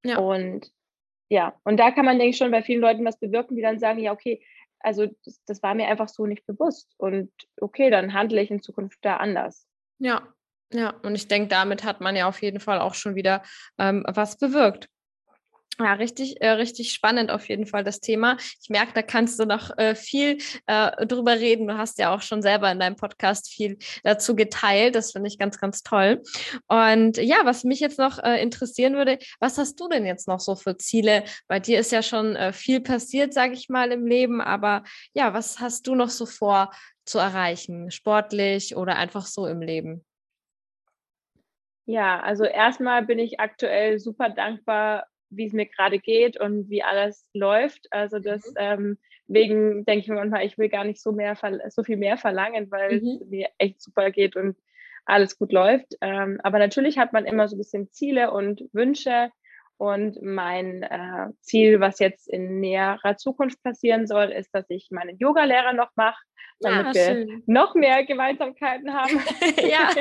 Ja. 0.05 0.19
Und 0.19 0.73
ja, 1.29 1.55
und 1.63 1.77
da 1.79 1.93
kann 1.93 2.05
man, 2.05 2.19
denke 2.19 2.31
ich, 2.31 2.37
schon 2.37 2.51
bei 2.51 2.65
vielen 2.65 2.81
Leuten 2.81 3.05
was 3.05 3.21
bewirken, 3.21 3.55
die 3.55 3.63
dann 3.63 3.79
sagen, 3.79 4.01
ja, 4.01 4.11
okay, 4.11 4.45
also 4.81 5.07
das, 5.25 5.41
das 5.47 5.63
war 5.63 5.77
mir 5.77 5.87
einfach 5.87 6.09
so 6.09 6.27
nicht 6.27 6.45
bewusst. 6.45 6.93
Und 6.97 7.31
okay, 7.61 7.89
dann 7.89 8.13
handle 8.13 8.43
ich 8.43 8.51
in 8.51 8.63
Zukunft 8.63 8.99
da 9.03 9.19
anders. 9.19 9.65
Ja, 10.01 10.27
ja, 10.73 10.91
und 11.05 11.15
ich 11.15 11.29
denke, 11.29 11.47
damit 11.47 11.85
hat 11.85 12.01
man 12.01 12.17
ja 12.17 12.27
auf 12.27 12.43
jeden 12.43 12.59
Fall 12.59 12.81
auch 12.81 12.95
schon 12.95 13.15
wieder 13.15 13.43
ähm, 13.79 14.05
was 14.09 14.39
bewirkt. 14.39 14.89
Ja, 15.79 15.95
richtig, 15.95 16.41
äh, 16.43 16.51
richtig 16.51 16.93
spannend 16.93 17.31
auf 17.31 17.49
jeden 17.49 17.67
Fall 17.67 17.83
das 17.83 18.01
Thema. 18.01 18.37
Ich 18.61 18.69
merke, 18.69 18.93
da 18.93 19.03
kannst 19.03 19.39
du 19.41 19.47
noch 19.47 19.77
äh, 19.79 19.95
viel 19.95 20.37
äh, 20.67 21.07
drüber 21.07 21.41
reden. 21.41 21.67
Du 21.67 21.79
hast 21.79 21.99
ja 21.99 22.15
auch 22.15 22.21
schon 22.21 22.43
selber 22.43 22.71
in 22.71 22.79
deinem 22.79 22.97
Podcast 22.97 23.51
viel 23.51 23.79
dazu 24.05 24.37
geteilt. 24.37 24.95
Das 24.95 25.13
finde 25.13 25.29
ich 25.29 25.39
ganz, 25.39 25.59
ganz 25.59 25.83
toll. 25.83 26.23
Und 26.69 27.17
ja, 27.17 27.37
was 27.45 27.65
mich 27.65 27.81
jetzt 27.81 27.99
noch 27.99 28.19
äh, 28.19 28.43
interessieren 28.43 28.95
würde, 28.95 29.19
was 29.41 29.57
hast 29.57 29.81
du 29.81 29.89
denn 29.89 30.05
jetzt 30.05 30.29
noch 30.29 30.41
so 30.41 30.57
für 30.57 30.77
Ziele? 30.77 31.25
Bei 31.49 31.59
dir 31.59 31.81
ist 31.81 31.91
ja 31.91 32.03
schon 32.03 32.37
äh, 32.37 32.53
viel 32.53 32.81
passiert, 32.83 33.33
sage 33.33 33.55
ich 33.55 33.71
mal, 33.71 33.93
im 33.93 34.07
Leben. 34.07 34.43
Aber 34.43 34.85
ja, 35.15 35.33
was 35.33 35.59
hast 35.59 35.87
du 35.87 35.95
noch 35.95 36.11
so 36.11 36.27
vor 36.27 36.71
zu 37.07 37.19
erreichen, 37.19 37.91
sportlich 37.91 38.77
oder 38.77 38.97
einfach 38.97 39.25
so 39.25 39.47
im 39.47 39.63
Leben? 39.63 40.05
Ja, 41.87 42.21
also 42.21 42.45
erstmal 42.45 43.05
bin 43.05 43.19
ich 43.19 43.41
aktuell 43.41 43.99
super 43.99 44.29
dankbar 44.31 45.07
wie 45.37 45.47
es 45.47 45.53
mir 45.53 45.67
gerade 45.67 45.99
geht 45.99 46.39
und 46.39 46.69
wie 46.69 46.83
alles 46.83 47.27
läuft. 47.33 47.87
Also 47.91 48.19
das 48.19 48.47
mhm. 48.47 48.99
ähm, 49.29 49.85
denke 49.85 49.99
ich 49.99 50.09
mir 50.09 50.17
manchmal, 50.17 50.45
ich 50.45 50.59
will 50.59 50.69
gar 50.69 50.85
nicht 50.85 51.01
so 51.01 51.13
mehr 51.13 51.37
so 51.69 51.83
viel 51.83 51.97
mehr 51.97 52.17
verlangen, 52.17 52.71
weil 52.71 53.01
mhm. 53.01 53.19
es 53.21 53.29
mir 53.29 53.49
echt 53.59 53.81
super 53.81 54.11
geht 54.11 54.37
und 54.37 54.57
alles 55.05 55.39
gut 55.39 55.53
läuft. 55.53 55.97
Ähm, 56.01 56.39
aber 56.43 56.59
natürlich 56.59 56.99
hat 56.99 57.13
man 57.13 57.25
immer 57.25 57.49
so 57.49 57.57
ein 57.57 57.59
bisschen 57.59 57.91
Ziele 57.91 58.31
und 58.31 58.63
Wünsche. 58.73 59.31
Und 59.79 60.23
mein 60.23 60.83
äh, 60.85 61.29
Ziel, 61.41 61.81
was 61.81 61.99
jetzt 61.99 62.29
in 62.29 62.61
näherer 62.61 63.17
Zukunft 63.17 63.63
passieren 63.63 64.07
soll, 64.07 64.27
ist, 64.27 64.55
dass 64.55 64.67
ich 64.69 64.89
meinen 64.91 65.19
Yoga-Lehrer 65.19 65.73
noch 65.73 65.91
mache, 65.97 66.23
damit 66.61 66.95
ja, 66.95 67.17
wir 67.17 67.41
noch 67.47 67.75
mehr 67.75 68.05
Gemeinsamkeiten 68.05 68.93
haben. 68.95 69.21
ja. 69.69 69.91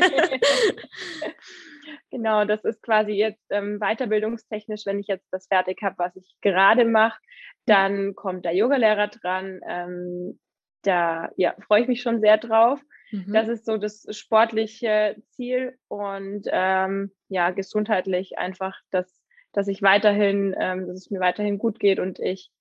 Genau, 2.10 2.46
das 2.46 2.64
ist 2.64 2.82
quasi 2.84 3.14
jetzt 3.14 3.44
ähm, 3.50 3.80
weiterbildungstechnisch, 3.80 4.86
wenn 4.86 5.00
ich 5.00 5.08
jetzt 5.08 5.28
das 5.32 5.48
fertig 5.48 5.82
habe, 5.82 5.98
was 5.98 6.16
ich 6.16 6.36
gerade 6.42 6.86
mache, 6.86 7.20
dann 7.66 8.16
kommt 8.16 8.46
der 8.46 8.54
Yogalehrer 8.54 9.08
dran. 9.08 9.62
Ähm, 9.68 10.40
da 10.84 11.30
ja, 11.38 11.56
freue 11.66 11.82
ich 11.82 11.88
mich 11.88 12.02
schon 12.02 12.22
sehr 12.22 12.38
drauf. 12.38 12.80
Mhm. 13.12 13.34
Das 13.34 13.48
ist 13.48 13.66
so 13.66 13.78
das 13.78 14.06
sportliche 14.12 15.16
Ziel 15.32 15.78
und 15.88 16.48
ähm, 16.48 17.12
ja, 17.28 17.52
gesundheitlich 17.52 18.38
einfach, 18.38 18.78
dass, 18.90 19.21
dass 19.54 19.68
ich 19.68 19.82
weiterhin, 19.82 20.56
ähm, 20.60 20.88
dass 20.88 20.98
es 20.98 21.12
mir 21.12 21.20
weiterhin 21.20 21.58
gut 21.58 21.80
geht 21.80 22.00
und 22.00 22.20
ich 22.20 22.52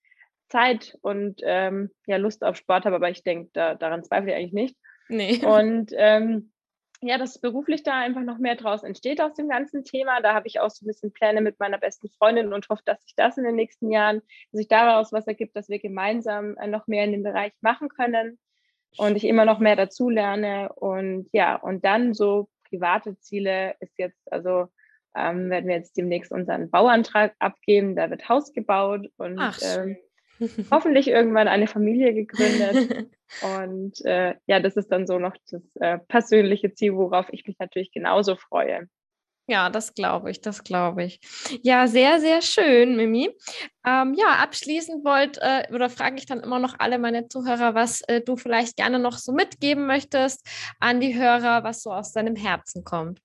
Zeit 0.49 0.99
und 1.01 1.41
ähm, 1.45 1.91
ja, 2.07 2.17
Lust 2.17 2.45
auf 2.45 2.57
Sport 2.57 2.85
habe, 2.85 2.97
aber 2.97 3.11
ich 3.11 3.23
denke, 3.23 3.51
da, 3.53 3.75
daran 3.75 4.05
zweifle 4.05 4.31
ich 4.31 4.37
eigentlich 4.37 4.53
nicht. 4.53 4.77
Nee. 5.09 5.41
Und 5.45 5.93
ähm, 5.97 6.53
ja, 7.03 7.17
dass 7.17 7.39
beruflich 7.39 7.83
da 7.83 7.99
einfach 7.99 8.23
noch 8.23 8.39
mehr 8.39 8.57
draus 8.57 8.83
entsteht 8.83 9.21
aus 9.23 9.33
dem 9.35 9.49
ganzen 9.49 9.85
Thema. 9.85 10.21
Da 10.21 10.35
habe 10.35 10.47
ich 10.49 10.61
auch 10.61 10.71
so 10.71 10.85
ein 10.85 10.89
bisschen 10.89 11.13
Pläne 11.13 11.41
mit 11.41 11.59
meiner 11.59 11.79
besten 11.79 12.11
Freundin 12.11 12.53
und 12.53 12.69
hoffe, 12.69 12.83
dass 12.85 13.03
sich 13.03 13.15
das 13.17 13.39
in 13.39 13.45
den 13.45 13.57
nächsten 13.57 13.91
Jahren, 13.91 14.21
dass 14.53 14.59
sich 14.59 14.69
daraus 14.69 15.11
was 15.11 15.27
ergibt, 15.27 15.57
dass 15.57 15.71
wir 15.71 15.79
gemeinsam 15.79 16.57
äh, 16.59 16.67
noch 16.67 16.87
mehr 16.87 17.05
in 17.05 17.13
dem 17.13 17.23
Bereich 17.23 17.53
machen 17.63 17.89
können 17.89 18.39
und 18.99 19.17
ich 19.17 19.25
immer 19.25 19.47
noch 19.47 19.61
mehr 19.61 19.77
dazu 19.77 20.11
lerne. 20.11 20.73
Und 20.75 21.29
ja, 21.33 21.57
und 21.57 21.85
dann 21.85 22.13
so 22.13 22.49
private 22.69 23.19
Ziele 23.19 23.77
ist 23.81 23.99
jetzt, 23.99 24.31
also 24.31 24.69
ähm, 25.17 25.51
werden 25.51 25.69
wir 25.69 25.77
jetzt 25.77 25.97
demnächst 25.97 26.33
unseren 26.33 26.71
Bauantrag 26.71 27.35
abgeben. 27.39 27.97
Da 27.97 28.11
wird 28.11 28.29
Haus 28.29 28.53
gebaut 28.53 29.09
und 29.17 29.39
Ach, 29.39 29.59
ähm, 29.63 29.97
hoffentlich 30.71 31.09
irgendwann 31.09 31.49
eine 31.49 31.67
Familie 31.67 32.15
gegründet. 32.15 33.09
Und 33.43 34.05
äh, 34.05 34.35
ja, 34.47 34.59
das 34.59 34.77
ist 34.77 34.89
dann 34.91 35.07
so 35.07 35.21
noch 35.21 35.37
das 35.51 35.63
äh, 35.77 35.99
persönliche 35.99 36.75
Ziel, 36.75 36.97
worauf 36.97 37.29
ich 37.31 37.47
mich 37.47 37.57
natürlich 37.61 37.93
genauso 37.93 38.35
freue. 38.35 38.89
Ja, 39.47 39.69
das 39.69 39.95
glaube 39.95 40.31
ich, 40.31 40.41
das 40.41 40.63
glaube 40.63 41.03
ich. 41.05 41.21
Ja, 41.63 41.89
sehr, 41.89 42.21
sehr 42.21 42.41
schön, 42.41 42.97
Mimi. 42.97 43.31
Ähm, 43.85 44.15
ja, 44.15 44.37
abschließend 44.37 45.05
wollte 45.05 45.41
äh, 45.43 45.75
oder 45.75 45.91
frage 45.91 46.17
ich 46.19 46.27
dann 46.27 46.39
immer 46.41 46.61
noch 46.61 46.77
alle 46.79 46.99
meine 46.99 47.27
Zuhörer, 47.27 47.75
was 47.75 48.03
äh, 48.03 48.21
du 48.21 48.37
vielleicht 48.37 48.77
gerne 48.77 49.01
noch 49.01 49.19
so 49.19 49.33
mitgeben 49.33 49.87
möchtest 49.87 50.49
an 50.79 51.01
die 51.01 51.19
Hörer, 51.19 51.65
was 51.65 51.83
so 51.83 51.93
aus 51.93 52.13
deinem 52.13 52.37
Herzen 52.37 52.85
kommt. 52.85 53.21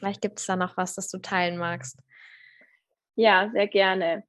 Vielleicht 0.00 0.22
gibt 0.22 0.40
es 0.40 0.46
da 0.46 0.56
noch 0.56 0.76
was, 0.78 0.94
das 0.94 1.08
du 1.08 1.18
teilen 1.18 1.58
magst. 1.58 2.00
Ja, 3.16 3.50
sehr 3.52 3.68
gerne. 3.68 4.24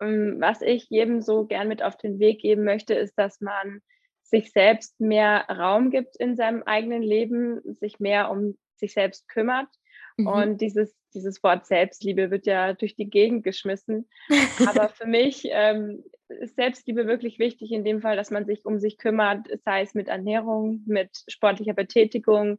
Ähm, 0.00 0.36
was 0.40 0.60
ich 0.60 0.90
jedem 0.90 1.22
so 1.22 1.46
gern 1.46 1.68
mit 1.68 1.82
auf 1.82 1.96
den 1.96 2.18
Weg 2.18 2.40
geben 2.40 2.64
möchte, 2.64 2.94
ist, 2.94 3.14
dass 3.16 3.40
man 3.40 3.80
sich 4.22 4.50
selbst 4.50 5.00
mehr 5.00 5.46
Raum 5.48 5.90
gibt 5.90 6.16
in 6.16 6.34
seinem 6.34 6.64
eigenen 6.64 7.02
Leben, 7.02 7.60
sich 7.74 8.00
mehr 8.00 8.30
um 8.30 8.58
sich 8.74 8.92
selbst 8.92 9.28
kümmert. 9.28 9.68
Mhm. 10.16 10.26
Und 10.26 10.60
dieses, 10.60 10.96
dieses 11.14 11.42
Wort 11.44 11.66
Selbstliebe 11.66 12.32
wird 12.32 12.46
ja 12.46 12.72
durch 12.72 12.96
die 12.96 13.08
Gegend 13.08 13.44
geschmissen. 13.44 14.08
Aber 14.66 14.88
für 14.88 15.06
mich 15.06 15.46
ähm, 15.50 16.02
ist 16.28 16.56
Selbstliebe 16.56 17.06
wirklich 17.06 17.38
wichtig 17.38 17.70
in 17.70 17.84
dem 17.84 18.00
Fall, 18.00 18.16
dass 18.16 18.32
man 18.32 18.46
sich 18.46 18.64
um 18.64 18.80
sich 18.80 18.98
kümmert, 18.98 19.46
sei 19.64 19.82
es 19.82 19.94
mit 19.94 20.08
Ernährung, 20.08 20.82
mit 20.86 21.10
sportlicher 21.28 21.74
Betätigung, 21.74 22.58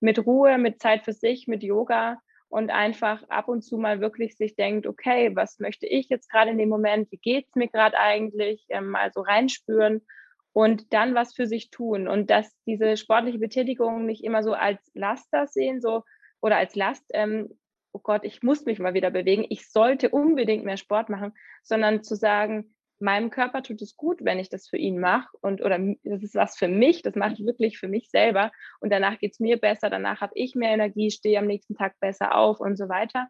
mit 0.00 0.24
Ruhe, 0.24 0.58
mit 0.58 0.80
Zeit 0.80 1.04
für 1.04 1.12
sich, 1.12 1.46
mit 1.46 1.62
Yoga 1.62 2.18
und 2.48 2.70
einfach 2.70 3.22
ab 3.28 3.48
und 3.48 3.62
zu 3.62 3.76
mal 3.76 4.00
wirklich 4.00 4.36
sich 4.36 4.54
denkt, 4.54 4.86
okay, 4.86 5.34
was 5.34 5.58
möchte 5.58 5.86
ich 5.86 6.08
jetzt 6.08 6.30
gerade 6.30 6.50
in 6.50 6.58
dem 6.58 6.68
Moment, 6.68 7.10
wie 7.10 7.18
geht 7.18 7.46
es 7.48 7.54
mir 7.54 7.68
gerade 7.68 7.98
eigentlich, 7.98 8.66
ähm, 8.68 8.88
mal 8.88 9.10
so 9.12 9.20
reinspüren 9.22 10.06
und 10.52 10.92
dann 10.92 11.14
was 11.14 11.34
für 11.34 11.46
sich 11.46 11.70
tun. 11.70 12.08
Und 12.08 12.30
dass 12.30 12.50
diese 12.66 12.96
sportliche 12.96 13.38
Betätigung 13.38 14.06
nicht 14.06 14.24
immer 14.24 14.42
so 14.42 14.52
als 14.52 14.80
Laster 14.94 15.46
sehen, 15.46 15.80
so 15.80 16.02
oder 16.40 16.56
als 16.56 16.74
Last, 16.74 17.04
ähm, 17.12 17.58
oh 17.92 17.98
Gott, 17.98 18.24
ich 18.24 18.42
muss 18.42 18.64
mich 18.64 18.78
mal 18.78 18.94
wieder 18.94 19.10
bewegen, 19.10 19.44
ich 19.48 19.70
sollte 19.70 20.10
unbedingt 20.10 20.64
mehr 20.64 20.76
Sport 20.76 21.08
machen, 21.08 21.32
sondern 21.62 22.02
zu 22.02 22.14
sagen, 22.14 22.75
meinem 22.98 23.30
Körper 23.30 23.62
tut 23.62 23.82
es 23.82 23.96
gut, 23.96 24.24
wenn 24.24 24.38
ich 24.38 24.48
das 24.48 24.68
für 24.68 24.76
ihn 24.76 24.98
mache 24.98 25.28
und 25.40 25.62
oder 25.62 25.78
das 26.02 26.22
ist 26.22 26.34
was 26.34 26.56
für 26.56 26.68
mich, 26.68 27.02
das 27.02 27.14
mache 27.14 27.34
ich 27.34 27.44
wirklich 27.44 27.78
für 27.78 27.88
mich 27.88 28.08
selber 28.10 28.50
und 28.80 28.90
danach 28.90 29.18
geht 29.18 29.32
es 29.32 29.40
mir 29.40 29.58
besser, 29.58 29.90
danach 29.90 30.20
habe 30.20 30.32
ich 30.34 30.54
mehr 30.54 30.70
Energie, 30.70 31.10
stehe 31.10 31.38
am 31.38 31.46
nächsten 31.46 31.74
Tag 31.74 31.98
besser 32.00 32.34
auf 32.34 32.60
und 32.60 32.76
so 32.76 32.88
weiter. 32.88 33.28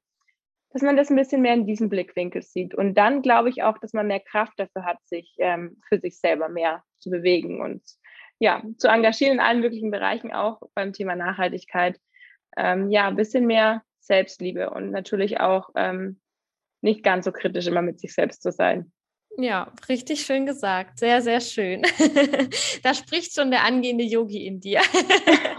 Dass 0.71 0.83
man 0.83 0.97
das 0.97 1.11
ein 1.11 1.17
bisschen 1.17 1.43
mehr 1.43 1.55
in 1.55 1.67
diesem 1.67 1.89
Blickwinkel 1.89 2.43
sieht. 2.43 2.75
Und 2.75 2.95
dann 2.99 3.23
glaube 3.23 3.49
ich 3.49 3.62
auch, 3.62 3.79
dass 3.79 3.95
man 3.95 4.09
mehr 4.09 4.21
Kraft 4.21 4.55
dafür 4.59 4.85
hat, 4.85 4.99
sich 5.05 5.35
ähm, 5.39 5.81
für 5.89 5.99
sich 5.99 6.19
selber 6.19 6.49
mehr 6.49 6.83
zu 6.99 7.09
bewegen 7.09 7.61
und 7.62 7.83
ja, 8.39 8.62
zu 8.77 8.89
engagieren 8.89 9.35
in 9.35 9.41
allen 9.41 9.61
möglichen 9.61 9.91
Bereichen, 9.91 10.33
auch 10.33 10.61
beim 10.75 10.93
Thema 10.93 11.17
Nachhaltigkeit. 11.17 11.99
Ähm, 12.57 12.91
ja, 12.91 13.09
ein 13.09 13.17
bisschen 13.17 13.47
mehr 13.47 13.83
Selbstliebe 14.01 14.71
und 14.71 14.91
natürlich 14.91 15.41
auch 15.41 15.71
ähm, 15.77 16.21
nicht 16.83 17.03
ganz 17.03 17.25
so 17.25 17.33
kritisch 17.33 17.67
immer 17.67 17.83
mit 17.83 17.99
sich 18.01 18.14
selbst 18.14 18.43
zu 18.43 18.53
sein. 18.53 18.93
Ja, 19.39 19.72
richtig 19.89 20.22
schön 20.22 20.47
gesagt. 20.47 20.99
Sehr, 20.99 21.20
sehr 21.20 21.41
schön. 21.41 21.82
da 22.82 22.95
spricht 22.95 23.34
schon 23.34 23.51
der 23.51 23.64
angehende 23.64 24.05
Yogi 24.05 24.47
in 24.47 24.61
dir. 24.61 24.80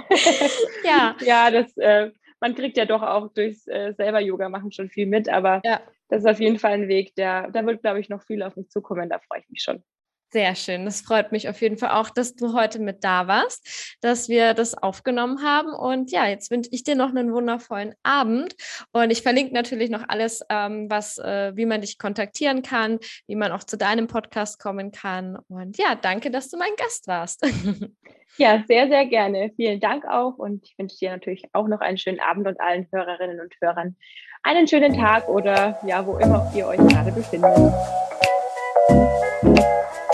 ja. 0.84 1.16
Ja, 1.22 1.52
das, 1.52 1.78
äh, 1.78 2.12
man 2.40 2.56
kriegt 2.56 2.78
ja 2.78 2.86
doch 2.86 3.04
auch 3.04 3.32
durchs 3.34 3.68
äh, 3.68 3.94
selber 3.96 4.20
Yoga 4.20 4.50
machen 4.50 4.72
schon 4.72 4.90
viel 4.90 5.06
mit, 5.06 5.30
aber 5.30 5.62
ja. 5.64 5.82
das 6.10 6.24
ist 6.24 6.30
auf 6.30 6.40
jeden 6.40 6.60
Fall 6.60 6.74
ein 6.74 6.88
Weg, 6.88 7.16
der, 7.16 7.52
da 7.52 7.66
wird, 7.66 7.82
glaube 7.82 8.00
ich, 8.00 8.10
noch 8.10 8.24
viel 8.24 8.42
auf 8.42 8.56
mich 8.56 8.70
zukommen. 8.70 9.10
Da 9.10 9.20
freue 9.20 9.42
ich 9.42 9.50
mich 9.50 9.62
schon. 9.62 9.84
Sehr 10.30 10.56
schön. 10.56 10.84
Das 10.84 11.02
freut 11.02 11.32
mich 11.32 11.48
auf 11.48 11.62
jeden 11.62 11.78
Fall 11.78 11.92
auch, 11.92 12.10
dass 12.10 12.36
du 12.36 12.54
heute 12.54 12.80
mit 12.80 13.04
da 13.04 13.28
warst, 13.28 13.98
dass 14.02 14.28
wir 14.28 14.54
das 14.54 14.76
aufgenommen 14.76 15.42
haben. 15.42 15.74
Und 15.74 16.12
ja, 16.12 16.28
jetzt 16.28 16.52
wünsche 16.52 16.70
ich 16.74 16.84
dir 16.84 16.96
noch 16.96 17.10
einen 17.10 17.32
wundervollen 17.32 17.94
Abend. 18.04 18.54
Und 18.92 19.10
ich 19.10 19.22
verlinke 19.22 19.54
natürlich 19.54 19.90
noch 19.90 20.04
alles, 20.10 20.44
ähm, 20.50 20.90
was, 20.90 21.18
äh, 21.18 21.54
wie 21.56 21.66
man 21.66 21.80
dich 21.80 21.98
kontaktieren 21.98 22.62
kann, 22.62 23.00
wie 23.28 23.36
man 23.36 23.54
auch 23.54 23.64
zu 23.64 23.78
deinem 23.78 24.08
Podcast 24.08 24.60
kommen 24.60 24.92
kann. 24.92 25.38
Und 25.48 25.78
ja, 25.78 25.96
danke, 25.96 26.30
dass 26.30 26.50
du 26.50 26.58
mein 26.58 26.76
Gast 26.78 27.08
warst. 27.08 27.46
Ja, 28.40 28.64
sehr, 28.68 28.88
sehr 28.88 29.08
gerne. 29.08 29.52
Vielen 29.56 29.80
Dank 29.80 30.06
auch. 30.06 30.38
Und 30.38 30.64
ich 30.64 30.78
wünsche 30.78 30.98
dir 30.98 31.10
natürlich 31.10 31.46
auch 31.54 31.68
noch 31.68 31.80
einen 31.80 31.98
schönen 31.98 32.20
Abend 32.20 32.46
und 32.48 32.62
allen 32.62 32.88
Hörerinnen 32.92 33.40
und 33.40 33.56
Hörern 33.62 33.96
einen 34.44 34.68
schönen 34.68 34.94
Tag 34.94 35.28
oder 35.28 35.80
ja, 35.88 36.06
wo 36.06 36.18
immer 36.18 36.52
ihr 36.56 36.68
euch 36.68 36.78
gerade 36.78 37.12
befindet. 37.12 37.74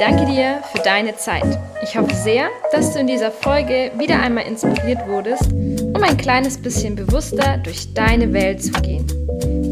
Danke 0.05 0.25
dir 0.25 0.59
für 0.73 0.83
deine 0.83 1.15
Zeit. 1.15 1.45
Ich 1.81 1.97
hoffe 1.97 2.13
sehr, 2.13 2.49
dass 2.73 2.91
du 2.91 2.99
in 2.99 3.07
dieser 3.07 3.31
Folge 3.31 3.89
wieder 3.97 4.19
einmal 4.19 4.45
inspiriert 4.45 5.07
wurdest, 5.07 5.49
um 5.53 6.03
ein 6.03 6.17
kleines 6.17 6.57
bisschen 6.57 6.93
bewusster 6.93 7.57
durch 7.63 7.93
deine 7.93 8.33
Welt 8.33 8.61
zu 8.61 8.73
gehen. 8.81 9.07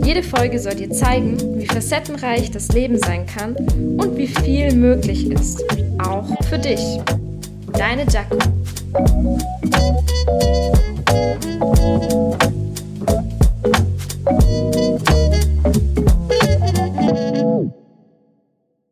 Jede 0.06 0.24
Folge 0.24 0.58
soll 0.58 0.76
dir 0.76 0.90
zeigen, 0.90 1.60
wie 1.60 1.66
facettenreich 1.66 2.50
das 2.50 2.70
Leben 2.70 2.98
sein 2.98 3.26
kann 3.26 3.58
und 3.58 4.16
wie 4.16 4.28
viel 4.28 4.74
möglich 4.74 5.30
ist, 5.30 5.66
auch 6.02 6.26
für 6.46 6.60
dich. 6.60 6.80
Deine 7.74 8.06
Jaco. 8.06 8.38